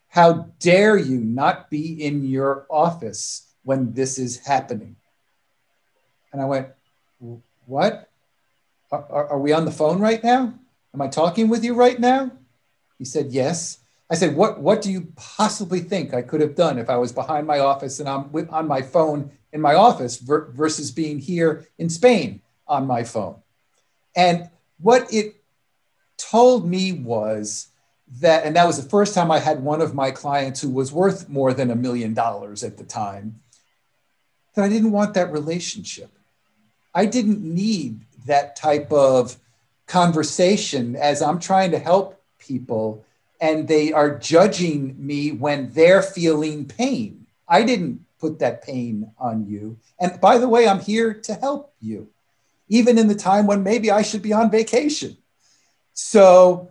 How 0.09 0.51
dare 0.59 0.97
you 0.97 1.17
not 1.17 1.71
be 1.71 2.03
in 2.03 2.23
your 2.23 2.67
office 2.69 3.47
when 3.63 3.93
this 3.93 4.19
is 4.19 4.37
happening? 4.37 4.97
And 6.31 6.41
I 6.41 6.45
went, 6.45 6.67
What? 7.65 8.07
Are, 8.91 9.29
are, 9.29 9.39
we 9.39 9.51
on 9.51 9.65
the 9.65 9.71
phone 9.71 9.99
right 9.99 10.23
now? 10.23 10.53
Am 10.93 11.01
I 11.01 11.07
talking 11.07 11.47
with 11.49 11.63
you 11.63 11.73
right 11.73 11.99
now? 11.99 12.31
He 12.97 13.05
said, 13.05 13.31
Yes. 13.31 13.77
I 14.09 14.15
said, 14.15 14.35
what, 14.35 14.59
what 14.59 14.81
do 14.81 14.91
you 14.91 15.07
possibly 15.15 15.79
think 15.79 16.13
I 16.13 16.21
could 16.21 16.41
have 16.41 16.53
done 16.53 16.77
if 16.77 16.89
I 16.89 16.97
was 16.97 17.13
behind 17.13 17.47
my 17.47 17.59
office 17.59 18.01
and 18.01 18.09
I'm 18.09 18.29
with, 18.33 18.49
on 18.49 18.67
my 18.67 18.81
phone 18.81 19.31
in 19.53 19.61
my 19.61 19.73
office 19.73 20.17
ver- 20.17 20.51
versus 20.51 20.91
being 20.91 21.19
here 21.19 21.65
in 21.77 21.89
Spain 21.89 22.41
on 22.67 22.85
my 22.85 23.05
phone? 23.05 23.37
And 24.13 24.49
what 24.81 25.13
it 25.13 25.41
told 26.17 26.67
me 26.67 26.91
was 26.91 27.67
that, 28.19 28.43
and 28.43 28.57
that 28.57 28.67
was 28.67 28.83
the 28.83 28.89
first 28.89 29.13
time 29.13 29.31
I 29.31 29.39
had 29.39 29.63
one 29.63 29.79
of 29.79 29.95
my 29.95 30.11
clients 30.11 30.61
who 30.61 30.71
was 30.71 30.91
worth 30.91 31.29
more 31.29 31.53
than 31.53 31.71
a 31.71 31.75
million 31.75 32.13
dollars 32.13 32.65
at 32.65 32.77
the 32.77 32.83
time, 32.83 33.39
that 34.55 34.65
I 34.65 34.67
didn't 34.67 34.91
want 34.91 35.13
that 35.13 35.31
relationship. 35.31 36.11
I 36.93 37.05
didn't 37.05 37.41
need 37.41 38.01
that 38.25 38.57
type 38.57 38.91
of 38.91 39.37
conversation 39.87 40.95
as 40.95 41.21
I'm 41.21 41.39
trying 41.39 41.71
to 41.71 41.79
help 41.79 42.21
people 42.39 43.05
and 43.41 43.67
they 43.67 43.91
are 43.91 44.17
judging 44.17 44.95
me 45.03 45.31
when 45.31 45.71
they're 45.71 46.03
feeling 46.03 46.65
pain. 46.65 47.25
I 47.47 47.63
didn't 47.63 48.05
put 48.19 48.39
that 48.39 48.63
pain 48.63 49.11
on 49.17 49.47
you. 49.47 49.77
And 49.99 50.21
by 50.21 50.37
the 50.37 50.47
way, 50.47 50.67
I'm 50.67 50.79
here 50.79 51.13
to 51.13 51.33
help 51.33 51.73
you, 51.81 52.07
even 52.69 52.99
in 52.99 53.07
the 53.07 53.15
time 53.15 53.47
when 53.47 53.63
maybe 53.63 53.89
I 53.89 54.03
should 54.03 54.21
be 54.21 54.31
on 54.31 54.51
vacation. 54.51 55.17
So 55.93 56.69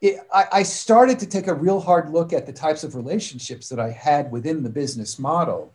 it, 0.00 0.20
I, 0.32 0.46
I 0.52 0.62
started 0.62 1.18
to 1.18 1.26
take 1.26 1.48
a 1.48 1.54
real 1.54 1.80
hard 1.80 2.10
look 2.10 2.32
at 2.32 2.46
the 2.46 2.52
types 2.52 2.84
of 2.84 2.94
relationships 2.94 3.68
that 3.68 3.80
I 3.80 3.90
had 3.90 4.30
within 4.30 4.62
the 4.62 4.70
business 4.70 5.18
model 5.18 5.74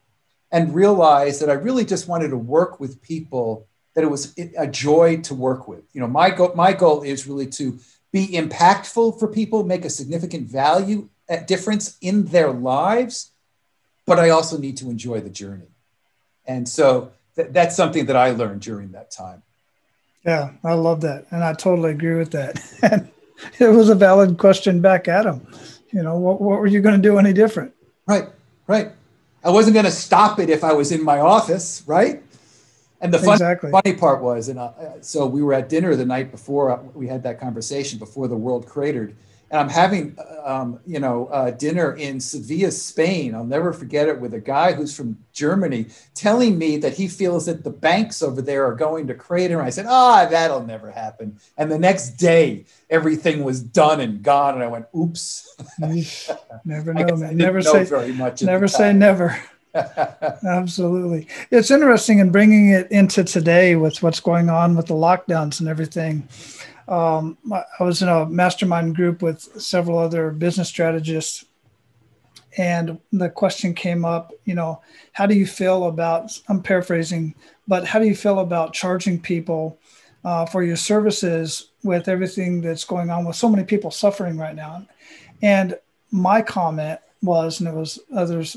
and 0.51 0.73
realized 0.73 1.41
that 1.41 1.49
I 1.49 1.53
really 1.53 1.83
just 1.83 2.07
wanted 2.07 2.29
to 2.29 2.37
work 2.37 2.79
with 2.79 3.01
people 3.01 3.67
that 3.97 4.03
it 4.03 4.11
was 4.11 4.35
a 4.55 4.67
joy 4.67 5.17
to 5.21 5.33
work 5.33 5.67
with. 5.67 5.83
You 5.91 6.01
know, 6.01 6.07
my 6.07 6.29
goal, 6.29 6.51
my 6.53 6.71
goal 6.71 7.01
is 7.01 7.25
really 7.25 7.47
to 7.47 7.79
be 8.11 8.27
impactful 8.27 9.17
for 9.17 9.27
people, 9.27 9.63
make 9.63 9.85
a 9.85 9.89
significant 9.89 10.47
value 10.47 11.09
uh, 11.27 11.37
difference 11.37 11.97
in 11.99 12.25
their 12.25 12.51
lives, 12.51 13.31
but 14.05 14.19
I 14.19 14.29
also 14.29 14.59
need 14.59 14.77
to 14.77 14.91
enjoy 14.91 15.21
the 15.21 15.31
journey. 15.31 15.71
And 16.45 16.69
so 16.69 17.11
th- 17.35 17.47
that's 17.49 17.75
something 17.75 18.05
that 18.05 18.15
I 18.15 18.29
learned 18.29 18.61
during 18.61 18.91
that 18.91 19.09
time. 19.09 19.41
Yeah, 20.23 20.51
I 20.63 20.73
love 20.73 21.01
that. 21.01 21.25
And 21.31 21.43
I 21.43 21.53
totally 21.53 21.89
agree 21.89 22.19
with 22.19 22.33
that. 22.33 22.61
And 22.83 23.09
it 23.59 23.69
was 23.69 23.89
a 23.89 23.95
valid 23.95 24.37
question 24.37 24.79
back 24.79 25.07
at 25.07 25.25
him. 25.25 25.41
You 25.91 26.03
know, 26.03 26.17
what, 26.19 26.39
what 26.39 26.59
were 26.59 26.67
you 26.67 26.81
going 26.81 27.01
to 27.01 27.01
do 27.01 27.17
any 27.17 27.33
different? 27.33 27.73
Right, 28.05 28.27
right. 28.67 28.91
I 29.43 29.49
wasn't 29.49 29.73
going 29.73 29.85
to 29.85 29.91
stop 29.91 30.39
it 30.39 30.51
if 30.51 30.63
I 30.63 30.73
was 30.73 30.91
in 30.91 31.03
my 31.03 31.19
office, 31.19 31.81
right? 31.87 32.21
And 32.99 33.13
the 33.13 33.19
fun, 33.19 33.33
exactly. 33.33 33.71
funny 33.71 33.93
part 33.93 34.23
was, 34.23 34.49
and 34.49 34.57
uh, 34.57 34.71
so 35.01 35.27
we 35.27 35.43
were 35.43 35.53
at 35.53 35.69
dinner 35.69 35.95
the 35.95 36.05
night 36.05 36.31
before 36.31 36.71
uh, 36.71 36.81
we 36.95 37.07
had 37.07 37.21
that 37.23 37.39
conversation 37.39 37.99
before 37.99 38.27
the 38.27 38.35
world 38.35 38.65
cratered, 38.65 39.15
and 39.49 39.61
I'm 39.61 39.69
having, 39.69 40.17
um, 40.43 40.79
you 40.85 40.99
know, 40.99 41.27
uh, 41.27 41.51
dinner 41.51 41.95
in 41.95 42.19
Sevilla, 42.19 42.69
Spain. 42.69 43.33
I'll 43.33 43.45
never 43.45 43.71
forget 43.71 44.09
it 44.09 44.19
with 44.19 44.33
a 44.33 44.41
guy 44.41 44.73
who's 44.73 44.93
from 44.93 45.17
Germany 45.31 45.85
telling 46.13 46.57
me 46.57 46.75
that 46.77 46.95
he 46.95 47.07
feels 47.07 47.45
that 47.45 47.63
the 47.63 47.69
banks 47.69 48.21
over 48.21 48.41
there 48.41 48.65
are 48.65 48.75
going 48.75 49.07
to 49.07 49.13
crater. 49.13 49.59
And 49.59 49.65
I 49.65 49.69
said, 49.69 49.85
ah, 49.87 50.25
that'll 50.25 50.65
never 50.65 50.91
happen. 50.91 51.39
And 51.57 51.71
the 51.71 51.79
next 51.79 52.17
day, 52.17 52.65
everything 52.89 53.45
was 53.45 53.61
done 53.61 54.01
and 54.01 54.21
gone, 54.21 54.55
and 54.55 54.63
I 54.63 54.67
went, 54.67 54.87
oops. 54.95 55.55
never 56.65 56.93
know, 56.93 57.15
man. 57.15 57.37
Never 57.37 57.61
say 57.61 57.85
very 57.85 58.11
much. 58.11 58.41
Never 58.41 58.67
say 58.67 58.91
never. 58.91 59.39
Absolutely. 60.47 61.27
It's 61.51 61.71
interesting 61.71 62.19
in 62.19 62.31
bringing 62.31 62.69
it 62.69 62.91
into 62.91 63.23
today 63.23 63.75
with 63.75 64.01
what's 64.01 64.19
going 64.19 64.49
on 64.49 64.75
with 64.75 64.87
the 64.87 64.93
lockdowns 64.93 65.59
and 65.59 65.69
everything. 65.69 66.27
Um, 66.87 67.37
I 67.51 67.83
was 67.83 68.01
in 68.01 68.07
a 68.07 68.25
mastermind 68.25 68.95
group 68.95 69.21
with 69.21 69.41
several 69.61 69.97
other 69.97 70.31
business 70.31 70.69
strategists, 70.69 71.45
and 72.57 72.99
the 73.11 73.29
question 73.29 73.73
came 73.73 74.05
up 74.05 74.31
you 74.45 74.55
know, 74.55 74.81
how 75.11 75.25
do 75.25 75.35
you 75.35 75.45
feel 75.45 75.85
about, 75.85 76.39
I'm 76.47 76.61
paraphrasing, 76.63 77.35
but 77.67 77.85
how 77.85 77.99
do 77.99 78.07
you 78.07 78.15
feel 78.15 78.39
about 78.39 78.73
charging 78.73 79.19
people 79.19 79.77
uh, 80.23 80.45
for 80.45 80.63
your 80.63 80.77
services 80.77 81.71
with 81.83 82.07
everything 82.07 82.61
that's 82.61 82.85
going 82.85 83.09
on 83.09 83.25
with 83.25 83.35
so 83.35 83.49
many 83.49 83.63
people 83.63 83.91
suffering 83.91 84.37
right 84.37 84.55
now? 84.55 84.87
And 85.41 85.77
my 86.11 86.41
comment 86.41 86.99
was, 87.21 87.59
and 87.59 87.67
it 87.67 87.75
was 87.75 87.99
others 88.15 88.55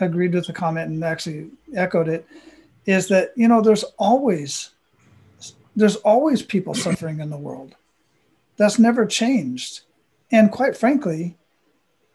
agreed 0.00 0.34
with 0.34 0.46
the 0.46 0.52
comment 0.52 0.90
and 0.90 1.02
actually 1.04 1.50
echoed 1.74 2.08
it 2.08 2.26
is 2.86 3.08
that 3.08 3.32
you 3.36 3.48
know 3.48 3.60
there's 3.60 3.84
always 3.98 4.70
there's 5.76 5.96
always 5.96 6.42
people 6.42 6.74
suffering 6.74 7.20
in 7.20 7.30
the 7.30 7.36
world. 7.36 7.74
That's 8.56 8.78
never 8.78 9.06
changed. 9.06 9.80
And 10.30 10.52
quite 10.52 10.76
frankly 10.76 11.36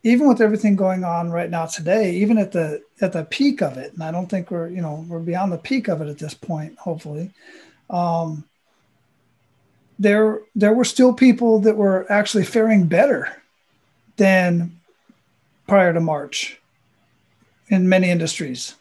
even 0.03 0.27
with 0.27 0.41
everything 0.41 0.75
going 0.75 1.03
on 1.03 1.29
right 1.29 1.49
now 1.49 1.65
today 1.65 2.15
even 2.15 2.37
at 2.37 2.51
the 2.51 2.81
at 3.01 3.11
the 3.11 3.23
peak 3.25 3.61
of 3.61 3.77
it 3.77 3.93
and 3.93 4.03
i 4.03 4.11
don't 4.11 4.27
think 4.27 4.51
we're 4.51 4.69
you 4.69 4.81
know 4.81 5.05
we're 5.07 5.19
beyond 5.19 5.51
the 5.51 5.57
peak 5.57 5.87
of 5.87 6.01
it 6.01 6.07
at 6.07 6.17
this 6.17 6.33
point 6.33 6.77
hopefully 6.77 7.31
um, 7.89 8.43
there 9.97 10.41
there 10.55 10.73
were 10.73 10.85
still 10.85 11.13
people 11.13 11.59
that 11.59 11.75
were 11.75 12.09
actually 12.11 12.45
faring 12.45 12.87
better 12.87 13.41
than 14.17 14.79
prior 15.67 15.93
to 15.93 15.99
march 15.99 16.58
in 17.69 17.89
many 17.89 18.09
industries. 18.09 18.75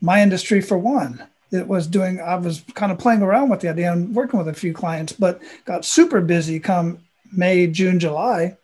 My 0.00 0.22
industry, 0.22 0.60
for 0.60 0.78
one, 0.78 1.22
it 1.50 1.68
was 1.68 1.86
doing, 1.86 2.20
I 2.20 2.36
was 2.36 2.62
kind 2.74 2.92
of 2.92 2.98
playing 2.98 3.22
around 3.22 3.50
with 3.50 3.60
the 3.60 3.68
idea 3.68 3.92
and 3.92 4.14
working 4.14 4.38
with 4.38 4.48
a 4.48 4.54
few 4.54 4.72
clients, 4.72 5.12
but 5.12 5.40
got 5.64 5.84
super 5.84 6.20
busy 6.20 6.58
come 6.60 7.00
May, 7.32 7.66
June, 7.66 7.98
July. 7.98 8.56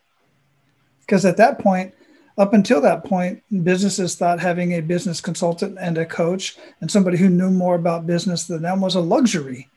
Because 1.01 1.25
at 1.25 1.37
that 1.39 1.59
point, 1.59 1.95
up 2.37 2.55
until 2.55 2.81
that 2.83 3.05
point, 3.05 3.43
businesses 3.65 4.15
thought 4.15 4.41
having 4.41 4.73
a 4.73 4.81
business 4.81 5.21
consultant 5.21 5.77
and 5.81 5.99
a 5.99 6.07
coach 6.07 6.57
and 6.81 6.91
somebody 6.91 7.19
who 7.19 7.29
knew 7.29 7.51
more 7.51 7.75
about 7.75 8.07
business 8.07 8.45
than 8.45 8.63
them 8.63 8.81
was 8.81 8.95
a 8.95 9.01
luxury. 9.01 9.69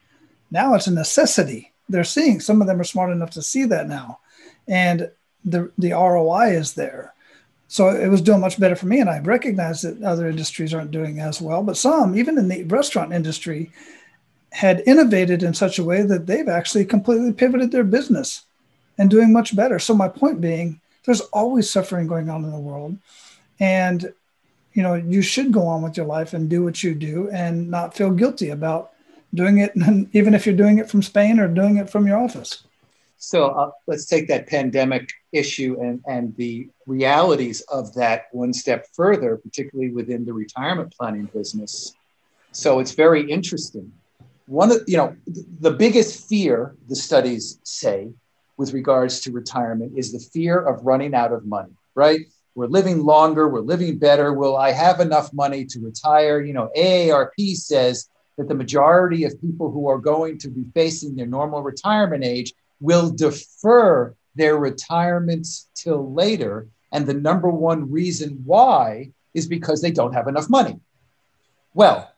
Now 0.51 0.76
it's 0.76 0.88
a 0.88 0.91
necessity. 0.91 1.72
They're 1.89 2.03
seeing 2.03 2.39
some 2.39 2.61
of 2.61 2.67
them 2.67 2.80
are 2.80 2.86
smart 2.86 3.11
enough 3.11 3.32
to 3.32 3.41
see 3.41 3.65
that 3.65 3.88
now, 3.88 4.19
and 4.67 5.09
the 5.43 5.72
the 5.78 5.91
ROI 5.91 6.51
is 6.51 6.74
there. 6.74 7.13
So 7.72 7.88
it 7.88 8.09
was 8.09 8.19
doing 8.19 8.41
much 8.41 8.59
better 8.59 8.76
for 8.76 8.88
me, 8.88 8.99
and 8.99 9.09
I 9.09 9.19
recognize 9.19 9.82
that 9.84 10.03
other 10.03 10.28
industries 10.28 10.74
aren't 10.74 10.91
doing 10.91 11.22
as 11.22 11.39
well. 11.39 11.63
But 11.63 11.78
some, 11.78 12.17
even 12.17 12.38
in 12.38 12.49
the 12.49 12.63
restaurant 12.63 13.13
industry, 13.13 13.72
had 14.51 14.84
innovated 14.86 15.41
in 15.41 15.53
such 15.53 15.80
a 15.80 15.84
way 15.86 16.01
that 16.01 16.28
they've 16.28 16.49
actually 16.49 16.84
completely 16.84 17.32
pivoted 17.32 17.72
their 17.72 17.86
business 17.86 18.43
and 18.97 19.09
doing 19.09 19.32
much 19.32 19.55
better. 19.55 19.80
So 19.80 19.93
my 19.93 20.09
point 20.09 20.41
being, 20.41 20.82
there's 21.05 21.22
always 21.32 21.69
suffering 21.69 22.07
going 22.07 22.30
on 22.30 22.43
in 22.43 22.51
the 22.51 22.59
world, 22.59 22.97
and 23.57 24.13
you 24.74 24.84
know 24.84 24.95
you 24.95 25.22
should 25.22 25.53
go 25.53 25.65
on 25.65 25.82
with 25.82 25.95
your 25.95 26.07
life 26.07 26.34
and 26.34 26.49
do 26.49 26.65
what 26.65 26.84
you 26.84 26.93
do 26.93 27.30
and 27.30 27.72
not 27.72 27.95
feel 27.95 28.11
guilty 28.11 28.49
about 28.49 28.91
doing 29.34 29.59
it, 29.59 29.72
even 30.11 30.34
if 30.34 30.45
you're 30.45 30.57
doing 30.57 30.80
it 30.80 30.89
from 30.89 31.01
Spain 31.01 31.39
or 31.39 31.47
doing 31.47 31.78
it 31.78 31.89
from 31.89 32.05
your 32.05 32.17
office. 32.17 32.65
So 33.24 33.49
uh, 33.49 33.69
let's 33.86 34.05
take 34.05 34.28
that 34.30 34.47
pandemic 34.47 35.13
issue 35.32 35.78
and, 35.80 36.01
and 36.07 36.36
the 36.38 36.67
realities 36.88 37.61
of 37.69 37.93
that 37.93 38.24
one 38.32 38.51
step 38.51 38.88
further, 38.93 39.38
particularly 39.38 39.91
within 39.91 40.26
the 40.26 40.34
retirement 40.34 40.91
planning 40.97 41.26
business. 41.26 41.93
So 42.51 42.80
it's 42.80 42.93
very 42.93 43.30
interesting. 43.30 43.91
One 44.47 44.72
of 44.72 44.82
you 44.88 44.97
know 44.97 45.15
the 45.59 45.72
biggest 45.72 46.28
fear 46.28 46.76
the 46.89 46.95
studies 46.95 47.59
say 47.63 48.09
with 48.57 48.74
regards 48.74 49.19
to 49.22 49.32
retirement 49.32 49.93
is 49.95 50.11
the 50.11 50.19
fear 50.34 50.59
of 50.59 50.84
running 50.84 51.13
out 51.13 51.32
of 51.32 51.45
money, 51.45 51.74
right? 51.93 52.22
We're 52.55 52.65
living 52.65 53.03
longer, 53.03 53.47
we're 53.47 53.59
living 53.59 53.99
better. 53.99 54.34
Will 54.34 54.57
I 54.57 54.72
have 54.72 54.99
enough 54.99 55.32
money 55.32 55.63
to 55.65 55.80
retire? 55.80 56.41
You 56.41 56.53
know, 56.53 56.72
AARP 56.76 57.55
says 57.55 58.09
that 58.39 58.47
the 58.47 58.55
majority 58.55 59.26
of 59.26 59.39
people 59.39 59.69
who 59.69 59.88
are 59.88 59.99
going 59.99 60.39
to 60.39 60.49
be 60.49 60.65
facing 60.74 61.15
their 61.15 61.28
normal 61.28 61.61
retirement 61.61 62.24
age 62.24 62.53
will 62.82 63.11
defer 63.11 64.15
their 64.36 64.57
retirements 64.57 65.69
till 65.75 66.13
later. 66.13 66.67
And 66.91 67.07
the 67.07 67.13
number 67.13 67.49
one 67.49 67.89
reason 67.89 68.41
why 68.43 69.11
is 69.34 69.47
because 69.47 69.82
they 69.82 69.91
don't 69.91 70.13
have 70.13 70.27
enough 70.27 70.49
money. 70.49 70.79
Well, 71.73 72.11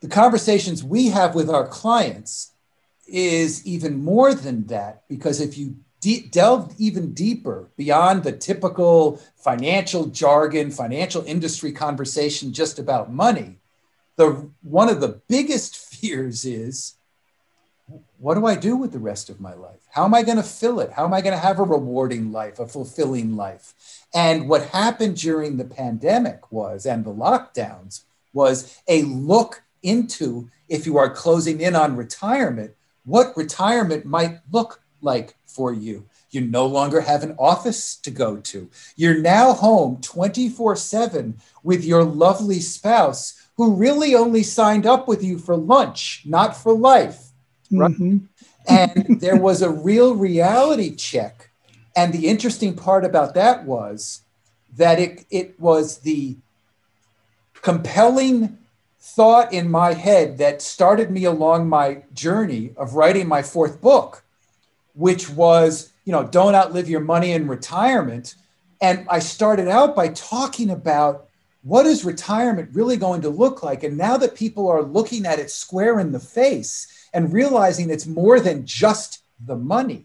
the 0.00 0.08
conversations 0.08 0.82
we 0.82 1.08
have 1.08 1.34
with 1.34 1.50
our 1.50 1.66
clients 1.66 2.52
is 3.06 3.66
even 3.66 4.02
more 4.02 4.34
than 4.34 4.66
that 4.66 5.02
because 5.08 5.40
if 5.40 5.56
you 5.58 5.76
de- 6.00 6.28
delve 6.28 6.74
even 6.78 7.12
deeper 7.12 7.70
beyond 7.76 8.22
the 8.22 8.32
typical 8.32 9.20
financial 9.36 10.06
jargon, 10.06 10.70
financial 10.70 11.22
industry 11.24 11.72
conversation 11.72 12.52
just 12.52 12.78
about 12.78 13.12
money, 13.12 13.58
the 14.16 14.50
one 14.62 14.88
of 14.88 15.00
the 15.00 15.20
biggest 15.28 15.76
fears 15.96 16.44
is 16.44 16.94
what 18.18 18.34
do 18.34 18.46
I 18.46 18.56
do 18.56 18.76
with 18.76 18.92
the 18.92 18.98
rest 18.98 19.30
of 19.30 19.40
my 19.40 19.54
life? 19.54 19.80
How 19.90 20.04
am 20.04 20.14
I 20.14 20.22
going 20.22 20.38
to 20.38 20.42
fill 20.42 20.80
it? 20.80 20.90
How 20.92 21.04
am 21.04 21.14
I 21.14 21.20
going 21.20 21.34
to 21.34 21.38
have 21.38 21.58
a 21.58 21.64
rewarding 21.64 22.32
life, 22.32 22.58
a 22.58 22.66
fulfilling 22.66 23.36
life? 23.36 23.74
And 24.14 24.48
what 24.48 24.70
happened 24.70 25.16
during 25.16 25.56
the 25.56 25.64
pandemic 25.64 26.50
was, 26.50 26.86
and 26.86 27.04
the 27.04 27.14
lockdowns, 27.14 28.02
was 28.32 28.80
a 28.88 29.02
look 29.02 29.62
into 29.82 30.50
if 30.68 30.86
you 30.86 30.98
are 30.98 31.10
closing 31.10 31.60
in 31.60 31.76
on 31.76 31.96
retirement, 31.96 32.74
what 33.04 33.36
retirement 33.36 34.04
might 34.04 34.40
look 34.50 34.82
like 35.00 35.36
for 35.46 35.72
you. 35.72 36.06
You 36.30 36.40
no 36.40 36.66
longer 36.66 37.00
have 37.00 37.22
an 37.22 37.36
office 37.38 37.96
to 37.96 38.10
go 38.10 38.38
to. 38.38 38.68
You're 38.96 39.18
now 39.18 39.52
home 39.52 40.00
24 40.00 40.76
7 40.76 41.38
with 41.62 41.84
your 41.84 42.04
lovely 42.04 42.60
spouse 42.60 43.48
who 43.56 43.74
really 43.74 44.14
only 44.14 44.42
signed 44.42 44.86
up 44.86 45.06
with 45.06 45.22
you 45.22 45.38
for 45.38 45.56
lunch, 45.56 46.22
not 46.26 46.56
for 46.56 46.76
life. 46.76 47.25
Right? 47.70 47.90
Mm-hmm. 47.90 48.18
and 48.68 49.20
there 49.20 49.36
was 49.36 49.62
a 49.62 49.70
real 49.70 50.14
reality 50.14 50.94
check. 50.94 51.50
And 51.96 52.12
the 52.12 52.28
interesting 52.28 52.74
part 52.76 53.04
about 53.04 53.34
that 53.34 53.64
was 53.64 54.22
that 54.76 54.98
it, 54.98 55.24
it 55.30 55.58
was 55.58 55.98
the 55.98 56.36
compelling 57.62 58.58
thought 59.00 59.52
in 59.52 59.70
my 59.70 59.94
head 59.94 60.38
that 60.38 60.60
started 60.60 61.10
me 61.10 61.24
along 61.24 61.68
my 61.68 62.02
journey 62.12 62.72
of 62.76 62.94
writing 62.94 63.26
my 63.26 63.42
fourth 63.42 63.80
book, 63.80 64.24
which 64.94 65.30
was, 65.30 65.92
you 66.04 66.12
know, 66.12 66.24
don't 66.24 66.54
outlive 66.54 66.88
your 66.88 67.00
money 67.00 67.32
in 67.32 67.48
retirement. 67.48 68.34
And 68.80 69.06
I 69.08 69.20
started 69.20 69.68
out 69.68 69.96
by 69.96 70.08
talking 70.08 70.70
about 70.70 71.28
what 71.62 71.86
is 71.86 72.04
retirement 72.04 72.70
really 72.74 72.96
going 72.96 73.22
to 73.22 73.28
look 73.28 73.62
like? 73.62 73.82
And 73.82 73.96
now 73.96 74.16
that 74.18 74.36
people 74.36 74.68
are 74.68 74.82
looking 74.82 75.24
at 75.24 75.38
it 75.38 75.50
square 75.50 75.98
in 75.98 76.12
the 76.12 76.20
face 76.20 76.86
and 77.16 77.32
realizing 77.32 77.88
it's 77.88 78.06
more 78.06 78.38
than 78.38 78.66
just 78.66 79.22
the 79.40 79.56
money, 79.56 80.04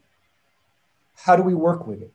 how 1.13 1.35
do 1.35 1.43
we 1.43 1.53
work 1.53 1.85
with 1.85 2.01
it? 2.01 2.13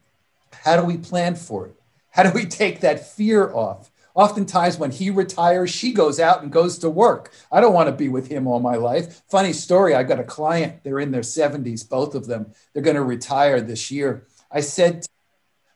How 0.65 0.81
do 0.81 0.87
we 0.87 0.97
plan 0.97 1.35
for 1.35 1.67
it? 1.67 1.75
How 2.13 2.23
do 2.23 2.31
we 2.31 2.47
take 2.47 2.81
that 2.81 3.07
fear 3.07 3.53
off? 3.53 3.91
Oftentimes, 4.15 4.79
when 4.79 4.91
he 4.91 5.11
retires, 5.11 5.69
she 5.69 5.93
goes 5.93 6.19
out 6.19 6.43
and 6.43 6.51
goes 6.51 6.79
to 6.79 6.89
work. 6.89 7.31
I 7.53 7.61
don't 7.61 7.75
want 7.75 7.91
to 7.91 7.93
be 7.93 8.09
with 8.09 8.29
him 8.29 8.47
all 8.47 8.59
my 8.59 8.77
life. 8.77 9.21
Funny 9.29 9.53
story 9.53 9.95
I've 9.95 10.09
got 10.09 10.19
a 10.19 10.25
client, 10.25 10.83
they're 10.83 10.99
in 10.99 11.11
their 11.11 11.21
70s, 11.21 11.87
both 11.87 12.15
of 12.15 12.27
them. 12.27 12.51
They're 12.73 12.83
going 12.83 12.97
to 12.97 13.03
retire 13.03 13.61
this 13.61 13.91
year. 13.91 14.27
I 14.51 14.61
said, 14.61 15.05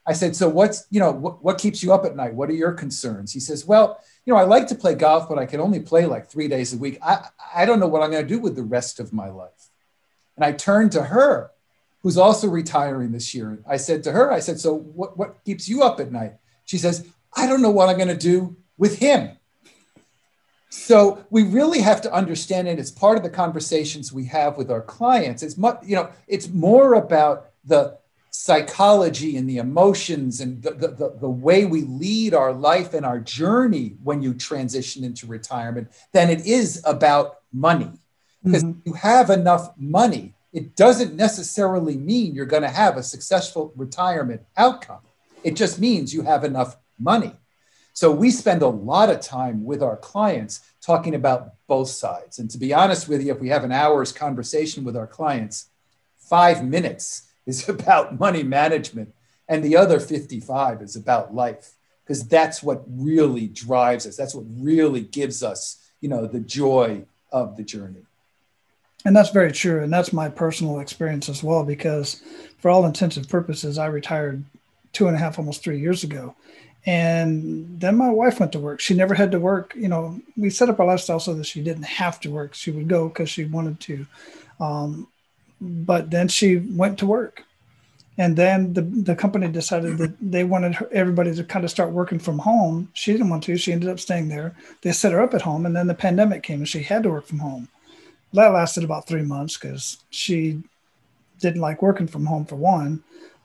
I 0.06 0.14
said, 0.14 0.34
so 0.34 0.48
what's, 0.48 0.86
you 0.88 0.98
know, 0.98 1.10
what, 1.10 1.44
what 1.44 1.58
keeps 1.58 1.82
you 1.82 1.92
up 1.92 2.06
at 2.06 2.16
night? 2.16 2.32
What 2.32 2.48
are 2.48 2.54
your 2.54 2.72
concerns? 2.72 3.34
He 3.34 3.40
says, 3.40 3.66
well, 3.66 4.02
you 4.24 4.32
know, 4.32 4.38
I 4.38 4.44
like 4.44 4.68
to 4.68 4.74
play 4.74 4.94
golf, 4.94 5.28
but 5.28 5.38
I 5.38 5.46
can 5.46 5.60
only 5.60 5.80
play 5.80 6.06
like 6.06 6.28
three 6.28 6.48
days 6.48 6.72
a 6.74 6.78
week. 6.78 6.98
I, 7.02 7.28
I 7.54 7.64
don't 7.64 7.80
know 7.80 7.88
what 7.88 8.02
I'm 8.02 8.10
going 8.10 8.26
to 8.26 8.28
do 8.28 8.40
with 8.40 8.54
the 8.54 8.62
rest 8.62 9.00
of 9.00 9.12
my 9.12 9.28
life. 9.28 9.70
And 10.36 10.44
I 10.44 10.52
turned 10.52 10.92
to 10.92 11.04
her, 11.04 11.50
who's 12.02 12.16
also 12.16 12.48
retiring 12.48 13.12
this 13.12 13.34
year. 13.34 13.58
I 13.68 13.76
said 13.76 14.02
to 14.04 14.12
her, 14.12 14.32
I 14.32 14.40
said, 14.40 14.58
so 14.58 14.74
what, 14.74 15.18
what 15.18 15.44
keeps 15.44 15.68
you 15.68 15.82
up 15.82 16.00
at 16.00 16.12
night? 16.12 16.34
She 16.64 16.78
says, 16.78 17.06
I 17.34 17.46
don't 17.46 17.62
know 17.62 17.70
what 17.70 17.88
I'm 17.88 17.96
going 17.96 18.08
to 18.08 18.16
do 18.16 18.56
with 18.78 18.98
him. 18.98 19.36
So 20.70 21.24
we 21.30 21.42
really 21.42 21.80
have 21.80 22.00
to 22.02 22.12
understand 22.12 22.68
it 22.68 22.78
as 22.78 22.90
part 22.90 23.16
of 23.16 23.22
the 23.22 23.30
conversations 23.30 24.12
we 24.12 24.24
have 24.26 24.56
with 24.56 24.70
our 24.70 24.80
clients. 24.80 25.42
It's 25.42 25.58
much, 25.58 25.80
you 25.84 25.96
know, 25.96 26.10
it's 26.28 26.48
more 26.48 26.94
about 26.94 27.50
the 27.64 27.98
psychology 28.30 29.36
and 29.36 29.50
the 29.50 29.58
emotions 29.58 30.40
and 30.40 30.62
the, 30.62 30.70
the, 30.70 31.16
the, 31.20 31.28
way 31.28 31.64
we 31.64 31.82
lead 31.82 32.32
our 32.32 32.52
life 32.52 32.94
and 32.94 33.04
our 33.04 33.18
journey 33.18 33.96
when 34.04 34.22
you 34.22 34.32
transition 34.32 35.02
into 35.02 35.26
retirement 35.26 35.88
than 36.12 36.30
it 36.30 36.46
is 36.46 36.80
about 36.86 37.40
money. 37.52 37.90
Because 38.44 38.62
mm-hmm. 38.62 38.80
you 38.84 38.92
have 38.94 39.30
enough 39.30 39.76
money, 39.76 40.32
it 40.52 40.76
doesn't 40.76 41.14
necessarily 41.14 41.96
mean 41.96 42.34
you're 42.34 42.46
going 42.46 42.62
to 42.62 42.68
have 42.68 42.96
a 42.96 43.02
successful 43.02 43.72
retirement 43.76 44.42
outcome. 44.56 45.00
It 45.42 45.56
just 45.56 45.80
means 45.80 46.14
you 46.14 46.22
have 46.22 46.44
enough 46.44 46.76
money. 46.98 47.32
So 47.92 48.12
we 48.12 48.30
spend 48.30 48.62
a 48.62 48.68
lot 48.68 49.10
of 49.10 49.20
time 49.20 49.64
with 49.64 49.82
our 49.82 49.96
clients 49.96 50.60
talking 50.80 51.14
about 51.14 51.54
both 51.66 51.88
sides. 51.88 52.38
And 52.38 52.48
to 52.50 52.58
be 52.58 52.72
honest 52.72 53.08
with 53.08 53.22
you, 53.22 53.32
if 53.32 53.40
we 53.40 53.48
have 53.48 53.64
an 53.64 53.72
hour's 53.72 54.12
conversation 54.12 54.84
with 54.84 54.96
our 54.96 55.06
clients, 55.06 55.66
five 56.16 56.64
minutes 56.64 57.29
is 57.50 57.68
about 57.68 58.18
money 58.18 58.42
management, 58.42 59.12
and 59.48 59.62
the 59.64 59.76
other 59.76 60.00
55 60.00 60.82
is 60.82 60.96
about 60.96 61.34
life, 61.34 61.72
because 62.04 62.26
that's 62.26 62.62
what 62.62 62.84
really 62.88 63.48
drives 63.48 64.06
us. 64.06 64.16
That's 64.16 64.34
what 64.34 64.46
really 64.48 65.02
gives 65.02 65.42
us, 65.42 65.78
you 66.00 66.08
know, 66.08 66.26
the 66.26 66.40
joy 66.40 67.04
of 67.32 67.56
the 67.56 67.62
journey. 67.62 68.02
And 69.04 69.16
that's 69.16 69.30
very 69.30 69.52
true. 69.52 69.82
And 69.82 69.92
that's 69.92 70.12
my 70.12 70.28
personal 70.28 70.80
experience 70.80 71.28
as 71.28 71.42
well, 71.42 71.64
because 71.64 72.22
for 72.58 72.70
all 72.70 72.84
intents 72.84 73.16
and 73.16 73.28
purposes, 73.28 73.78
I 73.78 73.86
retired 73.86 74.44
two 74.92 75.06
and 75.06 75.16
a 75.16 75.18
half, 75.18 75.38
almost 75.38 75.62
three 75.62 75.80
years 75.80 76.04
ago 76.04 76.34
and 76.86 77.78
then 77.78 77.96
my 77.96 78.08
wife 78.08 78.40
went 78.40 78.52
to 78.52 78.58
work 78.58 78.80
she 78.80 78.94
never 78.94 79.14
had 79.14 79.30
to 79.30 79.38
work 79.38 79.74
you 79.76 79.88
know 79.88 80.18
we 80.36 80.48
set 80.48 80.70
up 80.70 80.80
our 80.80 80.86
lifestyle 80.86 81.20
so 81.20 81.34
that 81.34 81.44
she 81.44 81.62
didn't 81.62 81.82
have 81.82 82.18
to 82.18 82.30
work 82.30 82.54
she 82.54 82.70
would 82.70 82.88
go 82.88 83.08
because 83.08 83.28
she 83.28 83.44
wanted 83.44 83.78
to 83.80 84.06
um, 84.60 85.06
but 85.60 86.10
then 86.10 86.28
she 86.28 86.56
went 86.56 86.98
to 86.98 87.06
work 87.06 87.44
and 88.18 88.36
then 88.36 88.72
the, 88.74 88.82
the 88.82 89.14
company 89.14 89.48
decided 89.48 89.96
that 89.98 90.14
they 90.20 90.44
wanted 90.44 90.74
her, 90.74 90.88
everybody 90.92 91.34
to 91.34 91.44
kind 91.44 91.64
of 91.64 91.70
start 91.70 91.90
working 91.90 92.18
from 92.18 92.38
home 92.38 92.88
she 92.92 93.12
didn't 93.12 93.30
want 93.30 93.42
to 93.42 93.56
she 93.56 93.72
ended 93.72 93.88
up 93.88 94.00
staying 94.00 94.28
there 94.28 94.54
they 94.82 94.92
set 94.92 95.12
her 95.12 95.22
up 95.22 95.34
at 95.34 95.42
home 95.42 95.66
and 95.66 95.76
then 95.76 95.86
the 95.86 95.94
pandemic 95.94 96.42
came 96.42 96.60
and 96.60 96.68
she 96.68 96.82
had 96.82 97.02
to 97.02 97.10
work 97.10 97.26
from 97.26 97.38
home 97.38 97.68
that 98.32 98.48
lasted 98.48 98.84
about 98.84 99.06
three 99.06 99.22
months 99.22 99.56
because 99.56 99.98
she 100.10 100.62
didn't 101.40 101.60
like 101.60 101.82
working 101.82 102.06
from 102.06 102.26
home 102.26 102.44
for 102.44 102.56
one 102.56 103.02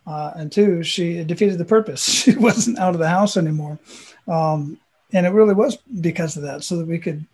uh, 0.07 0.31
and 0.35 0.51
two, 0.51 0.83
she 0.83 1.23
defeated 1.23 1.57
the 1.57 1.65
purpose. 1.65 2.05
She 2.25 2.35
wasn't 2.35 2.79
out 2.79 2.93
of 2.93 2.99
the 2.99 3.09
house 3.09 3.37
anymore. 3.37 3.79
Um, 4.27 4.79
and 5.13 5.25
it 5.25 5.29
really 5.29 5.53
was 5.53 5.77
because 5.77 6.37
of 6.37 6.43
that, 6.43 6.63
so 6.63 6.77
that 6.77 6.87
we 6.87 6.97
could 6.97 7.25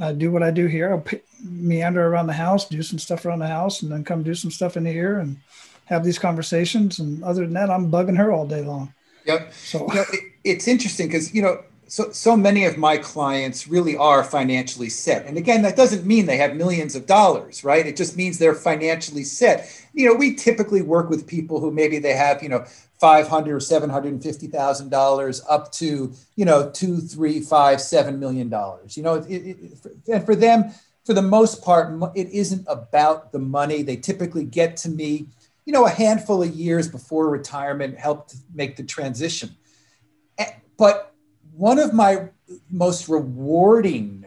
uh, 0.00 0.12
do 0.12 0.30
what 0.30 0.42
I 0.42 0.50
do 0.50 0.66
here. 0.66 0.96
P- 0.98 1.22
meander 1.44 2.06
around 2.06 2.26
the 2.26 2.32
house, 2.32 2.68
do 2.68 2.82
some 2.82 2.98
stuff 2.98 3.24
around 3.24 3.40
the 3.40 3.46
house, 3.46 3.82
and 3.82 3.92
then 3.92 4.04
come 4.04 4.22
do 4.22 4.34
some 4.34 4.50
stuff 4.50 4.76
in 4.76 4.86
here 4.86 5.18
and 5.18 5.36
have 5.86 6.04
these 6.04 6.18
conversations. 6.18 6.98
And 6.98 7.22
other 7.22 7.42
than 7.42 7.54
that, 7.54 7.70
I'm 7.70 7.90
bugging 7.90 8.16
her 8.16 8.32
all 8.32 8.46
day 8.46 8.62
long. 8.62 8.92
Yep. 9.26 9.52
So 9.52 9.86
you 9.88 9.94
know, 9.94 10.04
it, 10.12 10.20
it's 10.44 10.68
interesting 10.68 11.06
because, 11.06 11.34
you 11.34 11.42
know, 11.42 11.62
so 11.86 12.10
so 12.10 12.36
many 12.36 12.64
of 12.64 12.76
my 12.76 12.96
clients 12.96 13.68
really 13.68 13.96
are 13.96 14.24
financially 14.24 14.88
set 14.88 15.26
and 15.26 15.36
again 15.36 15.62
that 15.62 15.76
doesn't 15.76 16.04
mean 16.06 16.26
they 16.26 16.36
have 16.36 16.56
millions 16.56 16.96
of 16.96 17.06
dollars 17.06 17.62
right 17.62 17.86
it 17.86 17.96
just 17.96 18.16
means 18.16 18.38
they're 18.38 18.54
financially 18.54 19.22
set 19.22 19.70
you 19.92 20.08
know 20.08 20.14
we 20.14 20.34
typically 20.34 20.82
work 20.82 21.10
with 21.10 21.26
people 21.26 21.60
who 21.60 21.70
maybe 21.70 21.98
they 21.98 22.14
have 22.14 22.42
you 22.42 22.48
know 22.48 22.64
500 23.00 23.54
or 23.54 23.60
750 23.60 24.46
thousand 24.46 24.88
dollars 24.88 25.42
up 25.48 25.70
to 25.72 26.12
you 26.36 26.44
know 26.44 26.70
two 26.70 26.98
three 26.98 27.40
five 27.40 27.80
seven 27.80 28.18
million 28.18 28.48
dollars 28.48 28.96
you 28.96 29.02
know 29.02 29.14
it, 29.14 29.30
it, 29.30 29.56
and 30.12 30.24
for 30.24 30.34
them 30.34 30.72
for 31.04 31.14
the 31.14 31.22
most 31.22 31.62
part 31.62 31.92
it 32.14 32.28
isn't 32.28 32.64
about 32.68 33.32
the 33.32 33.38
money. 33.38 33.82
They 33.82 33.96
typically 33.96 34.44
get 34.44 34.76
to 34.78 34.88
me 34.88 35.26
you 35.64 35.72
know 35.72 35.86
a 35.86 35.90
handful 35.90 36.42
of 36.42 36.54
years 36.54 36.88
before 36.88 37.28
retirement 37.28 37.98
help 37.98 38.30
make 38.54 38.76
the 38.76 38.82
transition. 38.82 39.56
But 40.76 41.12
one 41.56 41.78
of 41.78 41.94
my 41.94 42.28
most 42.70 43.08
rewarding 43.08 44.26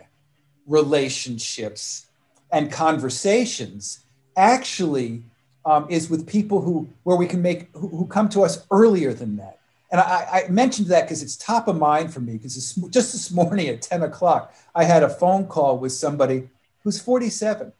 relationships 0.65 2.07
and 2.51 2.71
conversations 2.71 4.05
actually 4.35 5.23
um, 5.65 5.87
is 5.89 6.09
with 6.09 6.25
people 6.25 6.61
who 6.61 6.87
where 7.03 7.17
we 7.17 7.27
can 7.27 7.41
make 7.41 7.69
who, 7.73 7.89
who 7.89 8.07
come 8.07 8.29
to 8.29 8.43
us 8.43 8.65
earlier 8.71 9.13
than 9.13 9.37
that. 9.37 9.59
And 9.91 10.01
I, 10.01 10.43
I 10.45 10.49
mentioned 10.49 10.87
that 10.87 11.03
because 11.03 11.21
it's 11.21 11.35
top 11.37 11.67
of 11.67 11.77
mind 11.77 12.13
for 12.13 12.19
me 12.19 12.33
because 12.33 12.55
just 12.89 13.11
this 13.11 13.31
morning 13.31 13.67
at 13.67 13.81
10 13.81 14.03
o'clock 14.03 14.53
i 14.75 14.83
had 14.83 15.01
a 15.01 15.07
phone 15.07 15.47
call 15.47 15.77
with 15.77 15.93
somebody 15.93 16.49
who's 16.83 17.01
47 17.01 17.73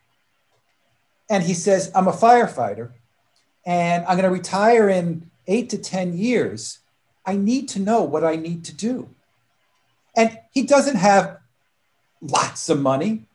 and 1.30 1.44
he 1.44 1.54
says 1.54 1.92
i'm 1.96 2.08
a 2.08 2.14
firefighter 2.14 2.92
and 3.66 4.06
i'm 4.06 4.18
going 4.18 4.24
to 4.24 4.30
retire 4.30 4.90
in 4.90 5.30
eight 5.48 5.70
to 5.70 5.78
10 5.78 6.18
years 6.18 6.80
i 7.26 7.36
need 7.36 7.68
to 7.70 7.80
know 7.80 8.04
what 8.04 8.24
i 8.24 8.36
need 8.36 8.64
to 8.66 8.74
do 8.74 9.10
and 10.18 10.40
he 10.52 10.64
doesn't 10.64 10.96
have 10.96 11.38
lots 12.22 12.70
of 12.70 12.82
money, 12.82 13.26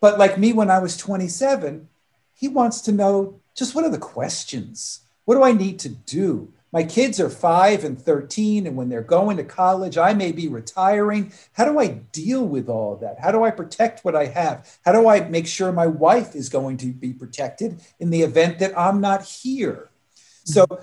but 0.00 0.18
like 0.18 0.38
me 0.38 0.52
when 0.52 0.70
I 0.70 0.78
was 0.78 0.96
27, 0.96 1.88
he 2.34 2.46
wants 2.48 2.80
to 2.82 2.92
know 2.92 3.40
just 3.56 3.74
what 3.74 3.84
are 3.84 3.90
the 3.90 3.98
questions? 3.98 5.00
What 5.24 5.34
do 5.34 5.42
I 5.42 5.52
need 5.52 5.80
to 5.80 5.88
do? 5.88 6.52
My 6.70 6.82
kids 6.82 7.18
are 7.18 7.30
five 7.30 7.84
and 7.84 7.98
13, 8.00 8.66
and 8.66 8.76
when 8.76 8.90
they're 8.90 9.00
going 9.00 9.38
to 9.38 9.44
college, 9.44 9.96
I 9.96 10.12
may 10.12 10.32
be 10.32 10.48
retiring. 10.48 11.32
How 11.52 11.64
do 11.64 11.78
I 11.78 11.88
deal 12.12 12.46
with 12.46 12.68
all 12.68 12.94
of 12.94 13.00
that? 13.00 13.18
How 13.18 13.32
do 13.32 13.42
I 13.42 13.50
protect 13.50 14.04
what 14.04 14.14
I 14.14 14.26
have? 14.26 14.78
How 14.84 14.92
do 14.92 15.08
I 15.08 15.20
make 15.20 15.46
sure 15.46 15.72
my 15.72 15.86
wife 15.86 16.34
is 16.34 16.50
going 16.50 16.76
to 16.78 16.92
be 16.92 17.12
protected 17.14 17.80
in 17.98 18.10
the 18.10 18.22
event 18.22 18.58
that 18.58 18.78
I'm 18.78 19.00
not 19.00 19.22
here? 19.22 19.88
So 20.44 20.66
uh, 20.70 20.76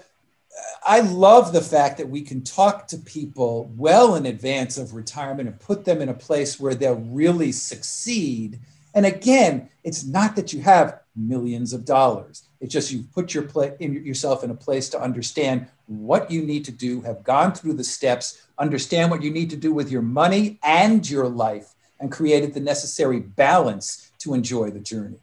I 0.83 1.01
love 1.01 1.53
the 1.53 1.61
fact 1.61 1.97
that 1.99 2.09
we 2.09 2.21
can 2.21 2.43
talk 2.43 2.87
to 2.87 2.97
people 2.97 3.71
well 3.75 4.15
in 4.15 4.25
advance 4.25 4.79
of 4.79 4.95
retirement 4.95 5.49
and 5.49 5.59
put 5.59 5.85
them 5.85 6.01
in 6.01 6.09
a 6.09 6.15
place 6.15 6.59
where 6.59 6.73
they'll 6.73 6.95
really 6.95 7.51
succeed. 7.51 8.59
And 8.95 9.05
again, 9.05 9.69
it's 9.83 10.03
not 10.03 10.35
that 10.35 10.51
you 10.51 10.61
have 10.61 10.99
millions 11.15 11.73
of 11.73 11.85
dollars. 11.85 12.47
It's 12.59 12.73
just 12.73 12.91
you've 12.91 13.11
put 13.13 13.33
your 13.33 13.43
pla- 13.43 13.71
in 13.79 13.93
yourself 14.05 14.43
in 14.43 14.49
a 14.49 14.55
place 14.55 14.89
to 14.89 15.01
understand 15.01 15.67
what 15.87 16.31
you 16.31 16.41
need 16.41 16.65
to 16.65 16.71
do, 16.71 17.01
have 17.01 17.23
gone 17.23 17.53
through 17.53 17.73
the 17.73 17.83
steps, 17.83 18.47
understand 18.57 19.11
what 19.11 19.21
you 19.21 19.31
need 19.31 19.49
to 19.51 19.55
do 19.55 19.73
with 19.73 19.91
your 19.91 20.01
money 20.01 20.59
and 20.63 21.07
your 21.09 21.27
life, 21.27 21.73
and 21.99 22.11
created 22.11 22.53
the 22.53 22.59
necessary 22.59 23.19
balance 23.19 24.11
to 24.19 24.33
enjoy 24.33 24.69
the 24.69 24.79
journey. 24.79 25.17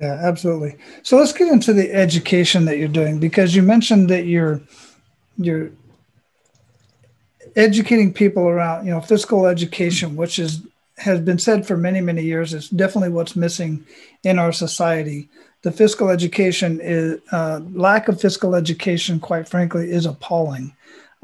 Yeah, 0.00 0.18
absolutely. 0.22 0.76
So 1.02 1.16
let's 1.16 1.32
get 1.32 1.48
into 1.48 1.72
the 1.72 1.92
education 1.92 2.64
that 2.66 2.78
you're 2.78 2.88
doing 2.88 3.18
because 3.18 3.54
you 3.54 3.62
mentioned 3.62 4.08
that 4.10 4.26
you're 4.26 4.60
you're 5.36 5.70
educating 7.56 8.12
people 8.12 8.44
around, 8.44 8.86
you 8.86 8.92
know, 8.92 9.00
fiscal 9.00 9.46
education, 9.46 10.14
which 10.14 10.38
is 10.38 10.62
has 10.98 11.20
been 11.20 11.38
said 11.38 11.66
for 11.66 11.76
many, 11.76 12.00
many 12.00 12.22
years. 12.22 12.54
It's 12.54 12.68
definitely 12.68 13.10
what's 13.10 13.36
missing 13.36 13.86
in 14.24 14.38
our 14.38 14.52
society. 14.52 15.28
The 15.62 15.72
fiscal 15.72 16.08
education 16.08 16.80
is 16.80 17.20
uh, 17.32 17.60
lack 17.72 18.08
of 18.08 18.20
fiscal 18.20 18.54
education, 18.54 19.20
quite 19.20 19.48
frankly, 19.48 19.90
is 19.90 20.06
appalling. 20.06 20.74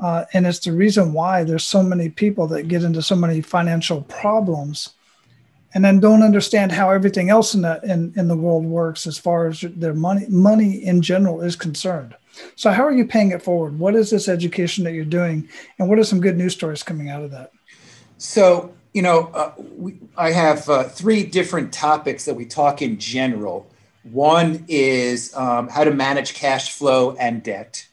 Uh, 0.03 0.25
and 0.33 0.47
it's 0.47 0.59
the 0.59 0.73
reason 0.73 1.13
why 1.13 1.45
there's 1.45 1.65
so 1.65 1.83
many 1.83 2.09
people 2.09 2.47
that 2.49 2.69
get 2.69 2.83
into 2.83 3.01
so 3.01 3.15
many 3.15 3.41
financial 3.41 4.03
problems 4.03 4.95
and 5.75 5.85
then 5.85 5.99
don't 5.99 6.23
understand 6.23 6.73
how 6.73 6.91
everything 6.91 7.31
else 7.31 7.55
in 7.55 7.63
the 7.63 7.81
in, 7.83 8.13
in 8.17 8.29
the 8.29 8.37
world 8.37 8.65
works 8.65 9.07
as 9.07 9.19
far 9.19 9.49
as 9.49 9.61
their 9.61 9.95
money 9.95 10.25
money 10.29 10.85
in 10.85 11.03
general 11.03 11.41
is 11.41 11.57
concerned 11.57 12.15
so 12.55 12.71
how 12.71 12.85
are 12.85 12.93
you 12.93 13.05
paying 13.07 13.33
it 13.33 13.43
forward 13.43 13.79
what 13.79 13.95
is 13.95 14.11
this 14.11 14.29
education 14.29 14.85
that 14.85 14.93
you're 14.93 15.05
doing 15.05 15.49
and 15.79 15.89
what 15.89 15.99
are 15.99 16.05
some 16.05 16.21
good 16.21 16.37
news 16.37 16.55
stories 16.55 16.83
coming 16.83 17.11
out 17.11 17.23
of 17.23 17.31
that 17.31 17.51
so 18.19 18.73
you 18.95 19.03
know 19.03 19.31
uh, 19.35 19.53
we, 19.77 19.99
i 20.17 20.31
have 20.31 20.69
uh, 20.69 20.85
three 20.85 21.23
different 21.25 21.73
topics 21.73 22.25
that 22.25 22.35
we 22.35 22.47
talk 22.47 22.81
in 22.81 22.99
general 22.99 23.71
one 24.05 24.65
is 24.69 25.35
um, 25.35 25.69
how 25.69 25.85
to 25.85 25.91
manage 25.91 26.35
cash 26.35 26.73
flow 26.73 27.15
and 27.17 27.43
debt 27.43 27.87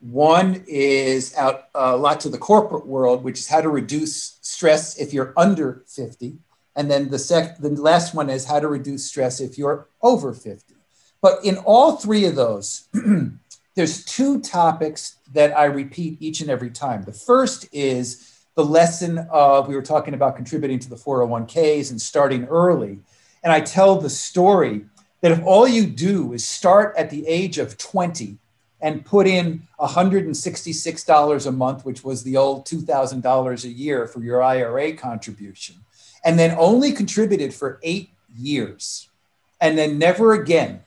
one 0.00 0.64
is 0.66 1.34
out 1.36 1.68
a 1.74 1.96
lot 1.96 2.18
to 2.20 2.28
the 2.28 2.38
corporate 2.38 2.86
world 2.86 3.22
which 3.22 3.38
is 3.38 3.46
how 3.46 3.60
to 3.60 3.68
reduce 3.68 4.38
stress 4.40 4.98
if 4.98 5.12
you're 5.12 5.32
under 5.36 5.84
50 5.86 6.38
and 6.76 6.90
then 6.90 7.10
the 7.10 7.18
sec 7.18 7.58
the 7.58 7.68
last 7.70 8.14
one 8.14 8.30
is 8.30 8.46
how 8.46 8.58
to 8.60 8.68
reduce 8.68 9.04
stress 9.04 9.40
if 9.40 9.58
you're 9.58 9.88
over 10.02 10.32
50. 10.32 10.74
But 11.20 11.44
in 11.44 11.58
all 11.58 11.96
three 11.96 12.24
of 12.24 12.34
those, 12.34 12.88
there's 13.74 14.04
two 14.04 14.40
topics 14.40 15.16
that 15.32 15.56
I 15.56 15.64
repeat 15.64 16.16
each 16.20 16.40
and 16.40 16.48
every 16.48 16.70
time. 16.70 17.02
The 17.02 17.12
first 17.12 17.68
is 17.72 18.29
the 18.54 18.64
lesson 18.64 19.18
of 19.30 19.68
we 19.68 19.74
were 19.74 19.82
talking 19.82 20.14
about 20.14 20.36
contributing 20.36 20.78
to 20.80 20.90
the 20.90 20.96
401ks 20.96 21.90
and 21.90 22.00
starting 22.00 22.44
early. 22.46 22.98
And 23.42 23.52
I 23.52 23.60
tell 23.60 23.96
the 23.96 24.10
story 24.10 24.84
that 25.20 25.32
if 25.32 25.42
all 25.44 25.68
you 25.68 25.86
do 25.86 26.32
is 26.32 26.46
start 26.46 26.94
at 26.96 27.10
the 27.10 27.26
age 27.26 27.58
of 27.58 27.78
20 27.78 28.38
and 28.80 29.04
put 29.04 29.26
in 29.26 29.66
$166 29.78 31.46
a 31.46 31.52
month, 31.52 31.84
which 31.84 32.02
was 32.02 32.22
the 32.22 32.36
old 32.36 32.66
$2,000 32.66 33.64
a 33.64 33.68
year 33.68 34.06
for 34.06 34.22
your 34.22 34.42
IRA 34.42 34.94
contribution, 34.94 35.76
and 36.24 36.38
then 36.38 36.56
only 36.58 36.92
contributed 36.92 37.52
for 37.52 37.78
eight 37.82 38.10
years 38.34 39.10
and 39.60 39.76
then 39.76 39.98
never 39.98 40.32
again, 40.32 40.80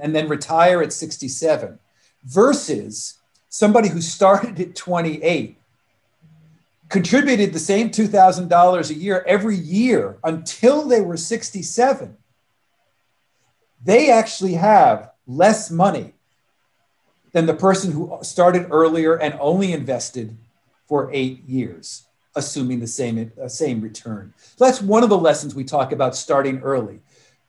and 0.00 0.14
then 0.14 0.28
retire 0.28 0.82
at 0.82 0.92
67, 0.92 1.78
versus 2.24 3.18
somebody 3.48 3.88
who 3.88 4.00
started 4.00 4.60
at 4.60 4.76
28, 4.76 5.58
contributed 6.94 7.52
the 7.52 7.58
same 7.58 7.90
$2,000 7.90 8.90
a 8.90 8.94
year 8.94 9.24
every 9.26 9.56
year 9.56 10.16
until 10.22 10.86
they 10.86 11.00
were 11.00 11.16
67. 11.16 12.16
They 13.84 14.12
actually 14.12 14.54
have 14.54 15.10
less 15.26 15.72
money 15.72 16.14
than 17.32 17.46
the 17.46 17.54
person 17.54 17.90
who 17.90 18.16
started 18.22 18.68
earlier 18.70 19.16
and 19.16 19.36
only 19.40 19.72
invested 19.72 20.36
for 20.86 21.10
eight 21.12 21.42
years 21.48 22.04
assuming 22.36 22.78
the 22.78 22.86
same, 22.86 23.32
uh, 23.40 23.48
same 23.48 23.80
return. 23.80 24.32
So 24.56 24.64
that's 24.64 24.80
one 24.80 25.02
of 25.02 25.08
the 25.08 25.18
lessons 25.18 25.54
we 25.54 25.64
talk 25.64 25.92
about 25.92 26.16
starting 26.16 26.60
early. 26.60 27.00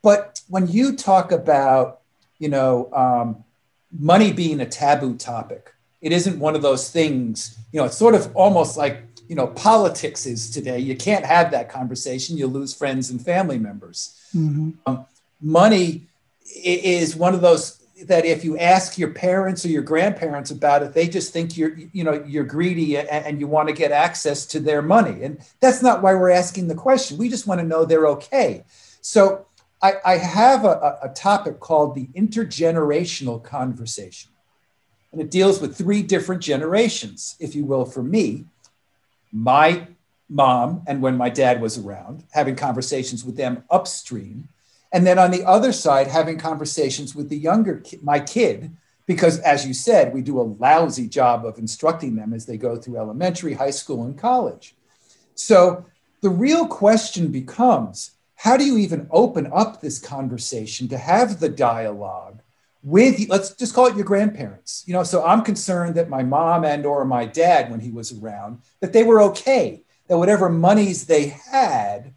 But 0.02 0.42
when 0.48 0.68
you 0.68 0.96
talk 0.96 1.32
about, 1.32 2.02
you 2.38 2.50
know, 2.50 2.92
um, 2.94 3.44
money 3.92 4.32
being 4.32 4.60
a 4.60 4.66
taboo 4.66 5.16
topic, 5.16 5.74
it 6.02 6.12
isn't 6.12 6.40
one 6.40 6.56
of 6.56 6.62
those 6.62 6.92
things, 6.92 7.58
you 7.72 7.80
know, 7.80 7.86
it's 7.86 7.98
sort 7.98 8.14
of 8.14 8.36
almost 8.36 8.78
like, 8.78 9.04
you 9.28 9.36
know, 9.36 9.48
politics 9.48 10.26
is 10.26 10.50
today. 10.52 10.80
You 10.80 10.96
can't 10.96 11.26
have 11.26 11.52
that 11.52 11.70
conversation. 11.70 12.38
You 12.38 12.48
lose 12.48 12.74
friends 12.74 13.10
and 13.10 13.24
family 13.24 13.58
members. 13.58 14.20
Mm-hmm. 14.36 14.72
Um, 14.86 15.06
money 15.42 16.08
is 16.64 17.16
one 17.16 17.34
of 17.34 17.42
those 17.42 17.82
that 18.04 18.26
if 18.26 18.44
you 18.44 18.58
ask 18.58 18.98
your 18.98 19.12
parents 19.12 19.64
or 19.64 19.70
your 19.70 19.82
grandparents 19.82 20.52
about 20.52 20.84
it, 20.84 20.94
they 20.94 21.08
just 21.08 21.32
think 21.32 21.56
you're, 21.56 21.78
you 21.94 22.04
know, 22.04 22.24
you're 22.28 22.44
greedy 22.44 22.98
and, 22.98 23.08
and, 23.10 23.40
you 23.40 23.48
want 23.48 23.70
to 23.70 23.74
get 23.74 23.92
access 23.92 24.46
to 24.46 24.60
their 24.60 24.82
money. 24.82 25.24
And 25.24 25.40
that's 25.62 25.82
not 25.82 26.02
why 26.02 26.14
we're 26.14 26.32
asking 26.32 26.68
the 26.68 26.76
question. 26.76 27.18
We 27.18 27.30
just 27.30 27.48
want 27.48 27.62
to 27.62 27.66
know 27.66 27.86
they're 27.86 28.08
okay. 28.08 28.66
So 29.00 29.46
I, 29.82 29.94
I 30.04 30.18
have 30.18 30.66
a, 30.66 31.00
a 31.04 31.10
topic 31.10 31.62
called 31.62 31.96
the 31.96 32.08
intergenerational 32.08 33.42
conversation. 33.42 34.32
And 35.14 35.22
it 35.22 35.32
deals 35.32 35.62
with 35.62 35.78
three 35.78 36.04
different 36.04 36.42
generations, 36.42 37.38
if 37.40 37.56
you 37.56 37.64
will, 37.64 37.86
for 37.86 38.04
me, 38.04 38.46
my 39.36 39.86
mom, 40.30 40.82
and 40.88 41.02
when 41.02 41.18
my 41.18 41.30
dad 41.30 41.62
was 41.62 41.78
around, 41.78 42.24
having 42.32 42.56
conversations 42.56 43.26
with 43.26 43.36
them 43.36 43.64
upstream. 43.70 44.48
And 44.94 45.06
then 45.06 45.20
on 45.20 45.32
the 45.32 45.44
other 45.44 45.74
side 45.74 46.08
having 46.08 46.38
conversations 46.38 47.14
with 47.14 47.28
the 47.30 47.38
younger 47.38 47.84
my 48.02 48.20
kid 48.20 48.76
because 49.06 49.40
as 49.40 49.68
you 49.68 49.74
said 49.74 50.14
we 50.14 50.22
do 50.22 50.40
a 50.40 50.54
lousy 50.60 51.08
job 51.08 51.46
of 51.46 51.60
instructing 51.60 52.16
them 52.16 52.34
as 52.34 52.46
they 52.46 52.58
go 52.58 52.78
through 52.78 52.98
elementary 52.98 53.54
high 53.54 53.72
school 53.72 54.06
and 54.06 54.18
college. 54.18 54.76
So 55.36 55.86
the 56.22 56.30
real 56.30 56.66
question 56.66 57.28
becomes 57.28 58.12
how 58.36 58.56
do 58.56 58.66
you 58.66 58.78
even 58.78 59.08
open 59.12 59.52
up 59.54 59.82
this 59.82 60.00
conversation 60.00 60.88
to 60.88 60.98
have 60.98 61.40
the 61.40 61.50
dialogue 61.50 62.42
with 62.86 63.28
let's 63.28 63.54
just 63.56 63.74
call 63.74 63.88
it 63.88 63.96
your 63.96 64.06
grandparents 64.06 64.84
you 64.86 64.94
know 64.94 65.04
so 65.04 65.26
i'm 65.26 65.42
concerned 65.42 65.96
that 65.96 66.08
my 66.08 66.24
mom 66.24 66.64
and 66.64 66.86
or 66.86 67.04
my 67.04 67.26
dad 67.26 67.70
when 67.70 67.80
he 67.80 67.92
was 67.92 68.18
around 68.20 68.60
that 68.80 68.94
they 68.94 69.04
were 69.04 69.22
okay 69.22 69.82
that 70.08 70.18
whatever 70.18 70.50
monies 70.50 71.06
they 71.06 71.28
had, 71.28 72.14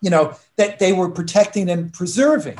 you 0.00 0.10
know, 0.10 0.36
that 0.56 0.78
they 0.78 0.92
were 0.92 1.10
protecting 1.10 1.68
and 1.68 1.92
preserving. 1.92 2.58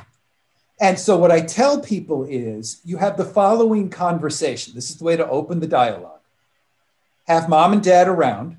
And 0.80 0.98
so 0.98 1.16
what 1.16 1.30
I 1.30 1.40
tell 1.40 1.80
people 1.80 2.24
is 2.24 2.80
you 2.84 2.96
have 2.96 3.16
the 3.16 3.24
following 3.24 3.90
conversation. 3.90 4.74
This 4.74 4.90
is 4.90 4.96
the 4.96 5.04
way 5.04 5.16
to 5.16 5.28
open 5.28 5.60
the 5.60 5.66
dialogue. 5.66 6.20
Have 7.28 7.48
mom 7.48 7.72
and 7.72 7.82
dad 7.82 8.08
around. 8.08 8.58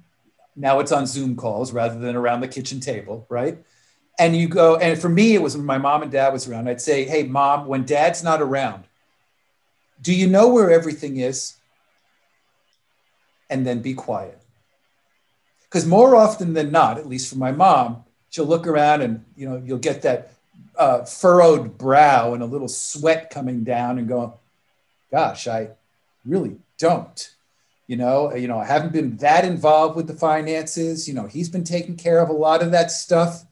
Now 0.56 0.80
it's 0.80 0.93
on 0.93 1.06
Zoom 1.06 1.36
calls 1.36 1.74
rather 1.74 1.99
than 1.99 2.16
around 2.16 2.39
the 2.39 2.47
kitchen 2.47 2.80
table, 2.80 3.26
right? 3.30 3.58
And 4.18 4.36
you 4.36 4.47
go, 4.47 4.78
and 4.78 4.99
for 4.99 5.09
me, 5.09 5.34
it 5.34 5.41
was 5.41 5.57
when 5.57 5.66
my 5.66 5.78
mom 5.78 6.01
and 6.01 6.11
dad 6.11 6.32
was 6.32 6.47
around. 6.47 6.70
I'd 6.70 6.82
say, 6.82 7.05
Hey, 7.05 7.24
mom, 7.24 7.68
when 7.68 7.84
dad's 7.84 8.24
not 8.24 8.41
around, 8.41 8.86
do 10.01 10.13
you 10.13 10.28
know 10.28 10.49
where 10.49 10.72
everything 10.72 11.18
is? 11.18 11.55
And 13.49 13.66
then 13.66 13.82
be 13.82 13.93
quiet. 13.93 14.39
Because 15.63 15.86
more 15.86 16.16
often 16.16 16.53
than 16.53 16.72
not, 16.72 16.97
at 16.97 17.07
least 17.07 17.30
for 17.30 17.38
my 17.38 17.51
mom, 17.51 18.05
she'll 18.30 18.45
look 18.45 18.68
around 18.68 19.01
and 19.01 19.24
you 19.36 19.47
know 19.47 19.61
you'll 19.66 19.78
get 19.78 20.01
that 20.03 20.32
uh, 20.78 21.03
furrowed 21.03 21.78
brow 21.78 22.34
and 22.34 22.43
a 22.43 22.45
little 22.45 22.68
sweat 22.68 23.30
coming 23.30 23.63
down 23.63 23.97
and 23.97 24.07
go, 24.07 24.39
"Gosh, 25.11 25.47
I 25.47 25.70
really 26.26 26.57
don't." 26.78 27.30
You 27.88 27.97
know, 27.97 28.34
you 28.34 28.47
know, 28.47 28.57
I 28.57 28.66
haven't 28.66 28.93
been 28.93 29.18
that 29.18 29.45
involved 29.45 29.95
with 29.95 30.07
the 30.07 30.13
finances. 30.13 31.07
You 31.07 31.13
know, 31.13 31.28
he's 31.28 31.49
been 31.49 31.63
taking 31.63 31.95
care 31.97 32.20
of 32.20 32.30
a 32.30 32.34
lot 32.34 32.63
of 32.63 32.72
that 32.72 32.91
stuff. 32.91 33.45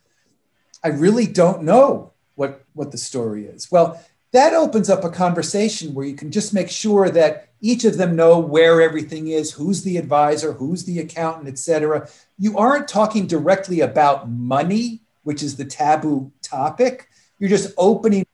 I 0.83 0.89
really 0.89 1.27
don't 1.27 1.63
know 1.63 2.11
what 2.35 2.63
what 2.73 2.91
the 2.91 2.97
story 2.97 3.45
is. 3.45 3.71
Well, 3.71 4.03
that 4.31 4.53
opens 4.53 4.89
up 4.89 5.03
a 5.03 5.09
conversation 5.09 5.93
where 5.93 6.05
you 6.05 6.15
can 6.15 6.31
just 6.31 6.53
make 6.53 6.69
sure 6.69 7.09
that 7.09 7.49
each 7.61 7.85
of 7.85 7.97
them 7.97 8.15
know 8.15 8.39
where 8.39 8.81
everything 8.81 9.27
is 9.27 9.53
who's 9.53 9.83
the 9.83 9.97
advisor 9.97 10.53
who's 10.53 10.83
the 10.83 10.99
accountant 10.99 11.47
etc 11.47 12.09
you 12.37 12.57
aren't 12.57 12.87
talking 12.87 13.25
directly 13.27 13.79
about 13.79 14.27
money 14.27 15.03
which 15.23 15.41
is 15.41 15.55
the 15.55 15.65
taboo 15.65 16.31
topic. 16.41 17.09
You're 17.39 17.49
just 17.49 17.73
opening 17.77 18.25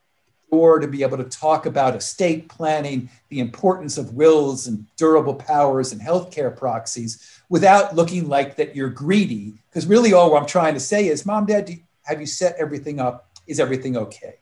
the 0.50 0.56
door 0.56 0.78
to 0.78 0.88
be 0.88 1.02
able 1.02 1.16
to 1.16 1.24
talk 1.24 1.66
about 1.66 1.96
estate 1.96 2.48
planning 2.48 3.08
the 3.28 3.40
importance 3.40 3.96
of 3.96 4.14
wills 4.14 4.66
and 4.66 4.86
durable 4.96 5.34
powers 5.34 5.92
and 5.92 6.00
healthcare 6.00 6.54
proxies 6.54 7.40
without 7.48 7.96
looking 7.96 8.28
like 8.28 8.56
that 8.56 8.76
you're 8.76 8.90
greedy. 8.90 9.54
Because 9.70 9.86
really 9.86 10.12
all 10.12 10.36
i'm 10.36 10.46
trying 10.46 10.74
to 10.74 10.80
say 10.80 11.08
is 11.08 11.24
mom 11.24 11.46
dad 11.46 11.70
have 12.10 12.20
you 12.20 12.26
set 12.26 12.56
everything 12.58 13.00
up 13.00 13.30
is 13.46 13.58
everything 13.58 13.96
okay 13.96 14.34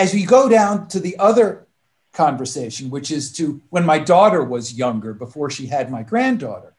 as 0.00 0.14
we 0.14 0.24
go 0.24 0.48
down 0.48 0.88
to 0.88 0.98
the 0.98 1.18
other 1.18 1.66
conversation, 2.12 2.88
which 2.88 3.10
is 3.10 3.32
to 3.34 3.60
when 3.68 3.84
my 3.84 3.98
daughter 3.98 4.42
was 4.42 4.72
younger, 4.72 5.12
before 5.12 5.50
she 5.50 5.66
had 5.66 5.90
my 5.90 6.02
granddaughter, 6.02 6.72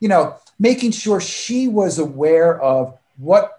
you 0.00 0.08
know, 0.08 0.34
making 0.58 0.90
sure 0.90 1.20
she 1.20 1.68
was 1.68 1.98
aware 1.98 2.60
of 2.60 2.98
what 3.18 3.52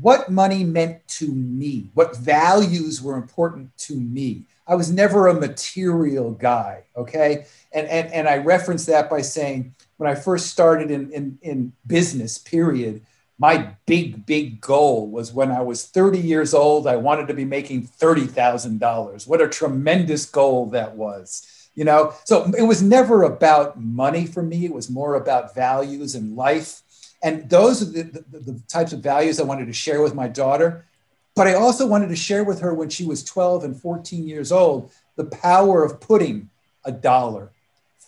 what 0.00 0.30
money 0.30 0.62
meant 0.62 1.06
to 1.08 1.26
me, 1.26 1.90
what 1.94 2.16
values 2.16 3.02
were 3.02 3.16
important 3.16 3.76
to 3.78 3.96
me. 3.96 4.44
I 4.68 4.76
was 4.76 4.92
never 4.92 5.26
a 5.26 5.34
material 5.34 6.30
guy, 6.32 6.84
okay? 6.96 7.46
And 7.72 7.88
and, 7.88 8.12
and 8.12 8.28
I 8.28 8.38
reference 8.38 8.86
that 8.86 9.10
by 9.10 9.22
saying 9.22 9.74
when 9.96 10.08
I 10.08 10.14
first 10.14 10.46
started 10.46 10.90
in, 10.90 11.10
in, 11.10 11.38
in 11.42 11.72
business, 11.86 12.38
period, 12.38 13.02
my 13.38 13.74
big, 13.84 14.24
big 14.24 14.60
goal 14.60 15.08
was 15.08 15.32
when 15.32 15.50
I 15.50 15.60
was 15.60 15.86
30 15.86 16.18
years 16.18 16.54
old, 16.54 16.86
I 16.86 16.96
wanted 16.96 17.28
to 17.28 17.34
be 17.34 17.44
making 17.44 17.86
$30,000. 17.86 19.28
What 19.28 19.42
a 19.42 19.48
tremendous 19.48 20.24
goal 20.24 20.70
that 20.70 20.96
was. 20.96 21.70
You 21.74 21.84
know, 21.84 22.14
so 22.24 22.50
it 22.56 22.62
was 22.62 22.82
never 22.82 23.22
about 23.24 23.78
money 23.78 24.26
for 24.26 24.42
me. 24.42 24.64
It 24.64 24.72
was 24.72 24.88
more 24.88 25.16
about 25.16 25.54
values 25.54 26.14
and 26.14 26.34
life. 26.34 26.80
And 27.22 27.50
those 27.50 27.82
are 27.82 27.92
the, 28.02 28.24
the, 28.30 28.38
the 28.38 28.62
types 28.68 28.94
of 28.94 29.00
values 29.00 29.38
I 29.38 29.44
wanted 29.44 29.66
to 29.66 29.74
share 29.74 30.00
with 30.00 30.14
my 30.14 30.28
daughter. 30.28 30.86
But 31.34 31.46
I 31.46 31.54
also 31.54 31.86
wanted 31.86 32.08
to 32.08 32.16
share 32.16 32.44
with 32.44 32.60
her 32.60 32.72
when 32.72 32.88
she 32.88 33.04
was 33.04 33.22
12 33.22 33.64
and 33.64 33.78
14 33.78 34.26
years 34.26 34.50
old 34.50 34.90
the 35.16 35.26
power 35.26 35.84
of 35.84 36.00
putting 36.00 36.48
a 36.84 36.92
dollar, 36.92 37.50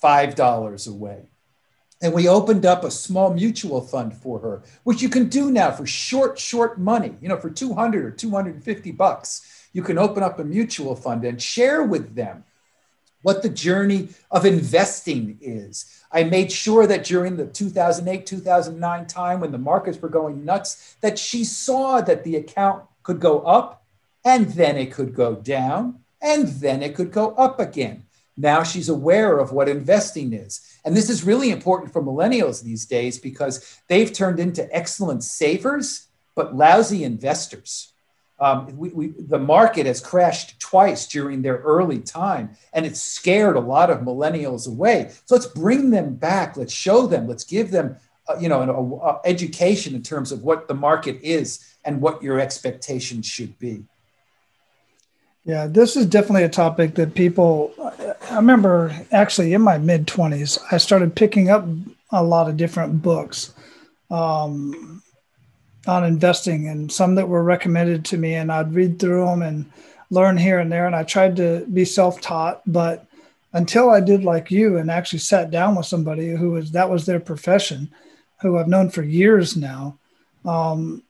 $5 0.02 0.88
away 0.88 1.28
and 2.00 2.12
we 2.12 2.28
opened 2.28 2.64
up 2.64 2.84
a 2.84 2.90
small 2.90 3.32
mutual 3.32 3.80
fund 3.80 4.14
for 4.14 4.38
her 4.40 4.62
which 4.84 5.02
you 5.02 5.08
can 5.08 5.28
do 5.28 5.50
now 5.50 5.70
for 5.70 5.86
short 5.86 6.38
short 6.38 6.78
money 6.78 7.14
you 7.20 7.28
know 7.28 7.36
for 7.36 7.50
200 7.50 8.04
or 8.04 8.10
250 8.10 8.92
bucks. 8.92 9.54
You 9.72 9.82
can 9.82 9.98
open 9.98 10.22
up 10.22 10.38
a 10.38 10.44
mutual 10.44 10.96
fund 10.96 11.24
and 11.24 11.40
share 11.40 11.82
with 11.82 12.14
them 12.14 12.44
what 13.22 13.42
the 13.42 13.48
journey 13.48 14.08
of 14.30 14.46
investing 14.46 15.38
is. 15.40 16.02
I 16.10 16.24
made 16.24 16.50
sure 16.50 16.86
that 16.86 17.04
during 17.04 17.36
the 17.36 17.46
2008 17.46 18.26
2009 18.26 19.06
time 19.06 19.40
when 19.40 19.52
the 19.52 19.58
markets 19.58 20.00
were 20.00 20.08
going 20.08 20.44
nuts 20.44 20.96
that 21.00 21.18
she 21.18 21.44
saw 21.44 22.00
that 22.00 22.24
the 22.24 22.36
account 22.36 22.84
could 23.02 23.20
go 23.20 23.40
up 23.40 23.84
and 24.24 24.48
then 24.50 24.76
it 24.76 24.92
could 24.92 25.14
go 25.14 25.34
down 25.34 26.00
and 26.20 26.48
then 26.48 26.82
it 26.82 26.94
could 26.94 27.12
go 27.12 27.30
up 27.32 27.60
again 27.60 28.04
now 28.38 28.62
she's 28.62 28.88
aware 28.88 29.38
of 29.38 29.52
what 29.52 29.68
investing 29.68 30.32
is. 30.32 30.78
And 30.84 30.96
this 30.96 31.10
is 31.10 31.24
really 31.24 31.50
important 31.50 31.92
for 31.92 32.02
millennials 32.02 32.62
these 32.62 32.86
days 32.86 33.18
because 33.18 33.80
they've 33.88 34.12
turned 34.12 34.38
into 34.38 34.74
excellent 34.74 35.24
savers, 35.24 36.06
but 36.36 36.54
lousy 36.54 37.02
investors. 37.02 37.92
Um, 38.40 38.76
we, 38.78 38.90
we, 38.90 39.06
the 39.08 39.40
market 39.40 39.86
has 39.86 40.00
crashed 40.00 40.60
twice 40.60 41.08
during 41.08 41.42
their 41.42 41.56
early 41.56 41.98
time, 41.98 42.50
and 42.72 42.86
it's 42.86 43.02
scared 43.02 43.56
a 43.56 43.60
lot 43.60 43.90
of 43.90 44.02
millennials 44.02 44.68
away. 44.68 45.10
So 45.24 45.34
let's 45.34 45.46
bring 45.46 45.90
them 45.90 46.14
back. 46.14 46.56
Let's 46.56 46.72
show 46.72 47.08
them. 47.08 47.26
Let's 47.26 47.42
give 47.42 47.72
them, 47.72 47.96
uh, 48.28 48.36
you 48.38 48.48
know, 48.48 48.62
an 48.62 48.68
a, 48.68 48.80
a 48.80 49.20
education 49.24 49.96
in 49.96 50.04
terms 50.04 50.30
of 50.30 50.44
what 50.44 50.68
the 50.68 50.74
market 50.74 51.18
is 51.22 51.74
and 51.84 52.00
what 52.00 52.22
your 52.22 52.38
expectations 52.38 53.26
should 53.26 53.58
be. 53.58 53.84
Yeah, 55.44 55.66
this 55.66 55.96
is 55.96 56.06
definitely 56.06 56.44
a 56.44 56.48
topic 56.50 56.94
that 56.96 57.14
people. 57.14 57.72
I 58.30 58.36
remember 58.36 58.94
actually 59.10 59.54
in 59.54 59.62
my 59.62 59.78
mid 59.78 60.06
20s, 60.06 60.58
I 60.70 60.76
started 60.76 61.14
picking 61.16 61.48
up 61.48 61.66
a 62.10 62.22
lot 62.22 62.48
of 62.48 62.56
different 62.56 63.00
books 63.00 63.54
um, 64.10 65.02
on 65.86 66.04
investing 66.04 66.68
and 66.68 66.92
some 66.92 67.14
that 67.14 67.28
were 67.28 67.42
recommended 67.42 68.04
to 68.06 68.18
me, 68.18 68.34
and 68.34 68.52
I'd 68.52 68.74
read 68.74 68.98
through 68.98 69.24
them 69.24 69.42
and 69.42 69.70
learn 70.10 70.36
here 70.36 70.58
and 70.58 70.70
there. 70.70 70.86
And 70.86 70.94
I 70.94 71.04
tried 71.04 71.36
to 71.36 71.64
be 71.72 71.84
self 71.84 72.20
taught, 72.20 72.62
but 72.66 73.06
until 73.54 73.90
I 73.90 74.00
did 74.00 74.24
like 74.24 74.50
you 74.50 74.76
and 74.76 74.90
actually 74.90 75.20
sat 75.20 75.50
down 75.50 75.74
with 75.74 75.86
somebody 75.86 76.30
who 76.30 76.50
was 76.50 76.72
that 76.72 76.90
was 76.90 77.06
their 77.06 77.20
profession, 77.20 77.90
who 78.42 78.58
I've 78.58 78.68
known 78.68 78.90
for 78.90 79.02
years 79.02 79.56
now, 79.56 79.98
um, 80.44 81.02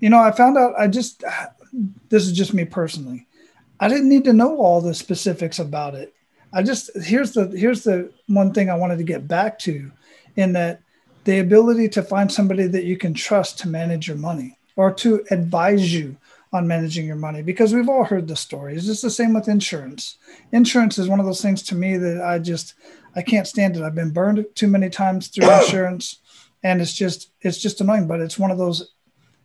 you 0.00 0.08
know, 0.08 0.18
I 0.18 0.30
found 0.30 0.56
out 0.56 0.74
I 0.78 0.88
just, 0.88 1.24
this 2.08 2.24
is 2.24 2.32
just 2.32 2.54
me 2.54 2.64
personally. 2.64 3.26
I 3.80 3.88
didn't 3.88 4.08
need 4.08 4.24
to 4.24 4.32
know 4.32 4.56
all 4.56 4.80
the 4.80 4.94
specifics 4.94 5.58
about 5.58 5.94
it. 5.94 6.14
I 6.54 6.62
just 6.62 6.90
here's 7.02 7.32
the 7.32 7.48
here's 7.48 7.84
the 7.84 8.10
one 8.26 8.52
thing 8.52 8.70
I 8.70 8.76
wanted 8.76 8.98
to 8.98 9.04
get 9.04 9.26
back 9.28 9.58
to 9.60 9.90
in 10.36 10.52
that 10.52 10.80
the 11.24 11.38
ability 11.38 11.88
to 11.90 12.02
find 12.02 12.30
somebody 12.30 12.66
that 12.66 12.84
you 12.84 12.96
can 12.96 13.14
trust 13.14 13.58
to 13.60 13.68
manage 13.68 14.08
your 14.08 14.16
money 14.16 14.58
or 14.76 14.92
to 14.92 15.24
advise 15.30 15.92
you 15.92 16.16
on 16.52 16.68
managing 16.68 17.06
your 17.06 17.16
money 17.16 17.42
because 17.42 17.74
we've 17.74 17.88
all 17.88 18.04
heard 18.04 18.28
the 18.28 18.36
stories. 18.36 18.88
It's 18.88 19.02
the 19.02 19.10
same 19.10 19.34
with 19.34 19.48
insurance. 19.48 20.18
Insurance 20.52 20.98
is 20.98 21.08
one 21.08 21.18
of 21.18 21.26
those 21.26 21.42
things 21.42 21.62
to 21.64 21.74
me 21.74 21.96
that 21.96 22.22
I 22.22 22.38
just 22.38 22.74
I 23.16 23.22
can't 23.22 23.48
stand 23.48 23.76
it. 23.76 23.82
I've 23.82 23.94
been 23.94 24.12
burned 24.12 24.46
too 24.54 24.68
many 24.68 24.90
times 24.90 25.28
through 25.28 25.50
insurance 25.60 26.20
and 26.62 26.80
it's 26.80 26.94
just 26.94 27.30
it's 27.40 27.58
just 27.58 27.80
annoying, 27.80 28.06
but 28.06 28.20
it's 28.20 28.38
one 28.38 28.50
of 28.50 28.58
those 28.58 28.92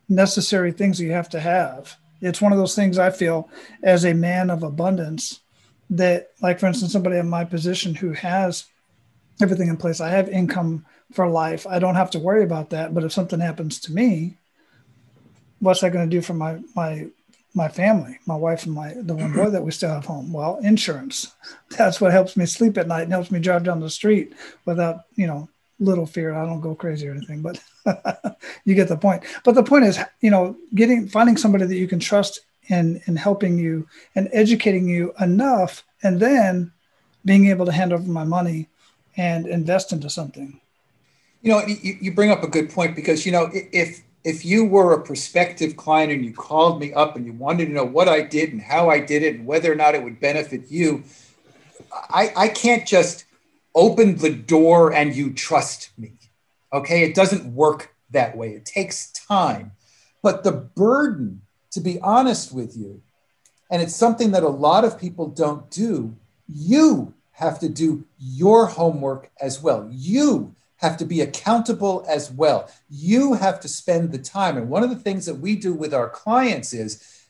necessary 0.08 0.72
things 0.72 1.00
you 1.00 1.12
have 1.12 1.30
to 1.30 1.40
have 1.40 1.98
it's 2.22 2.42
one 2.42 2.52
of 2.52 2.58
those 2.58 2.76
things 2.76 2.98
I 2.98 3.10
feel 3.10 3.50
as 3.84 4.06
a 4.06 4.14
man 4.14 4.50
of 4.50 4.64
abundance 4.64 5.42
that, 5.92 6.32
like, 6.42 6.60
for 6.60 6.68
instance, 6.68 6.92
somebody 6.92 7.18
in 7.18 7.30
my 7.30 7.44
position 7.44 7.96
who 7.96 8.12
has 8.14 8.66
everything 9.42 9.70
in 9.70 9.78
place, 9.78 10.02
I 10.02 10.10
have 10.10 10.30
income 10.30 10.86
for 11.12 11.28
life. 11.28 11.66
I 11.68 11.80
don't 11.80 11.96
have 11.96 12.12
to 12.12 12.20
worry 12.20 12.44
about 12.44 12.70
that. 12.72 12.94
But 12.94 13.04
if 13.04 13.12
something 13.12 13.40
happens 13.40 13.80
to 13.82 13.94
me, 13.94 14.38
what's 15.60 15.82
that 15.82 15.92
going 15.92 16.10
to 16.10 16.16
do 16.16 16.22
for 16.22 16.34
my, 16.34 16.60
my, 16.76 17.08
my 17.54 17.68
family, 17.68 18.20
my 18.26 18.36
wife 18.36 18.66
and 18.66 18.74
my 18.74 18.94
the 18.96 19.16
one 19.16 19.34
boy 19.34 19.50
that 19.50 19.64
we 19.64 19.72
still 19.72 19.90
have 19.90 20.06
home? 20.06 20.32
Well, 20.32 20.58
insurance. 20.58 21.34
That's 21.78 22.00
what 22.00 22.12
helps 22.12 22.38
me 22.38 22.46
sleep 22.46 22.78
at 22.78 22.88
night 22.88 23.04
and 23.04 23.12
helps 23.12 23.32
me 23.32 23.40
drive 23.40 23.64
down 23.64 23.80
the 23.80 23.90
street 23.90 24.34
without, 24.66 25.06
you 25.16 25.28
know, 25.28 25.50
little 25.80 26.06
fear. 26.06 26.34
I 26.34 26.46
don't 26.46 26.62
go 26.62 26.76
crazy 26.76 27.08
or 27.08 27.12
anything, 27.12 27.42
but 27.42 27.60
you 28.66 28.76
get 28.76 28.88
the 28.88 28.98
point. 28.98 29.24
But 29.44 29.56
the 29.56 29.64
point 29.64 29.86
is, 29.86 29.98
you 30.22 30.30
know, 30.30 30.56
getting 30.76 31.08
finding 31.08 31.38
somebody 31.38 31.66
that 31.66 31.78
you 31.78 31.88
can 31.88 32.00
trust 32.00 32.42
in 32.70 33.02
in 33.06 33.16
helping 33.16 33.58
you 33.58 33.88
and 34.16 34.30
educating 34.32 34.88
you 34.88 35.14
enough, 35.20 35.84
and 36.04 36.20
then 36.20 36.72
being 37.26 37.48
able 37.48 37.66
to 37.66 37.72
hand 37.72 37.94
over 37.94 38.10
my 38.10 38.24
money 38.24 38.68
and 39.18 39.48
invest 39.48 39.92
into 39.92 40.10
something. 40.10 40.60
You 41.42 41.52
know, 41.52 41.66
you, 41.66 41.98
you 42.02 42.14
bring 42.14 42.32
up 42.32 42.44
a 42.44 42.48
good 42.48 42.70
point 42.70 42.96
because 42.96 43.26
you 43.26 43.32
know 43.32 43.50
if 43.54 44.02
if 44.24 44.46
you 44.46 44.66
were 44.66 44.94
a 44.94 45.02
prospective 45.02 45.76
client 45.78 46.12
and 46.12 46.26
you 46.26 46.34
called 46.34 46.80
me 46.80 46.94
up 46.94 47.16
and 47.16 47.26
you 47.26 47.34
wanted 47.34 47.68
to 47.68 47.72
know 47.72 47.86
what 47.86 48.08
I 48.08 48.22
did 48.22 48.52
and 48.52 48.62
how 48.62 48.90
I 48.90 49.00
did 49.00 49.24
it 49.24 49.36
and 49.36 49.46
whether 49.46 49.72
or 49.72 49.76
not 49.76 49.96
it 49.96 50.04
would 50.04 50.20
benefit 50.20 50.70
you, 50.70 51.04
I, 51.92 52.32
I 52.36 52.48
can't 52.50 52.86
just 52.86 53.26
open 53.74 54.18
the 54.18 54.34
door 54.34 54.94
and 54.94 55.16
you 55.16 55.34
trust 55.34 55.92
me. 55.98 56.14
Okay. 56.74 57.04
It 57.04 57.16
doesn't 57.16 57.54
work 57.54 57.96
that 58.12 58.36
way, 58.36 58.50
it 58.50 58.66
takes 58.66 59.12
time. 59.12 59.74
But 60.22 60.44
the 60.44 60.52
burden, 60.52 61.42
to 61.80 61.84
be 61.84 62.00
honest 62.02 62.54
with 62.54 62.76
you, 62.76 63.02
and 63.72 63.82
it's 63.82 63.96
something 63.96 64.32
that 64.32 64.44
a 64.44 64.50
lot 64.50 64.84
of 64.84 65.00
people 65.00 65.28
don't 65.28 65.70
do, 65.72 66.16
you 66.48 67.14
have 67.32 67.58
to 67.60 67.70
do 67.70 68.04
your 68.20 68.66
homework 68.66 69.32
as 69.40 69.62
well. 69.62 69.88
You 69.90 70.54
have 70.78 70.98
to 70.98 71.06
be 71.06 71.22
accountable 71.22 72.06
as 72.08 72.32
well. 72.32 72.70
You 72.90 73.34
have 73.34 73.62
to 73.62 73.70
spend 73.70 74.12
the 74.12 74.18
time. 74.18 74.58
And 74.58 74.70
one 74.70 74.84
of 74.84 74.90
the 74.90 74.96
things 74.96 75.26
that 75.26 75.36
we 75.36 75.56
do 75.56 75.74
with 75.74 75.94
our 75.94 76.10
clients 76.10 76.74
is, 76.74 77.26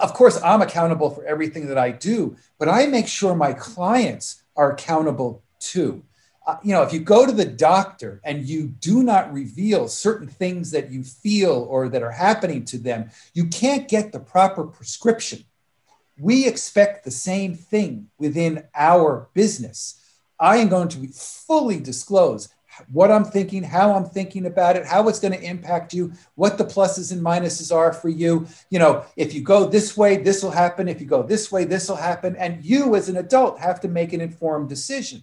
of 0.00 0.12
course, 0.12 0.40
I'm 0.42 0.60
accountable 0.60 1.10
for 1.10 1.24
everything 1.24 1.68
that 1.68 1.78
I 1.78 1.90
do, 1.90 2.36
but 2.58 2.68
I 2.68 2.86
make 2.86 3.08
sure 3.08 3.34
my 3.34 3.54
clients 3.54 4.42
are 4.54 4.72
accountable 4.72 5.42
too. 5.60 6.02
Uh, 6.46 6.56
you 6.62 6.72
know, 6.72 6.82
if 6.82 6.92
you 6.92 7.00
go 7.00 7.24
to 7.24 7.32
the 7.32 7.44
doctor 7.44 8.20
and 8.22 8.44
you 8.44 8.66
do 8.66 9.02
not 9.02 9.32
reveal 9.32 9.88
certain 9.88 10.28
things 10.28 10.70
that 10.70 10.90
you 10.90 11.02
feel 11.02 11.66
or 11.70 11.88
that 11.88 12.02
are 12.02 12.10
happening 12.10 12.64
to 12.66 12.76
them, 12.76 13.10
you 13.32 13.46
can't 13.46 13.88
get 13.88 14.12
the 14.12 14.20
proper 14.20 14.64
prescription. 14.64 15.42
We 16.18 16.46
expect 16.46 17.04
the 17.04 17.10
same 17.10 17.54
thing 17.54 18.08
within 18.18 18.64
our 18.74 19.28
business. 19.32 20.00
I 20.38 20.58
am 20.58 20.68
going 20.68 20.88
to 20.88 20.98
be 20.98 21.08
fully 21.08 21.80
disclose 21.80 22.50
what 22.92 23.10
I'm 23.10 23.24
thinking, 23.24 23.62
how 23.62 23.94
I'm 23.94 24.04
thinking 24.04 24.46
about 24.46 24.76
it, 24.76 24.84
how 24.84 25.08
it's 25.08 25.20
going 25.20 25.32
to 25.32 25.42
impact 25.42 25.94
you, 25.94 26.12
what 26.34 26.58
the 26.58 26.64
pluses 26.64 27.12
and 27.12 27.22
minuses 27.22 27.74
are 27.74 27.92
for 27.92 28.08
you. 28.08 28.46
You 28.68 28.80
know, 28.80 29.04
if 29.16 29.32
you 29.32 29.42
go 29.42 29.68
this 29.68 29.96
way, 29.96 30.16
this 30.16 30.42
will 30.42 30.50
happen. 30.50 30.88
If 30.88 31.00
you 31.00 31.06
go 31.06 31.22
this 31.22 31.52
way, 31.52 31.64
this 31.64 31.88
will 31.88 31.96
happen. 31.96 32.36
And 32.36 32.64
you, 32.64 32.96
as 32.96 33.08
an 33.08 33.16
adult, 33.16 33.60
have 33.60 33.80
to 33.80 33.88
make 33.88 34.12
an 34.12 34.20
informed 34.20 34.68
decision. 34.68 35.22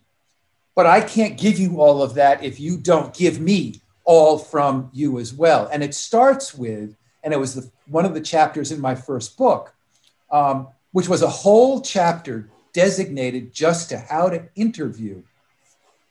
But 0.82 0.90
I 0.90 1.02
can't 1.02 1.38
give 1.38 1.60
you 1.60 1.80
all 1.80 2.02
of 2.02 2.16
that 2.16 2.44
if 2.44 2.60
you 2.60 2.76
don't 2.76 3.14
give 3.14 3.40
me 3.40 3.82
all 4.04 4.40
from 4.40 4.90
you 4.92 5.20
as 5.20 5.32
well. 5.32 5.70
And 5.72 5.84
it 5.84 5.94
starts 5.94 6.56
with, 6.56 6.96
and 7.24 7.36
it 7.36 7.38
was 7.38 7.54
the, 7.54 7.70
one 7.86 8.04
of 8.04 8.16
the 8.16 8.20
chapters 8.20 8.72
in 8.72 8.82
my 8.82 8.96
first 8.96 9.38
book, 9.38 9.76
um, 10.32 10.70
which 10.92 11.08
was 11.08 11.22
a 11.22 11.30
whole 11.30 11.82
chapter 11.82 12.50
designated 12.74 13.54
just 13.54 13.90
to 13.90 14.00
how 14.00 14.28
to 14.30 14.50
interview 14.56 15.22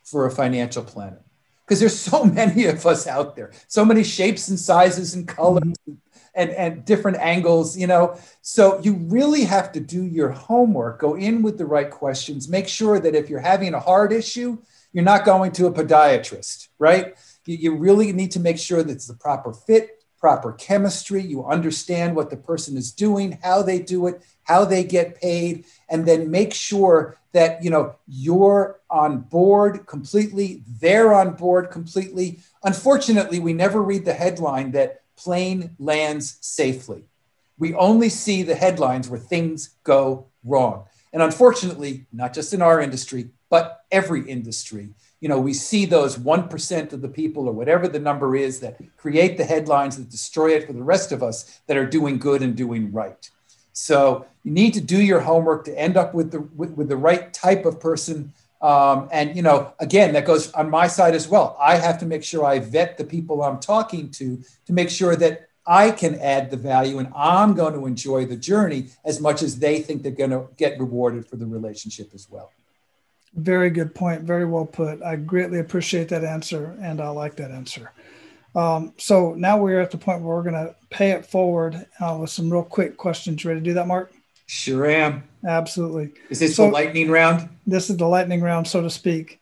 for 0.05 0.25
a 0.25 0.31
financial 0.31 0.85
planner 0.85 1.19
because 1.65 1.81
there's 1.81 1.99
so 1.99 2.23
many 2.39 2.63
of 2.67 2.85
us 2.85 3.07
out 3.07 3.35
there, 3.35 3.51
so 3.67 3.83
many 3.83 4.05
shapes 4.05 4.47
and 4.47 4.57
sizes 4.57 5.15
and 5.15 5.27
colors 5.27 5.63
mm-hmm. 5.63 5.95
And, 6.33 6.49
and 6.51 6.85
different 6.85 7.17
angles, 7.17 7.77
you 7.77 7.87
know. 7.87 8.17
So 8.41 8.79
you 8.79 8.93
really 8.93 9.43
have 9.43 9.71
to 9.73 9.79
do 9.79 10.03
your 10.03 10.29
homework, 10.29 10.99
go 10.99 11.15
in 11.15 11.41
with 11.41 11.57
the 11.57 11.65
right 11.65 11.89
questions, 11.89 12.47
make 12.47 12.67
sure 12.67 12.99
that 12.99 13.15
if 13.15 13.29
you're 13.29 13.39
having 13.39 13.73
a 13.73 13.79
hard 13.79 14.13
issue, 14.13 14.57
you're 14.93 15.03
not 15.03 15.25
going 15.25 15.51
to 15.53 15.67
a 15.67 15.71
podiatrist, 15.71 16.69
right? 16.79 17.15
You, 17.45 17.57
you 17.57 17.75
really 17.75 18.11
need 18.11 18.31
to 18.31 18.39
make 18.39 18.57
sure 18.57 18.83
that 18.83 18.91
it's 18.91 19.07
the 19.07 19.13
proper 19.13 19.53
fit, 19.53 20.03
proper 20.17 20.53
chemistry. 20.53 21.21
You 21.21 21.45
understand 21.45 22.15
what 22.15 22.29
the 22.29 22.37
person 22.37 22.77
is 22.77 22.91
doing, 22.91 23.39
how 23.43 23.61
they 23.63 23.79
do 23.79 24.07
it, 24.07 24.21
how 24.43 24.65
they 24.65 24.83
get 24.83 25.19
paid, 25.19 25.65
and 25.89 26.05
then 26.05 26.31
make 26.31 26.53
sure 26.53 27.17
that 27.33 27.63
you 27.63 27.69
know 27.69 27.95
you're 28.07 28.79
on 28.89 29.19
board 29.19 29.85
completely 29.87 30.63
they're 30.79 31.13
on 31.13 31.33
board 31.33 31.69
completely 31.71 32.39
unfortunately 32.63 33.39
we 33.39 33.53
never 33.53 33.81
read 33.81 34.05
the 34.05 34.13
headline 34.13 34.71
that 34.71 35.00
plane 35.15 35.75
lands 35.79 36.37
safely. 36.41 37.03
We 37.57 37.73
only 37.75 38.09
see 38.09 38.43
the 38.43 38.55
headlines 38.55 39.09
where 39.09 39.19
things 39.19 39.75
go 39.83 40.27
wrong. 40.43 40.85
And 41.13 41.21
unfortunately 41.21 42.05
not 42.11 42.33
just 42.33 42.53
in 42.53 42.61
our 42.61 42.81
industry 42.81 43.29
but 43.49 43.83
every 43.91 44.27
industry. 44.29 44.89
You 45.19 45.29
know 45.29 45.39
we 45.39 45.53
see 45.53 45.85
those 45.85 46.17
1% 46.17 46.93
of 46.93 47.01
the 47.01 47.09
people 47.09 47.47
or 47.47 47.51
whatever 47.51 47.87
the 47.87 47.99
number 47.99 48.35
is 48.35 48.59
that 48.61 48.79
create 48.97 49.37
the 49.37 49.45
headlines 49.45 49.97
that 49.97 50.09
destroy 50.09 50.55
it 50.55 50.65
for 50.65 50.73
the 50.73 50.81
rest 50.81 51.11
of 51.11 51.21
us 51.21 51.61
that 51.67 51.77
are 51.77 51.85
doing 51.85 52.17
good 52.17 52.41
and 52.41 52.55
doing 52.55 52.91
right. 52.91 53.29
So 53.73 54.25
you 54.43 54.51
need 54.51 54.73
to 54.73 54.81
do 54.81 55.01
your 55.01 55.21
homework 55.21 55.65
to 55.65 55.79
end 55.79 55.97
up 55.97 56.13
with 56.13 56.31
the 56.31 56.41
with, 56.41 56.71
with 56.71 56.89
the 56.89 56.97
right 56.97 57.31
type 57.33 57.65
of 57.65 57.79
person. 57.79 58.33
Um, 58.61 59.09
and 59.11 59.35
you 59.35 59.41
know, 59.41 59.73
again, 59.79 60.13
that 60.13 60.25
goes 60.25 60.51
on 60.53 60.69
my 60.69 60.87
side 60.87 61.15
as 61.15 61.27
well. 61.27 61.57
I 61.59 61.77
have 61.77 61.97
to 61.99 62.05
make 62.05 62.23
sure 62.23 62.45
I 62.45 62.59
vet 62.59 62.97
the 62.97 63.03
people 63.03 63.41
I'm 63.41 63.59
talking 63.59 64.09
to 64.11 64.41
to 64.65 64.73
make 64.73 64.89
sure 64.89 65.15
that 65.15 65.47
I 65.65 65.91
can 65.91 66.15
add 66.19 66.49
the 66.49 66.57
value 66.57 66.97
and 66.99 67.11
I'm 67.15 67.53
going 67.53 67.73
to 67.73 67.85
enjoy 67.85 68.25
the 68.25 68.35
journey 68.35 68.89
as 69.05 69.19
much 69.19 69.41
as 69.41 69.59
they 69.59 69.79
think 69.79 70.01
they're 70.01 70.11
going 70.11 70.31
to 70.31 70.47
get 70.57 70.79
rewarded 70.79 71.27
for 71.27 71.35
the 71.35 71.45
relationship 71.45 72.11
as 72.13 72.27
well. 72.29 72.51
Very 73.35 73.69
good 73.69 73.95
point. 73.95 74.23
Very 74.23 74.45
well 74.45 74.65
put. 74.65 75.01
I 75.01 75.15
greatly 75.15 75.59
appreciate 75.59 76.09
that 76.09 76.23
answer 76.23 76.77
and 76.81 76.99
I 76.99 77.09
like 77.09 77.35
that 77.37 77.51
answer. 77.51 77.91
Um, 78.55 78.93
so 78.97 79.33
now 79.35 79.57
we're 79.57 79.79
at 79.79 79.91
the 79.91 79.97
point 79.97 80.21
where 80.21 80.35
we're 80.35 80.43
going 80.43 80.65
to 80.65 80.75
pay 80.89 81.11
it 81.11 81.25
forward 81.25 81.85
uh, 81.99 82.17
with 82.19 82.29
some 82.29 82.51
real 82.51 82.63
quick 82.63 82.97
questions. 82.97 83.43
You 83.43 83.49
ready 83.49 83.61
to 83.61 83.65
do 83.65 83.73
that, 83.75 83.87
Mark? 83.87 84.11
Sure 84.47 84.85
am. 84.85 85.23
Absolutely. 85.45 86.13
Is 86.29 86.39
this 86.39 86.55
so, 86.55 86.65
the 86.65 86.71
lightning 86.71 87.09
round? 87.09 87.49
This 87.65 87.89
is 87.89 87.97
the 87.97 88.07
lightning 88.07 88.41
round, 88.41 88.67
so 88.67 88.81
to 88.81 88.89
speak. 88.89 89.39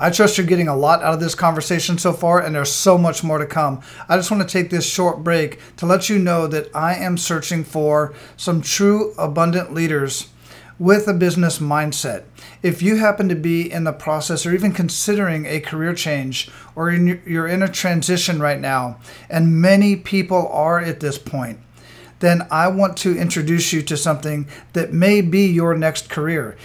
I 0.00 0.10
trust 0.10 0.38
you're 0.38 0.46
getting 0.46 0.68
a 0.68 0.76
lot 0.76 1.02
out 1.02 1.14
of 1.14 1.20
this 1.20 1.34
conversation 1.34 1.98
so 1.98 2.12
far, 2.12 2.40
and 2.40 2.54
there's 2.54 2.70
so 2.70 2.96
much 2.96 3.24
more 3.24 3.38
to 3.38 3.46
come. 3.46 3.80
I 4.08 4.16
just 4.16 4.30
want 4.30 4.48
to 4.48 4.52
take 4.52 4.70
this 4.70 4.88
short 4.88 5.24
break 5.24 5.58
to 5.76 5.86
let 5.86 6.08
you 6.08 6.20
know 6.20 6.46
that 6.46 6.68
I 6.74 6.94
am 6.94 7.18
searching 7.18 7.64
for 7.64 8.14
some 8.36 8.62
true 8.62 9.12
abundant 9.18 9.74
leaders 9.74 10.28
with 10.78 11.08
a 11.08 11.14
business 11.14 11.58
mindset. 11.58 12.22
If 12.62 12.80
you 12.80 12.98
happen 12.98 13.28
to 13.28 13.34
be 13.34 13.70
in 13.70 13.82
the 13.82 13.92
process 13.92 14.46
or 14.46 14.54
even 14.54 14.72
considering 14.72 15.46
a 15.46 15.58
career 15.58 15.94
change 15.94 16.48
or 16.76 16.90
in, 16.90 17.20
you're 17.26 17.48
in 17.48 17.64
a 17.64 17.68
transition 17.68 18.40
right 18.40 18.60
now, 18.60 19.00
and 19.28 19.60
many 19.60 19.96
people 19.96 20.46
are 20.48 20.78
at 20.78 21.00
this 21.00 21.18
point, 21.18 21.58
then 22.20 22.46
I 22.50 22.68
want 22.68 22.96
to 22.98 23.16
introduce 23.16 23.72
you 23.72 23.82
to 23.82 23.96
something 23.96 24.48
that 24.72 24.92
may 24.92 25.20
be 25.20 25.46
your 25.46 25.76
next 25.76 26.10
career. 26.10 26.56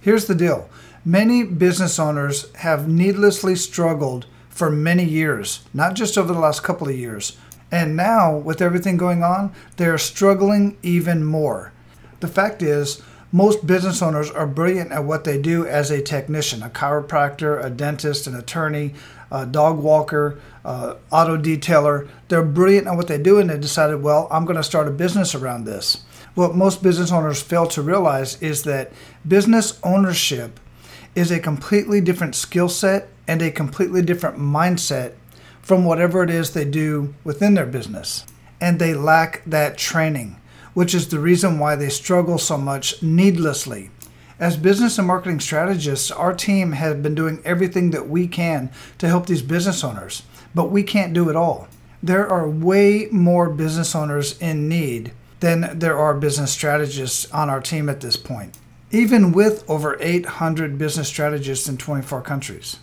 Here's 0.00 0.26
the 0.26 0.34
deal 0.34 0.68
many 1.04 1.44
business 1.44 1.98
owners 1.98 2.52
have 2.56 2.88
needlessly 2.88 3.54
struggled 3.56 4.26
for 4.48 4.70
many 4.70 5.04
years, 5.04 5.64
not 5.74 5.94
just 5.94 6.16
over 6.16 6.32
the 6.32 6.38
last 6.38 6.62
couple 6.62 6.88
of 6.88 6.96
years. 6.96 7.36
And 7.70 7.96
now, 7.96 8.36
with 8.36 8.62
everything 8.62 8.96
going 8.96 9.22
on, 9.22 9.52
they're 9.76 9.98
struggling 9.98 10.78
even 10.82 11.24
more. 11.24 11.72
The 12.20 12.28
fact 12.28 12.62
is, 12.62 13.02
most 13.32 13.66
business 13.66 14.00
owners 14.00 14.30
are 14.30 14.46
brilliant 14.46 14.92
at 14.92 15.04
what 15.04 15.24
they 15.24 15.40
do 15.40 15.66
as 15.66 15.90
a 15.90 16.00
technician 16.00 16.62
a 16.62 16.70
chiropractor, 16.70 17.62
a 17.62 17.68
dentist, 17.68 18.26
an 18.26 18.36
attorney, 18.36 18.94
a 19.30 19.46
dog 19.46 19.78
walker, 19.78 20.40
uh, 20.64 20.94
auto 21.10 21.36
detailer. 21.36 22.08
They're 22.28 22.42
brilliant 22.42 22.86
at 22.86 22.96
what 22.96 23.08
they 23.08 23.18
do, 23.18 23.38
and 23.38 23.50
they 23.50 23.58
decided, 23.58 24.02
well, 24.02 24.28
I'm 24.30 24.44
going 24.44 24.56
to 24.56 24.62
start 24.62 24.88
a 24.88 24.92
business 24.92 25.34
around 25.34 25.64
this. 25.64 26.04
What 26.34 26.54
most 26.54 26.82
business 26.82 27.12
owners 27.12 27.42
fail 27.42 27.66
to 27.68 27.82
realize 27.82 28.40
is 28.42 28.62
that 28.64 28.92
business 29.26 29.78
ownership 29.82 30.60
is 31.14 31.30
a 31.30 31.40
completely 31.40 32.00
different 32.00 32.34
skill 32.34 32.68
set 32.68 33.08
and 33.26 33.40
a 33.40 33.50
completely 33.50 34.02
different 34.02 34.38
mindset 34.38 35.12
from 35.62 35.84
whatever 35.84 36.22
it 36.22 36.30
is 36.30 36.50
they 36.50 36.64
do 36.64 37.14
within 37.24 37.54
their 37.54 37.66
business. 37.66 38.24
And 38.60 38.78
they 38.78 38.94
lack 38.94 39.42
that 39.46 39.78
training 39.78 40.36
which 40.76 40.94
is 40.94 41.08
the 41.08 41.18
reason 41.18 41.58
why 41.58 41.74
they 41.74 41.88
struggle 41.88 42.36
so 42.36 42.58
much 42.58 43.02
needlessly. 43.02 43.88
As 44.38 44.58
business 44.58 44.98
and 44.98 45.06
marketing 45.06 45.40
strategists, 45.40 46.10
our 46.10 46.34
team 46.34 46.72
has 46.72 46.96
been 46.96 47.14
doing 47.14 47.40
everything 47.42 47.90
that 47.92 48.06
we 48.06 48.28
can 48.28 48.70
to 48.98 49.08
help 49.08 49.24
these 49.26 49.40
business 49.40 49.82
owners, 49.82 50.24
but 50.54 50.70
we 50.70 50.82
can't 50.82 51.14
do 51.14 51.30
it 51.30 51.36
all. 51.36 51.68
There 52.02 52.28
are 52.28 52.46
way 52.46 53.08
more 53.10 53.48
business 53.48 53.94
owners 53.94 54.38
in 54.38 54.68
need 54.68 55.12
than 55.40 55.78
there 55.78 55.96
are 55.96 56.12
business 56.12 56.52
strategists 56.52 57.30
on 57.32 57.48
our 57.48 57.62
team 57.62 57.88
at 57.88 58.02
this 58.02 58.18
point, 58.18 58.58
even 58.90 59.32
with 59.32 59.64
over 59.70 59.96
800 60.00 60.76
business 60.76 61.08
strategists 61.08 61.66
in 61.66 61.78
24 61.78 62.20
countries. 62.20 62.78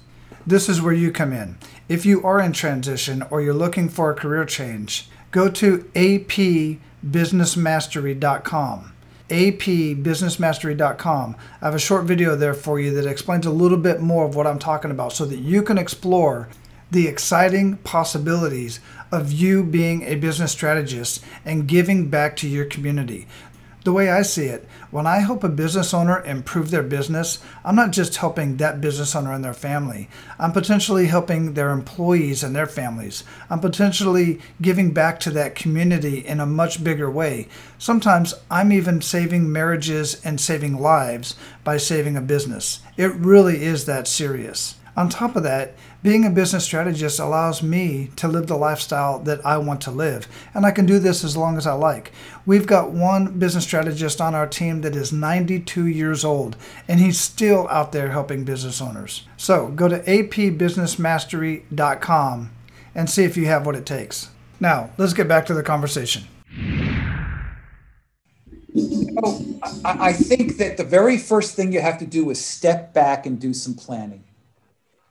This 0.48 0.68
is 0.68 0.82
where 0.82 0.94
you 0.94 1.12
come 1.12 1.32
in. 1.32 1.58
If 1.88 2.04
you 2.04 2.24
are 2.24 2.40
in 2.42 2.54
transition 2.54 3.24
or 3.30 3.42
you're 3.42 3.54
looking 3.54 3.90
for 3.90 4.10
a 4.10 4.16
career 4.16 4.46
change, 4.46 5.08
go 5.30 5.50
to 5.50 5.86
AP 5.96 6.80
businessmastery.com. 7.06 8.93
apbusinessmastery.com. 9.34 11.36
I 11.60 11.66
have 11.66 11.74
a 11.74 11.80
short 11.80 12.06
video 12.06 12.36
there 12.36 12.54
for 12.54 12.80
you 12.80 12.94
that 12.94 13.10
explains 13.10 13.48
a 13.48 13.52
little 13.52 13.80
bit 13.80 14.00
more 14.00 14.26
of 14.26 14.36
what 14.36 14.46
I'm 14.46 14.60
talking 14.60 14.92
about 14.92 15.14
so 15.14 15.26
that 15.26 15.40
you 15.40 15.64
can 15.64 15.80
explore 15.80 16.50
the 16.92 17.08
exciting 17.08 17.78
possibilities 17.78 18.80
of 19.12 19.32
you 19.32 19.64
being 19.64 20.04
a 20.04 20.14
business 20.16 20.52
strategist 20.52 21.24
and 21.44 21.68
giving 21.68 22.12
back 22.12 22.36
to 22.38 22.48
your 22.48 22.66
community. 22.66 23.26
The 23.84 23.92
way 23.92 24.10
I 24.10 24.22
see 24.22 24.46
it, 24.46 24.66
when 24.92 25.06
I 25.06 25.18
help 25.20 25.44
a 25.44 25.50
business 25.50 25.94
owner 25.94 26.24
improve 26.24 26.72
their 26.72 26.84
business, 26.84 27.40
I'm 27.66 27.76
not 27.76 27.92
just 27.92 28.16
helping 28.16 28.56
that 28.58 28.80
business 28.80 29.14
owner 29.14 29.34
and 29.34 29.44
their 29.44 29.54
family. 29.54 30.10
I'm 30.40 30.54
potentially 30.54 31.08
helping 31.08 31.54
their 31.54 31.72
employees 31.72 32.44
and 32.44 32.56
their 32.56 32.66
families. 32.66 33.26
I'm 33.50 33.60
potentially 33.60 34.40
giving 34.62 34.94
back 34.94 35.20
to 35.22 35.32
that 35.32 35.56
community 35.56 36.20
in 36.20 36.40
a 36.40 36.46
much 36.46 36.82
bigger 36.82 37.12
way. 37.12 37.50
Sometimes 37.78 38.34
I'm 38.50 38.72
even 38.72 39.02
saving 39.02 39.52
marriages 39.52 40.24
and 40.24 40.40
saving 40.40 40.80
lives 40.80 41.36
by 41.66 41.76
saving 41.76 42.16
a 42.16 42.22
business. 42.22 42.80
It 42.96 43.14
really 43.16 43.66
is 43.66 43.84
that 43.86 44.08
serious. 44.08 44.76
On 44.96 45.10
top 45.10 45.36
of 45.36 45.44
that, 45.44 45.74
being 46.04 46.26
a 46.26 46.30
business 46.30 46.66
strategist 46.66 47.18
allows 47.18 47.64
me 47.64 48.10
to 48.18 48.28
live 48.28 48.48
the 48.48 48.58
lifestyle 48.58 49.20
that 49.20 49.46
I 49.46 49.58
want 49.58 49.80
to 49.82 49.92
live, 49.92 50.28
and 50.54 50.66
I 50.66 50.72
can 50.72 50.86
do 50.86 51.00
this 51.00 51.24
as 51.24 51.38
long 51.38 51.58
as 51.58 51.66
I 51.66 51.72
like. 51.74 52.12
We've 52.46 52.68
got 52.68 52.92
one 52.92 53.40
business 53.40 53.64
strategist 53.64 54.20
on 54.20 54.36
our 54.36 54.46
team 54.46 54.82
that 54.82 54.98
is 54.98 55.14
92 55.14 55.88
years 55.88 56.26
old, 56.26 56.58
and 56.90 57.00
he's 57.00 57.22
still 57.22 57.70
out 57.70 57.94
there 57.94 58.10
helping 58.10 58.44
business 58.44 58.82
owners. 58.82 59.26
So 59.38 59.70
go 59.70 59.88
to 59.88 60.00
apbusinessmastery.com 60.00 62.52
and 62.96 63.10
see 63.10 63.24
if 63.24 63.38
you 63.38 63.46
have 63.46 63.66
what 63.66 63.78
it 63.78 63.86
takes. 63.86 64.30
Now, 64.60 64.90
let's 64.98 65.14
get 65.14 65.30
back 65.30 65.46
to 65.46 65.54
the 65.54 65.64
conversation. 65.64 66.26
Oh, 69.24 69.42
I, 69.86 70.10
I 70.10 70.14
think 70.14 70.58
that 70.58 70.76
the 70.76 70.84
very 70.84 71.18
first 71.18 71.56
thing 71.56 71.72
you 71.72 71.80
have 71.80 71.98
to 72.00 72.06
do 72.06 72.30
is 72.30 72.44
step 72.44 72.94
back 72.94 73.26
and 73.26 73.40
do 73.40 73.54
some 73.54 73.74
planning. 73.74 74.23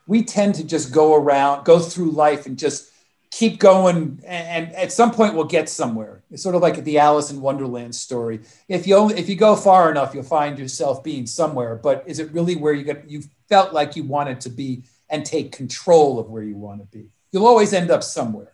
We 0.06 0.24
tend 0.24 0.56
to 0.56 0.64
just 0.64 0.92
go 0.92 1.14
around, 1.14 1.64
go 1.64 1.78
through 1.78 2.10
life 2.10 2.46
and 2.46 2.58
just 2.58 2.92
keep 3.32 3.58
going. 3.58 4.20
And, 4.24 4.72
at 4.76 4.92
some 4.92 5.10
point 5.10 5.34
we'll 5.34 5.44
get 5.44 5.68
somewhere. 5.68 6.22
It's 6.30 6.42
sort 6.42 6.54
of 6.54 6.62
like 6.62 6.84
the 6.84 6.98
alice 6.98 7.30
in 7.30 7.40
wonderland 7.40 7.94
story. 7.94 8.40
If 8.68 8.86
you 8.86 8.94
only, 8.94 9.18
if 9.18 9.28
you 9.28 9.36
go 9.36 9.56
far 9.56 9.90
enough 9.90 10.14
you'll 10.14 10.22
find 10.22 10.58
yourself 10.58 11.02
being 11.02 11.26
somewhere. 11.26 11.76
But 11.76 12.04
is 12.06 12.18
it 12.18 12.30
really 12.32 12.54
where 12.54 12.74
you 12.74 12.84
got 12.84 13.10
you 13.10 13.22
felt 13.48 13.72
like 13.72 13.96
you 13.96 14.04
wanted 14.04 14.40
to 14.42 14.50
be 14.50 14.84
and 15.08 15.24
take 15.24 15.52
control 15.52 16.18
of 16.18 16.30
where 16.30 16.42
you 16.42 16.56
want 16.56 16.80
to 16.80 16.86
be? 16.86 17.08
You'll 17.32 17.46
always 17.46 17.72
end 17.72 17.90
up 17.90 18.02
somewhere. 18.02 18.52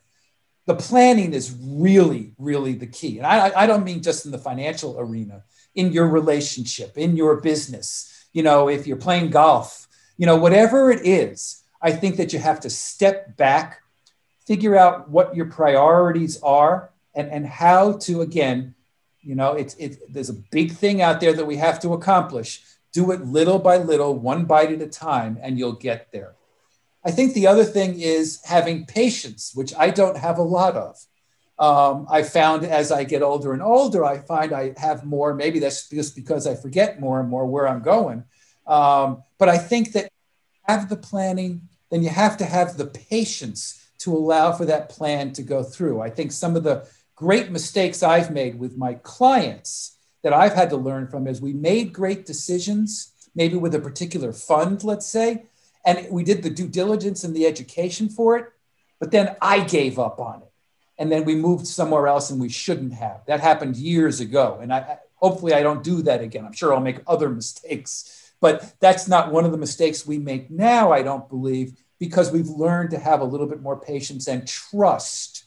The 0.66 0.76
planning 0.76 1.34
is 1.34 1.54
really 1.60 2.32
really 2.38 2.74
the 2.74 2.86
key. 2.86 3.18
And 3.18 3.26
I, 3.26 3.52
I 3.62 3.66
don't 3.66 3.84
mean 3.84 4.02
just 4.02 4.26
in 4.26 4.32
the 4.32 4.38
financial 4.38 4.98
arena 4.98 5.42
in 5.74 5.92
your 5.92 6.06
relationship 6.08 6.96
in 6.96 7.16
your 7.16 7.40
business. 7.40 8.26
You 8.32 8.44
know 8.44 8.68
if 8.68 8.86
you're 8.86 8.96
playing 8.96 9.30
golf 9.30 9.87
you 10.18 10.26
know 10.26 10.36
whatever 10.36 10.90
it 10.90 11.06
is 11.06 11.62
i 11.80 11.90
think 11.90 12.16
that 12.16 12.32
you 12.32 12.38
have 12.38 12.60
to 12.60 12.68
step 12.68 13.36
back 13.36 13.80
figure 14.46 14.76
out 14.76 15.10
what 15.10 15.36
your 15.36 15.46
priorities 15.46 16.40
are 16.42 16.90
and, 17.14 17.30
and 17.30 17.46
how 17.46 17.92
to 17.92 18.20
again 18.20 18.74
you 19.20 19.34
know 19.34 19.52
it's 19.52 19.74
it, 19.74 20.12
there's 20.12 20.30
a 20.30 20.42
big 20.50 20.72
thing 20.72 21.02
out 21.02 21.20
there 21.20 21.34
that 21.34 21.44
we 21.46 21.56
have 21.56 21.78
to 21.80 21.92
accomplish. 21.92 22.62
Do 22.92 23.10
it 23.10 23.20
little 23.20 23.58
by 23.58 23.76
little 23.76 24.14
one 24.18 24.46
bite 24.46 24.72
at 24.72 24.80
a 24.80 24.86
time 24.86 25.38
and 25.42 25.58
you'll 25.58 25.72
get 25.72 26.10
there. 26.10 26.34
I 27.04 27.10
think 27.10 27.34
the 27.34 27.46
other 27.46 27.64
thing 27.64 28.00
is 28.00 28.40
having 28.44 28.86
patience 28.86 29.52
which 29.54 29.74
i 29.76 29.90
don't 29.90 30.16
have 30.16 30.38
a 30.38 30.42
lot 30.42 30.76
of. 30.76 30.96
Um, 31.58 32.06
i 32.08 32.22
found 32.22 32.64
as 32.64 32.90
i 32.92 33.02
get 33.04 33.22
older 33.22 33.52
and 33.52 33.62
older 33.62 34.04
i 34.04 34.18
find 34.18 34.52
i 34.52 34.74
have 34.76 35.04
more 35.04 35.34
maybe 35.34 35.58
that's 35.58 35.88
just 35.88 36.14
because 36.14 36.46
i 36.46 36.54
forget 36.54 37.00
more 37.00 37.18
and 37.20 37.28
more 37.28 37.46
where 37.46 37.66
i'm 37.68 37.82
going 37.82 38.22
um, 38.68 39.22
but 39.38 39.48
i 39.48 39.58
think 39.58 39.92
that 39.92 40.08
have 40.62 40.88
the 40.88 40.96
planning 40.96 41.68
then 41.90 42.02
you 42.02 42.10
have 42.10 42.36
to 42.36 42.44
have 42.44 42.76
the 42.76 42.86
patience 42.86 43.88
to 43.98 44.16
allow 44.16 44.52
for 44.52 44.64
that 44.66 44.88
plan 44.88 45.32
to 45.32 45.42
go 45.42 45.62
through. 45.62 46.00
I 46.00 46.10
think 46.10 46.32
some 46.32 46.56
of 46.56 46.62
the 46.62 46.86
great 47.16 47.50
mistakes 47.50 48.02
I've 48.02 48.30
made 48.30 48.58
with 48.58 48.76
my 48.76 48.94
clients 48.94 49.96
that 50.22 50.32
I've 50.32 50.54
had 50.54 50.70
to 50.70 50.76
learn 50.76 51.08
from 51.08 51.26
is 51.26 51.40
we 51.40 51.52
made 51.52 51.92
great 51.92 52.26
decisions, 52.26 53.12
maybe 53.34 53.56
with 53.56 53.74
a 53.74 53.80
particular 53.80 54.32
fund, 54.32 54.84
let's 54.84 55.06
say, 55.06 55.44
and 55.84 56.06
we 56.10 56.22
did 56.22 56.42
the 56.42 56.50
due 56.50 56.68
diligence 56.68 57.24
and 57.24 57.34
the 57.34 57.46
education 57.46 58.08
for 58.08 58.36
it, 58.36 58.46
but 59.00 59.10
then 59.10 59.36
I 59.40 59.60
gave 59.60 59.98
up 59.98 60.20
on 60.20 60.42
it. 60.42 60.52
And 60.98 61.10
then 61.10 61.24
we 61.24 61.36
moved 61.36 61.66
somewhere 61.66 62.08
else 62.08 62.30
and 62.30 62.40
we 62.40 62.48
shouldn't 62.48 62.94
have. 62.94 63.24
That 63.26 63.40
happened 63.40 63.76
years 63.76 64.18
ago. 64.20 64.58
And 64.60 64.72
I 64.72 64.98
hopefully 65.14 65.54
I 65.54 65.62
don't 65.62 65.84
do 65.84 66.02
that 66.02 66.20
again. 66.20 66.44
I'm 66.44 66.52
sure 66.52 66.74
I'll 66.74 66.80
make 66.80 66.98
other 67.06 67.28
mistakes, 67.28 68.17
but 68.40 68.74
that's 68.80 69.08
not 69.08 69.32
one 69.32 69.44
of 69.44 69.52
the 69.52 69.58
mistakes 69.58 70.06
we 70.06 70.18
make 70.18 70.50
now, 70.50 70.92
I 70.92 71.02
don't 71.02 71.28
believe 71.28 71.72
because 71.98 72.30
we've 72.30 72.48
learned 72.48 72.90
to 72.90 72.98
have 72.98 73.20
a 73.20 73.24
little 73.24 73.46
bit 73.46 73.60
more 73.60 73.78
patience 73.78 74.28
and 74.28 74.46
trust 74.46 75.44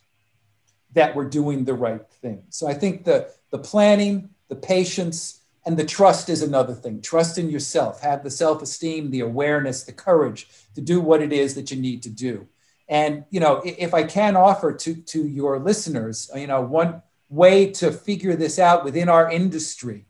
that 0.94 1.16
we're 1.16 1.30
doing 1.30 1.64
the 1.64 1.74
right 1.74 2.06
thing. 2.22 2.44
So 2.50 2.68
I 2.68 2.74
think 2.74 3.06
the, 3.06 3.32
the 3.52 3.58
planning, 3.58 4.30
the 4.50 4.56
patience, 4.56 5.40
and 5.66 5.78
the 5.78 5.86
trust 5.86 6.28
is 6.30 6.42
another 6.42 6.74
thing. 6.74 7.02
Trust 7.02 7.38
in 7.38 7.50
yourself, 7.50 8.02
have 8.02 8.24
the 8.24 8.32
self 8.32 8.62
esteem, 8.62 9.12
the 9.12 9.22
awareness, 9.22 9.84
the 9.84 9.94
courage 9.94 10.48
to 10.76 10.82
do 10.82 11.00
what 11.00 11.22
it 11.22 11.32
is 11.32 11.56
that 11.56 11.72
you 11.72 11.80
need 11.80 12.04
to 12.04 12.10
do. 12.10 12.48
And, 12.90 13.24
you 13.30 13.40
know, 13.40 13.62
if 13.64 13.94
I 13.94 14.04
can 14.04 14.36
offer 14.36 14.74
to, 14.74 14.96
to 14.96 15.26
your 15.26 15.60
listeners, 15.60 16.30
you 16.36 16.48
know, 16.48 16.62
one 16.62 17.02
way 17.30 17.72
to 17.72 17.92
figure 17.92 18.36
this 18.36 18.60
out 18.60 18.84
within 18.84 19.08
our 19.08 19.32
industry, 19.32 20.06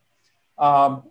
um, 0.58 1.04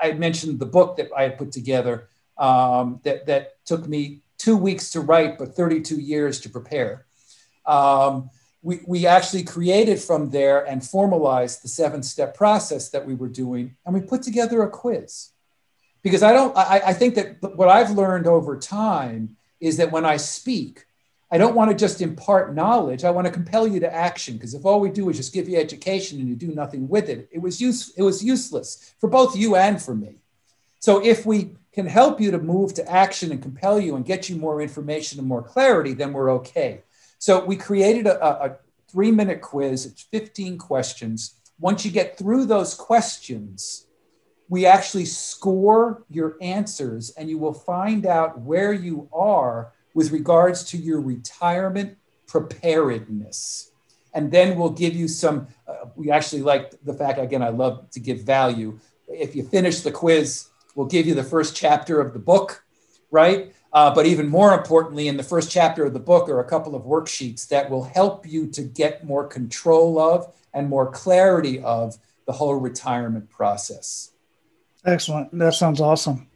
I 0.00 0.12
mentioned 0.12 0.58
the 0.58 0.66
book 0.66 0.96
that 0.96 1.10
I 1.16 1.22
had 1.22 1.38
put 1.38 1.52
together 1.52 2.08
um, 2.38 3.00
that, 3.04 3.26
that 3.26 3.64
took 3.64 3.86
me 3.86 4.22
two 4.38 4.56
weeks 4.56 4.90
to 4.92 5.00
write, 5.00 5.38
but 5.38 5.54
32 5.54 5.96
years 5.96 6.40
to 6.40 6.48
prepare. 6.48 7.06
Um, 7.66 8.30
we, 8.62 8.80
we 8.86 9.06
actually 9.06 9.44
created 9.44 10.00
from 10.00 10.30
there 10.30 10.66
and 10.66 10.84
formalized 10.84 11.62
the 11.62 11.68
seven 11.68 12.02
step 12.02 12.36
process 12.36 12.90
that 12.90 13.06
we 13.06 13.14
were 13.14 13.28
doing, 13.28 13.76
and 13.84 13.94
we 13.94 14.00
put 14.00 14.22
together 14.22 14.62
a 14.62 14.70
quiz. 14.70 15.30
Because 16.02 16.22
I 16.22 16.32
don't, 16.32 16.56
I, 16.56 16.80
I 16.86 16.92
think 16.94 17.14
that 17.16 17.42
what 17.56 17.68
I've 17.68 17.90
learned 17.90 18.26
over 18.26 18.58
time 18.58 19.36
is 19.60 19.76
that 19.76 19.92
when 19.92 20.06
I 20.06 20.16
speak, 20.16 20.86
I 21.32 21.38
don't 21.38 21.54
want 21.54 21.70
to 21.70 21.76
just 21.76 22.00
impart 22.00 22.54
knowledge. 22.54 23.04
I 23.04 23.10
want 23.10 23.26
to 23.26 23.32
compel 23.32 23.66
you 23.66 23.78
to 23.80 23.94
action. 23.94 24.34
Because 24.34 24.54
if 24.54 24.64
all 24.64 24.80
we 24.80 24.90
do 24.90 25.08
is 25.10 25.16
just 25.16 25.32
give 25.32 25.48
you 25.48 25.58
education 25.58 26.18
and 26.18 26.28
you 26.28 26.34
do 26.34 26.48
nothing 26.48 26.88
with 26.88 27.08
it, 27.08 27.28
it 27.30 27.40
was 27.40 27.60
use, 27.60 27.92
it 27.96 28.02
was 28.02 28.24
useless 28.24 28.94
for 28.98 29.08
both 29.08 29.36
you 29.36 29.54
and 29.54 29.80
for 29.80 29.94
me. 29.94 30.16
So 30.80 31.04
if 31.04 31.24
we 31.24 31.56
can 31.72 31.86
help 31.86 32.20
you 32.20 32.32
to 32.32 32.38
move 32.38 32.74
to 32.74 32.90
action 32.90 33.30
and 33.30 33.40
compel 33.40 33.78
you 33.78 33.94
and 33.94 34.04
get 34.04 34.28
you 34.28 34.36
more 34.36 34.60
information 34.60 35.20
and 35.20 35.28
more 35.28 35.42
clarity, 35.42 35.92
then 35.92 36.12
we're 36.12 36.32
okay. 36.32 36.82
So 37.18 37.44
we 37.44 37.56
created 37.56 38.06
a, 38.06 38.44
a 38.44 38.56
three 38.90 39.12
minute 39.12 39.40
quiz. 39.40 39.86
It's 39.86 40.02
15 40.02 40.58
questions. 40.58 41.34
Once 41.60 41.84
you 41.84 41.92
get 41.92 42.18
through 42.18 42.46
those 42.46 42.74
questions, 42.74 43.86
we 44.48 44.66
actually 44.66 45.04
score 45.04 46.02
your 46.10 46.36
answers 46.40 47.10
and 47.10 47.30
you 47.30 47.38
will 47.38 47.54
find 47.54 48.04
out 48.04 48.40
where 48.40 48.72
you 48.72 49.08
are 49.12 49.72
with 49.94 50.10
regards 50.10 50.64
to 50.64 50.76
your 50.76 51.00
retirement 51.00 51.96
preparedness. 52.26 53.72
And 54.12 54.30
then 54.30 54.58
we'll 54.58 54.70
give 54.70 54.94
you 54.94 55.08
some, 55.08 55.48
uh, 55.66 55.86
we 55.96 56.10
actually 56.10 56.42
like 56.42 56.72
the 56.84 56.94
fact, 56.94 57.18
again, 57.18 57.42
I 57.42 57.50
love 57.50 57.90
to 57.90 58.00
give 58.00 58.22
value. 58.22 58.78
If 59.08 59.36
you 59.36 59.44
finish 59.44 59.80
the 59.80 59.92
quiz, 59.92 60.50
We'll 60.74 60.86
give 60.86 61.06
you 61.06 61.14
the 61.14 61.24
first 61.24 61.56
chapter 61.56 62.00
of 62.00 62.12
the 62.12 62.18
book, 62.18 62.64
right? 63.10 63.52
Uh, 63.72 63.94
but 63.94 64.06
even 64.06 64.28
more 64.28 64.54
importantly, 64.54 65.08
in 65.08 65.16
the 65.16 65.22
first 65.22 65.50
chapter 65.50 65.84
of 65.84 65.92
the 65.92 66.00
book 66.00 66.28
are 66.28 66.40
a 66.40 66.48
couple 66.48 66.74
of 66.74 66.84
worksheets 66.84 67.48
that 67.48 67.70
will 67.70 67.84
help 67.84 68.26
you 68.26 68.46
to 68.48 68.62
get 68.62 69.04
more 69.04 69.26
control 69.26 69.98
of 69.98 70.32
and 70.52 70.68
more 70.68 70.90
clarity 70.90 71.60
of 71.60 71.98
the 72.26 72.32
whole 72.32 72.54
retirement 72.54 73.28
process. 73.30 74.12
Excellent. 74.84 75.36
That 75.38 75.54
sounds 75.54 75.80
awesome. 75.80 76.29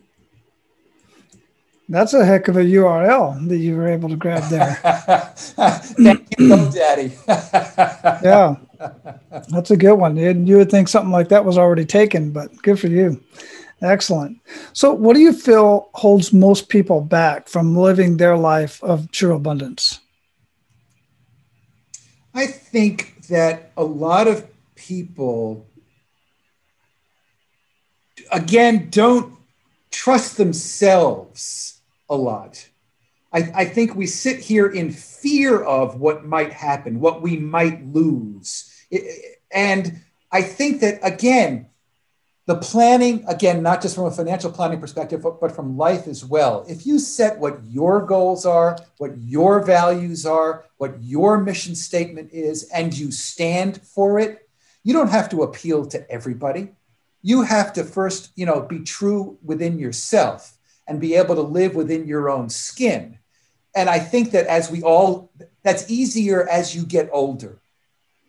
That's 1.93 2.15
a 2.15 2.25
heck 2.25 2.49
of 2.49 2.57
a 2.57 2.65
URL 2.65 3.47
that 3.51 3.59
you 3.59 3.77
were 3.77 3.87
able 3.87 4.09
to 4.09 4.17
grab 4.17 4.49
there. 4.49 4.77
Thank 5.37 6.27
you, 6.39 6.71
Daddy. 6.71 7.13
yeah, 8.25 8.57
that's 9.51 9.71
a 9.71 9.77
good 9.77 9.97
one. 9.97 10.17
You 10.17 10.57
would 10.57 10.71
think 10.71 10.89
something 10.89 11.13
like 11.13 11.29
that 11.29 11.45
was 11.45 11.59
already 11.59 11.85
taken, 11.85 12.31
but 12.31 12.51
good 12.63 12.81
for 12.81 12.87
you. 12.87 13.23
Excellent. 13.83 14.39
So, 14.73 14.95
what 14.95 15.13
do 15.13 15.21
you 15.21 15.35
feel 15.35 15.91
holds 15.93 16.33
most 16.33 16.71
people 16.71 17.03
back 17.03 17.47
from 17.47 17.77
living 17.77 18.17
their 18.17 18.39
life 18.39 18.83
of 18.83 19.13
true 19.13 19.35
abundance? 19.35 20.01
I 22.33 22.47
think 22.47 23.27
that 23.29 23.71
a 23.77 23.85
lot 23.85 24.29
of 24.29 24.47
people, 24.77 25.67
again, 28.31 28.89
don't 28.89 29.37
trust 29.91 30.39
themselves 30.39 31.72
a 32.13 32.15
lot. 32.15 32.69
I, 33.33 33.51
I, 33.55 33.65
think 33.65 33.95
we 33.95 34.07
sit 34.07 34.39
here 34.39 34.67
in 34.67 34.93
fear 34.93 35.63
of 35.63 35.99
what 35.99 36.27
might 36.27 36.53
happen, 36.53 37.01
what 37.01 37.23
we 37.23 37.39
might 37.39 37.83
lose. 37.87 38.71
And 39.51 40.03
I 40.31 40.43
think 40.43 40.83
that, 40.83 41.01
again, 41.03 41.71
the 42.45 42.57
planning, 42.57 43.25
again, 43.29 43.63
not 43.63 43.81
just 43.81 43.95
from 43.95 44.05
a 44.05 44.11
financial 44.11 44.53
planning 44.53 44.81
perspective, 44.81 45.23
but, 45.23 45.41
but 45.41 45.57
from 45.57 45.79
life 45.79 46.07
as 46.07 46.23
well. 46.23 46.67
If 46.69 46.85
you 46.85 46.99
set 46.99 47.39
what 47.39 47.65
your 47.65 48.05
goals 48.05 48.45
are, 48.45 48.77
what 48.99 49.17
your 49.17 49.65
values 49.65 50.27
are, 50.27 50.67
what 50.77 51.03
your 51.03 51.39
mission 51.39 51.75
statement 51.75 52.31
is, 52.33 52.65
and 52.65 52.93
you 52.93 53.11
stand 53.11 53.81
for 53.81 54.19
it, 54.19 54.51
you 54.85 54.93
don't 54.93 55.11
have 55.11 55.31
to 55.31 55.45
appeal 55.45 55.87
to 55.87 56.11
everybody. 56.11 56.73
You 57.23 57.43
have 57.43 57.73
to 57.75 57.85
first, 57.85 58.33
you 58.37 58.45
know, 58.45 58.61
be 58.61 58.81
true 58.81 59.39
within 59.43 59.79
yourself 59.79 60.59
and 60.87 61.01
be 61.01 61.15
able 61.15 61.35
to 61.35 61.43
live 61.43 61.75
within 61.75 62.07
your 62.07 62.29
own 62.29 62.49
skin. 62.49 63.19
And 63.75 63.89
I 63.89 63.99
think 63.99 64.33
that 64.33 64.47
as 64.47 64.71
we 64.71 64.83
all, 64.83 65.33
that's 65.63 65.91
easier 65.91 66.49
as 66.49 66.75
you 66.75 66.85
get 66.85 67.09
older, 67.13 67.61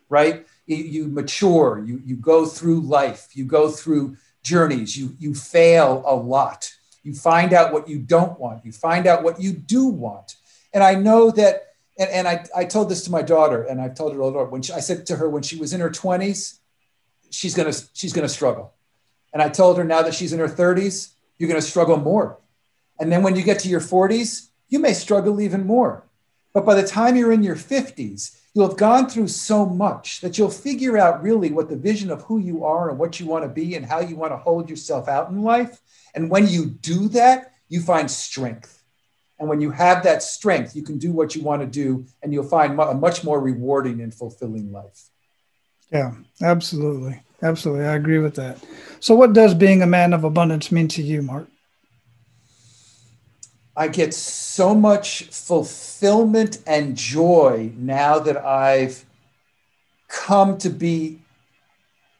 right? 0.09 0.45
you 0.65 1.07
mature, 1.07 1.83
you, 1.85 2.01
you 2.05 2.15
go 2.15 2.45
through 2.45 2.79
life, 2.81 3.27
you 3.33 3.45
go 3.45 3.69
through 3.69 4.15
journeys, 4.43 4.97
you, 4.97 5.15
you 5.19 5.33
fail 5.33 6.03
a 6.05 6.15
lot. 6.15 6.73
You 7.03 7.13
find 7.13 7.51
out 7.51 7.73
what 7.73 7.89
you 7.89 7.99
don't 7.99 8.39
want, 8.39 8.63
you 8.65 8.71
find 8.71 9.07
out 9.07 9.23
what 9.23 9.41
you 9.41 9.51
do 9.51 9.87
want. 9.87 10.35
And 10.73 10.83
I 10.83 10.95
know 10.95 11.31
that, 11.31 11.73
and, 11.99 12.09
and 12.09 12.27
I, 12.27 12.45
I 12.55 12.65
told 12.65 12.89
this 12.89 13.03
to 13.03 13.11
my 13.11 13.21
daughter, 13.21 13.63
and 13.63 13.81
I've 13.81 13.95
told 13.95 14.13
her 14.13 14.45
when 14.45 14.61
she, 14.61 14.71
I 14.73 14.79
said 14.79 15.05
to 15.07 15.17
her 15.17 15.29
when 15.29 15.43
she 15.43 15.57
was 15.57 15.73
in 15.73 15.81
her 15.81 15.89
20s, 15.89 16.59
she's 17.29 17.55
gonna 17.55 17.73
she's 17.93 18.13
gonna 18.13 18.29
struggle. 18.29 18.73
And 19.33 19.41
I 19.41 19.49
told 19.49 19.77
her 19.77 19.83
now 19.83 20.03
that 20.03 20.13
she's 20.13 20.33
in 20.33 20.39
her 20.39 20.47
30s, 20.47 21.13
you're 21.37 21.49
gonna 21.49 21.61
struggle 21.61 21.97
more. 21.97 22.39
And 22.99 23.11
then 23.11 23.23
when 23.23 23.35
you 23.35 23.43
get 23.43 23.59
to 23.59 23.69
your 23.69 23.81
40s, 23.81 24.49
you 24.69 24.79
may 24.79 24.93
struggle 24.93 25.41
even 25.41 25.65
more. 25.65 26.07
But 26.53 26.65
by 26.65 26.75
the 26.75 26.87
time 26.87 27.15
you're 27.15 27.31
in 27.31 27.43
your 27.43 27.55
50s, 27.55 28.37
you'll 28.53 28.67
have 28.67 28.77
gone 28.77 29.09
through 29.09 29.27
so 29.27 29.65
much 29.65 30.21
that 30.21 30.37
you'll 30.37 30.49
figure 30.49 30.97
out 30.97 31.23
really 31.23 31.51
what 31.51 31.69
the 31.69 31.75
vision 31.75 32.11
of 32.11 32.21
who 32.23 32.37
you 32.37 32.63
are 32.63 32.89
and 32.89 32.99
what 32.99 33.19
you 33.19 33.25
want 33.25 33.43
to 33.43 33.49
be 33.49 33.75
and 33.75 33.85
how 33.85 33.99
you 33.99 34.15
want 34.15 34.31
to 34.31 34.37
hold 34.37 34.69
yourself 34.69 35.07
out 35.07 35.29
in 35.29 35.41
life. 35.41 35.79
And 36.13 36.29
when 36.29 36.47
you 36.47 36.65
do 36.65 37.07
that, 37.09 37.53
you 37.69 37.81
find 37.81 38.09
strength. 38.09 38.83
And 39.39 39.49
when 39.49 39.59
you 39.59 39.71
have 39.71 40.03
that 40.03 40.21
strength, 40.21 40.75
you 40.75 40.83
can 40.83 40.99
do 40.99 41.11
what 41.11 41.35
you 41.35 41.41
want 41.41 41.61
to 41.61 41.67
do 41.67 42.05
and 42.21 42.31
you'll 42.31 42.43
find 42.43 42.79
a 42.79 42.93
much 42.93 43.23
more 43.23 43.41
rewarding 43.41 44.01
and 44.01 44.13
fulfilling 44.13 44.71
life. 44.71 45.09
Yeah, 45.91 46.13
absolutely. 46.41 47.21
Absolutely. 47.41 47.85
I 47.85 47.95
agree 47.95 48.19
with 48.19 48.35
that. 48.35 48.57
So, 49.01 49.15
what 49.15 49.33
does 49.33 49.53
being 49.53 49.81
a 49.81 49.87
man 49.87 50.13
of 50.13 50.23
abundance 50.23 50.71
mean 50.71 50.87
to 50.89 51.03
you, 51.03 51.21
Mark? 51.21 51.47
I 53.75 53.87
get 53.87 54.13
so 54.13 54.75
much 54.75 55.23
fulfillment 55.23 56.59
and 56.67 56.95
joy 56.95 57.71
now 57.75 58.19
that 58.19 58.37
I've 58.37 59.03
come 60.07 60.59
to 60.59 60.69
be 60.69 61.19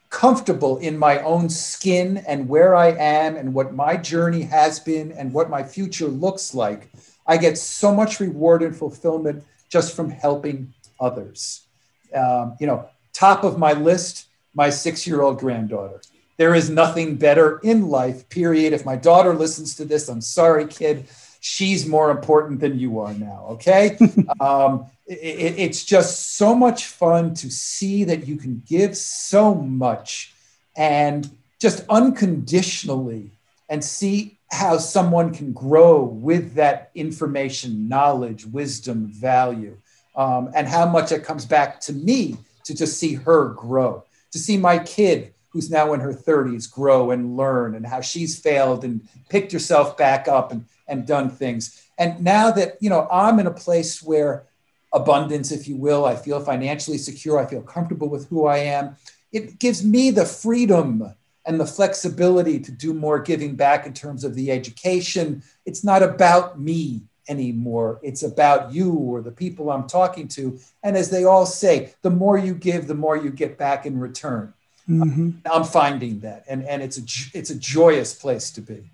comfortable 0.10 0.78
in 0.78 0.98
my 0.98 1.20
own 1.20 1.50
skin 1.50 2.24
and 2.28 2.50
where 2.50 2.76
I 2.76 2.90
am 2.90 3.36
and 3.36 3.54
what 3.54 3.74
my 3.74 3.98
journey 3.98 4.44
has 4.44 4.80
been 4.80 5.12
and 5.12 5.32
what 5.32 5.50
my 5.50 5.64
future 5.64 6.08
looks 6.08 6.56
like. 6.56 6.90
I 7.28 7.38
get 7.38 7.58
so 7.58 7.94
much 7.94 8.20
reward 8.20 8.64
and 8.64 8.76
fulfillment 8.76 9.44
just 9.70 9.96
from 9.96 10.10
helping 10.10 10.74
others. 11.00 11.68
Um, 12.16 12.58
you 12.60 12.68
know, 12.68 12.90
top 13.12 13.44
of 13.44 13.60
my 13.60 13.74
list, 13.74 14.28
my 14.56 14.70
six 14.70 15.06
year 15.06 15.22
old 15.22 15.40
granddaughter. 15.40 16.02
There 16.38 16.56
is 16.56 16.70
nothing 16.70 17.16
better 17.16 17.60
in 17.64 17.90
life, 17.90 18.28
period. 18.30 18.74
If 18.74 18.86
my 18.86 18.96
daughter 18.96 19.36
listens 19.36 19.76
to 19.76 19.86
this, 19.86 20.10
I'm 20.10 20.22
sorry, 20.22 20.66
kid 20.66 21.08
she's 21.44 21.86
more 21.86 22.10
important 22.10 22.62
than 22.62 22.80
you 22.80 23.02
are 23.02 23.14
now. 23.14 23.46
Okay. 23.50 23.98
um, 24.40 24.86
it, 25.06 25.56
it's 25.58 25.84
just 25.84 26.38
so 26.38 26.56
much 26.56 26.86
fun 26.86 27.34
to 27.34 27.52
see 27.52 28.06
that 28.06 28.26
you 28.26 28.38
can 28.38 28.64
give 28.66 28.96
so 28.96 29.54
much 29.54 30.34
and 30.78 31.30
just 31.60 31.86
unconditionally 31.90 33.30
and 33.68 33.84
see 33.84 34.38
how 34.52 34.78
someone 34.78 35.34
can 35.34 35.52
grow 35.52 36.02
with 36.02 36.54
that 36.54 36.92
information, 36.96 37.90
knowledge, 37.90 38.46
wisdom, 38.46 39.08
value, 39.08 39.76
um, 40.16 40.50
and 40.56 40.66
how 40.66 40.86
much 40.86 41.12
it 41.12 41.26
comes 41.26 41.46
back 41.46 41.82
to 41.82 41.92
me 41.92 42.38
to 42.64 42.74
just 42.74 42.98
see 42.98 43.16
her 43.16 43.50
grow, 43.50 44.02
to 44.32 44.40
see 44.40 44.56
my 44.56 44.80
kid 44.80 45.34
who's 45.50 45.70
now 45.70 45.92
in 45.92 46.00
her 46.00 46.14
30s 46.14 46.72
grow 46.72 47.12
and 47.12 47.36
learn 47.36 47.76
and 47.76 47.86
how 47.86 48.00
she's 48.00 48.40
failed 48.40 48.86
and 48.86 49.02
picked 49.28 49.52
herself 49.52 49.98
back 49.98 50.30
up 50.30 50.54
and 50.54 50.64
and 50.94 51.06
done 51.06 51.30
things. 51.30 51.84
And 51.98 52.24
now 52.24 52.52
that, 52.52 52.78
you 52.80 52.90
know, 52.90 53.08
I'm 53.12 53.40
in 53.40 53.48
a 53.48 53.52
place 53.52 54.02
where 54.02 54.46
abundance, 54.94 55.52
if 55.52 55.68
you 55.68 55.76
will, 55.76 56.06
I 56.06 56.16
feel 56.16 56.40
financially 56.40 56.98
secure, 56.98 57.40
I 57.40 57.46
feel 57.46 57.62
comfortable 57.62 58.08
with 58.08 58.30
who 58.30 58.46
I 58.46 58.58
am, 58.58 58.96
it 59.32 59.60
gives 59.60 59.84
me 59.84 60.12
the 60.12 60.26
freedom 60.26 61.14
and 61.46 61.60
the 61.60 61.66
flexibility 61.66 62.60
to 62.60 62.72
do 62.72 62.94
more 62.94 63.20
giving 63.20 63.56
back 63.56 63.86
in 63.86 63.94
terms 63.94 64.24
of 64.24 64.36
the 64.36 64.52
education. 64.52 65.44
It's 65.66 65.84
not 65.84 66.04
about 66.04 66.60
me 66.60 67.02
anymore. 67.28 68.00
It's 68.04 68.24
about 68.24 68.72
you 68.72 68.94
or 68.94 69.22
the 69.22 69.32
people 69.32 69.72
I'm 69.72 69.88
talking 69.88 70.28
to. 70.30 70.60
And 70.84 70.96
as 70.96 71.10
they 71.10 71.26
all 71.26 71.46
say, 71.46 71.94
the 72.02 72.12
more 72.12 72.38
you 72.38 72.54
give, 72.54 72.88
the 72.88 72.96
more 72.96 73.18
you 73.18 73.32
get 73.32 73.58
back 73.58 73.86
in 73.86 74.00
return. 74.00 74.54
Mm-hmm. 74.88 75.30
I'm 75.50 75.64
finding 75.64 76.20
that, 76.20 76.44
and 76.50 76.66
and 76.66 76.84
it's 76.84 76.98
a 76.98 77.38
it's 77.38 77.50
a 77.50 77.56
joyous 77.56 78.14
place 78.14 78.52
to 78.52 78.62
be. 78.62 78.90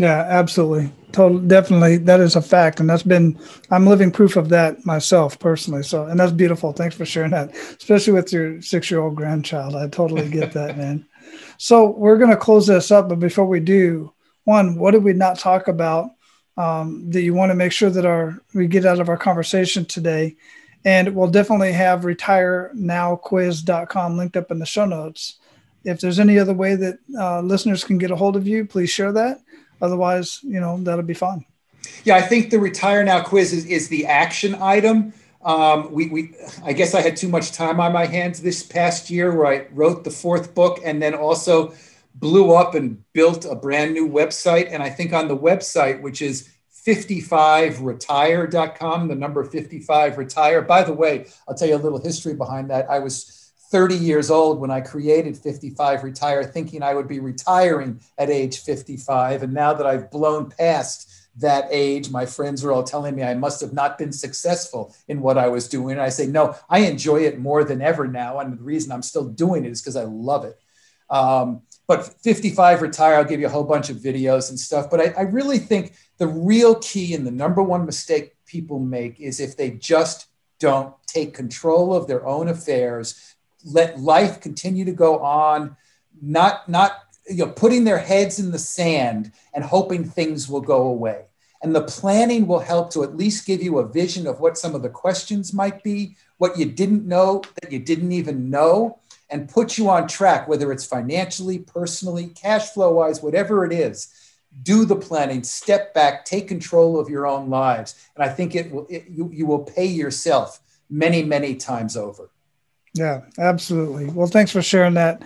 Yeah, 0.00 0.24
absolutely. 0.30 0.90
Total, 1.12 1.38
definitely. 1.38 1.98
That 1.98 2.20
is 2.20 2.34
a 2.34 2.40
fact. 2.40 2.80
And 2.80 2.88
that's 2.88 3.02
been, 3.02 3.38
I'm 3.70 3.86
living 3.86 4.10
proof 4.10 4.36
of 4.36 4.48
that 4.48 4.86
myself 4.86 5.38
personally. 5.38 5.82
So, 5.82 6.06
and 6.06 6.18
that's 6.18 6.32
beautiful. 6.32 6.72
Thanks 6.72 6.96
for 6.96 7.04
sharing 7.04 7.32
that, 7.32 7.54
especially 7.54 8.14
with 8.14 8.32
your 8.32 8.62
six 8.62 8.90
year 8.90 9.02
old 9.02 9.14
grandchild. 9.14 9.76
I 9.76 9.88
totally 9.88 10.30
get 10.30 10.54
that, 10.54 10.78
man. 10.82 11.06
So, 11.58 11.90
we're 11.90 12.16
going 12.16 12.30
to 12.30 12.36
close 12.38 12.66
this 12.66 12.90
up. 12.90 13.10
But 13.10 13.20
before 13.20 13.44
we 13.44 13.60
do, 13.60 14.14
one, 14.44 14.78
what 14.78 14.92
did 14.92 15.04
we 15.04 15.12
not 15.12 15.38
talk 15.38 15.68
about 15.68 16.12
um, 16.56 17.10
that 17.10 17.20
you 17.20 17.34
want 17.34 17.50
to 17.50 17.54
make 17.54 17.72
sure 17.72 17.90
that 17.90 18.06
our 18.06 18.42
we 18.54 18.68
get 18.68 18.86
out 18.86 19.00
of 19.00 19.10
our 19.10 19.18
conversation 19.18 19.84
today? 19.84 20.36
And 20.82 21.14
we'll 21.14 21.28
definitely 21.28 21.72
have 21.72 22.04
retirenowquiz.com 22.04 24.16
linked 24.16 24.38
up 24.38 24.50
in 24.50 24.60
the 24.60 24.64
show 24.64 24.86
notes. 24.86 25.36
If 25.84 26.00
there's 26.00 26.18
any 26.18 26.38
other 26.38 26.54
way 26.54 26.74
that 26.74 27.00
uh, 27.18 27.42
listeners 27.42 27.84
can 27.84 27.98
get 27.98 28.10
a 28.10 28.16
hold 28.16 28.36
of 28.36 28.48
you, 28.48 28.64
please 28.64 28.88
share 28.88 29.12
that 29.12 29.42
otherwise, 29.80 30.40
you 30.42 30.60
know, 30.60 30.78
that'll 30.78 31.02
be 31.02 31.14
fine. 31.14 31.44
Yeah, 32.04 32.16
I 32.16 32.22
think 32.22 32.50
the 32.50 32.58
retire 32.58 33.04
now 33.04 33.22
quiz 33.22 33.52
is, 33.52 33.66
is 33.66 33.88
the 33.88 34.06
action 34.06 34.56
item. 34.60 35.12
Um, 35.42 35.92
we, 35.92 36.08
we, 36.08 36.34
I 36.64 36.72
guess 36.72 36.94
I 36.94 37.00
had 37.00 37.16
too 37.16 37.28
much 37.28 37.52
time 37.52 37.80
on 37.80 37.92
my 37.92 38.06
hands 38.06 38.42
this 38.42 38.62
past 38.62 39.10
year 39.10 39.34
where 39.34 39.46
I 39.46 39.66
wrote 39.72 40.04
the 40.04 40.10
fourth 40.10 40.54
book 40.54 40.80
and 40.84 41.02
then 41.02 41.14
also 41.14 41.74
blew 42.14 42.52
up 42.52 42.74
and 42.74 43.02
built 43.12 43.46
a 43.46 43.54
brand 43.54 43.94
new 43.94 44.08
website. 44.08 44.68
And 44.70 44.82
I 44.82 44.90
think 44.90 45.12
on 45.12 45.28
the 45.28 45.36
website, 45.36 46.02
which 46.02 46.20
is 46.20 46.50
55retire.com, 46.86 49.08
the 49.08 49.14
number 49.14 49.44
55 49.44 50.18
retire. 50.18 50.62
By 50.62 50.82
the 50.82 50.92
way, 50.92 51.26
I'll 51.48 51.54
tell 51.54 51.68
you 51.68 51.76
a 51.76 51.78
little 51.78 52.02
history 52.02 52.34
behind 52.34 52.68
that. 52.70 52.90
I 52.90 52.98
was 52.98 53.39
30 53.70 53.94
years 53.94 54.30
old 54.30 54.58
when 54.58 54.70
I 54.70 54.80
created 54.80 55.36
55 55.36 56.02
Retire, 56.02 56.42
thinking 56.42 56.82
I 56.82 56.94
would 56.94 57.06
be 57.06 57.20
retiring 57.20 58.00
at 58.18 58.28
age 58.28 58.60
55. 58.60 59.44
And 59.44 59.54
now 59.54 59.72
that 59.72 59.86
I've 59.86 60.10
blown 60.10 60.50
past 60.50 61.08
that 61.36 61.68
age, 61.70 62.10
my 62.10 62.26
friends 62.26 62.64
are 62.64 62.72
all 62.72 62.82
telling 62.82 63.14
me 63.14 63.22
I 63.22 63.34
must 63.34 63.60
have 63.60 63.72
not 63.72 63.96
been 63.96 64.12
successful 64.12 64.94
in 65.06 65.20
what 65.20 65.38
I 65.38 65.48
was 65.48 65.68
doing. 65.68 65.92
And 65.92 66.02
I 66.02 66.08
say, 66.08 66.26
no, 66.26 66.56
I 66.68 66.80
enjoy 66.80 67.22
it 67.22 67.38
more 67.38 67.62
than 67.62 67.80
ever 67.80 68.08
now. 68.08 68.40
And 68.40 68.58
the 68.58 68.62
reason 68.62 68.90
I'm 68.90 69.02
still 69.02 69.26
doing 69.26 69.64
it 69.64 69.70
is 69.70 69.80
because 69.80 69.96
I 69.96 70.04
love 70.04 70.44
it. 70.44 70.58
Um, 71.08 71.62
but 71.86 72.04
55 72.22 72.82
Retire, 72.82 73.14
I'll 73.14 73.24
give 73.24 73.40
you 73.40 73.46
a 73.46 73.50
whole 73.50 73.64
bunch 73.64 73.88
of 73.88 73.98
videos 73.98 74.50
and 74.50 74.58
stuff. 74.58 74.90
But 74.90 75.00
I, 75.00 75.14
I 75.18 75.22
really 75.22 75.58
think 75.58 75.94
the 76.18 76.26
real 76.26 76.74
key 76.76 77.14
and 77.14 77.26
the 77.26 77.30
number 77.30 77.62
one 77.62 77.86
mistake 77.86 78.34
people 78.46 78.80
make 78.80 79.20
is 79.20 79.38
if 79.38 79.56
they 79.56 79.70
just 79.70 80.26
don't 80.60 80.94
take 81.06 81.34
control 81.34 81.94
of 81.94 82.06
their 82.06 82.24
own 82.26 82.48
affairs 82.48 83.29
let 83.64 84.00
life 84.00 84.40
continue 84.40 84.84
to 84.84 84.92
go 84.92 85.18
on, 85.18 85.76
not 86.20 86.68
not 86.68 86.92
you 87.28 87.44
know 87.44 87.52
putting 87.52 87.84
their 87.84 87.98
heads 87.98 88.38
in 88.38 88.50
the 88.50 88.58
sand 88.58 89.32
and 89.54 89.64
hoping 89.64 90.04
things 90.04 90.48
will 90.48 90.60
go 90.60 90.88
away. 90.88 91.26
And 91.62 91.74
the 91.74 91.82
planning 91.82 92.46
will 92.46 92.60
help 92.60 92.90
to 92.92 93.02
at 93.02 93.16
least 93.16 93.46
give 93.46 93.62
you 93.62 93.78
a 93.78 93.88
vision 93.88 94.26
of 94.26 94.40
what 94.40 94.56
some 94.56 94.74
of 94.74 94.82
the 94.82 94.88
questions 94.88 95.52
might 95.52 95.82
be, 95.82 96.16
what 96.38 96.56
you 96.56 96.64
didn't 96.64 97.06
know 97.06 97.42
that 97.60 97.70
you 97.70 97.78
didn't 97.78 98.12
even 98.12 98.48
know, 98.48 98.98
and 99.28 99.48
put 99.48 99.76
you 99.76 99.90
on 99.90 100.08
track, 100.08 100.48
whether 100.48 100.72
it's 100.72 100.86
financially, 100.86 101.58
personally, 101.58 102.28
cash 102.28 102.70
flow 102.70 102.94
wise, 102.94 103.22
whatever 103.22 103.64
it 103.66 103.72
is. 103.72 104.08
Do 104.62 104.84
the 104.84 104.96
planning, 104.96 105.44
step 105.44 105.94
back, 105.94 106.24
take 106.24 106.48
control 106.48 106.98
of 106.98 107.10
your 107.10 107.26
own 107.26 107.50
lives. 107.50 108.08
And 108.16 108.24
I 108.24 108.28
think 108.28 108.56
it 108.56 108.70
will, 108.72 108.86
it, 108.88 109.04
you, 109.08 109.30
you 109.32 109.46
will 109.46 109.60
pay 109.60 109.86
yourself 109.86 110.60
many, 110.88 111.22
many 111.22 111.54
times 111.54 111.96
over. 111.96 112.30
Yeah, 113.00 113.22
absolutely. 113.38 114.10
Well, 114.10 114.26
thanks 114.26 114.52
for 114.52 114.60
sharing 114.60 114.92
that. 114.92 115.22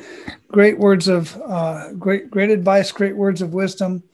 Great 0.46 0.78
words 0.78 1.08
of 1.08 1.36
uh, 1.44 1.92
great, 1.94 2.30
great 2.30 2.50
advice. 2.50 2.92
Great 2.92 3.16
words 3.16 3.42
of 3.42 3.52
wisdom, 3.52 4.04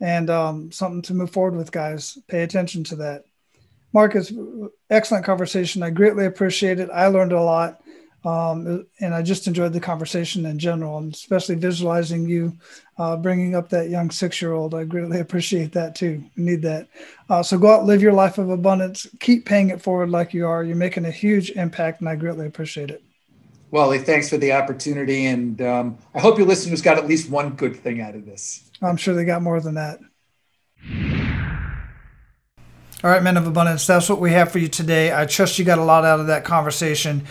and 0.00 0.28
um, 0.30 0.72
something 0.72 1.00
to 1.02 1.14
move 1.14 1.30
forward 1.30 1.54
with, 1.56 1.70
guys. 1.70 2.18
Pay 2.26 2.42
attention 2.42 2.82
to 2.82 2.96
that. 2.96 3.22
Marcus, 3.92 4.32
excellent 4.90 5.24
conversation. 5.24 5.84
I 5.84 5.90
greatly 5.90 6.26
appreciate 6.26 6.80
it. 6.80 6.90
I 6.92 7.06
learned 7.06 7.30
a 7.30 7.40
lot. 7.40 7.83
Um, 8.24 8.86
and 9.00 9.14
I 9.14 9.20
just 9.20 9.46
enjoyed 9.46 9.72
the 9.72 9.80
conversation 9.80 10.46
in 10.46 10.58
general, 10.58 10.96
and 10.98 11.12
especially 11.12 11.56
visualizing 11.56 12.26
you 12.26 12.56
uh, 12.96 13.16
bringing 13.16 13.54
up 13.54 13.68
that 13.68 13.90
young 13.90 14.10
six 14.10 14.40
year 14.40 14.52
old. 14.52 14.74
I 14.74 14.84
greatly 14.84 15.20
appreciate 15.20 15.72
that 15.72 15.94
too. 15.94 16.24
We 16.36 16.42
need 16.42 16.62
that. 16.62 16.88
Uh, 17.28 17.42
so 17.42 17.58
go 17.58 17.74
out, 17.74 17.84
live 17.84 18.02
your 18.02 18.12
life 18.12 18.38
of 18.38 18.50
abundance, 18.50 19.06
keep 19.20 19.44
paying 19.44 19.70
it 19.70 19.82
forward 19.82 20.10
like 20.10 20.32
you 20.32 20.46
are. 20.46 20.64
You're 20.64 20.76
making 20.76 21.04
a 21.04 21.10
huge 21.10 21.50
impact, 21.50 22.00
and 22.00 22.08
I 22.08 22.16
greatly 22.16 22.46
appreciate 22.46 22.90
it. 22.90 23.02
Wally, 23.70 23.98
thanks 23.98 24.28
for 24.28 24.36
the 24.36 24.52
opportunity. 24.52 25.26
And 25.26 25.60
um, 25.60 25.98
I 26.14 26.20
hope 26.20 26.38
your 26.38 26.46
listeners 26.46 26.80
got 26.80 26.96
at 26.96 27.08
least 27.08 27.28
one 27.28 27.50
good 27.54 27.76
thing 27.76 28.00
out 28.00 28.14
of 28.14 28.24
this. 28.24 28.70
I'm 28.80 28.96
sure 28.96 29.14
they 29.14 29.24
got 29.24 29.42
more 29.42 29.60
than 29.60 29.74
that. 29.74 29.98
All 33.02 33.10
right, 33.10 33.22
men 33.22 33.36
of 33.36 33.46
abundance, 33.46 33.86
that's 33.86 34.08
what 34.08 34.18
we 34.18 34.30
have 34.30 34.50
for 34.50 34.58
you 34.58 34.68
today. 34.68 35.12
I 35.12 35.26
trust 35.26 35.58
you 35.58 35.64
got 35.64 35.78
a 35.78 35.84
lot 35.84 36.04
out 36.04 36.20
of 36.20 36.28
that 36.28 36.44
conversation. 36.44 37.26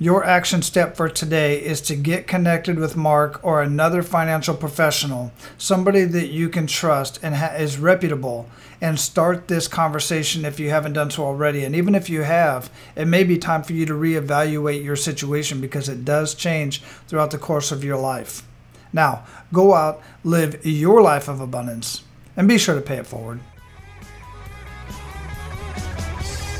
Your 0.00 0.24
action 0.24 0.60
step 0.62 0.96
for 0.96 1.08
today 1.08 1.62
is 1.62 1.80
to 1.82 1.94
get 1.94 2.26
connected 2.26 2.80
with 2.80 2.96
Mark 2.96 3.38
or 3.44 3.62
another 3.62 4.02
financial 4.02 4.56
professional, 4.56 5.30
somebody 5.56 6.02
that 6.02 6.26
you 6.26 6.48
can 6.48 6.66
trust 6.66 7.20
and 7.22 7.36
ha- 7.36 7.54
is 7.56 7.78
reputable, 7.78 8.48
and 8.80 8.98
start 8.98 9.46
this 9.46 9.68
conversation 9.68 10.44
if 10.44 10.58
you 10.58 10.70
haven't 10.70 10.94
done 10.94 11.12
so 11.12 11.24
already. 11.24 11.62
And 11.62 11.76
even 11.76 11.94
if 11.94 12.10
you 12.10 12.22
have, 12.22 12.72
it 12.96 13.06
may 13.06 13.22
be 13.22 13.38
time 13.38 13.62
for 13.62 13.72
you 13.72 13.86
to 13.86 13.94
reevaluate 13.94 14.82
your 14.82 14.96
situation 14.96 15.60
because 15.60 15.88
it 15.88 16.04
does 16.04 16.34
change 16.34 16.82
throughout 17.06 17.30
the 17.30 17.38
course 17.38 17.70
of 17.70 17.84
your 17.84 17.96
life. 17.96 18.42
Now, 18.92 19.24
go 19.52 19.74
out, 19.74 20.02
live 20.24 20.66
your 20.66 21.02
life 21.02 21.28
of 21.28 21.40
abundance, 21.40 22.02
and 22.36 22.48
be 22.48 22.58
sure 22.58 22.74
to 22.74 22.80
pay 22.80 22.96
it 22.96 23.06
forward. 23.06 23.38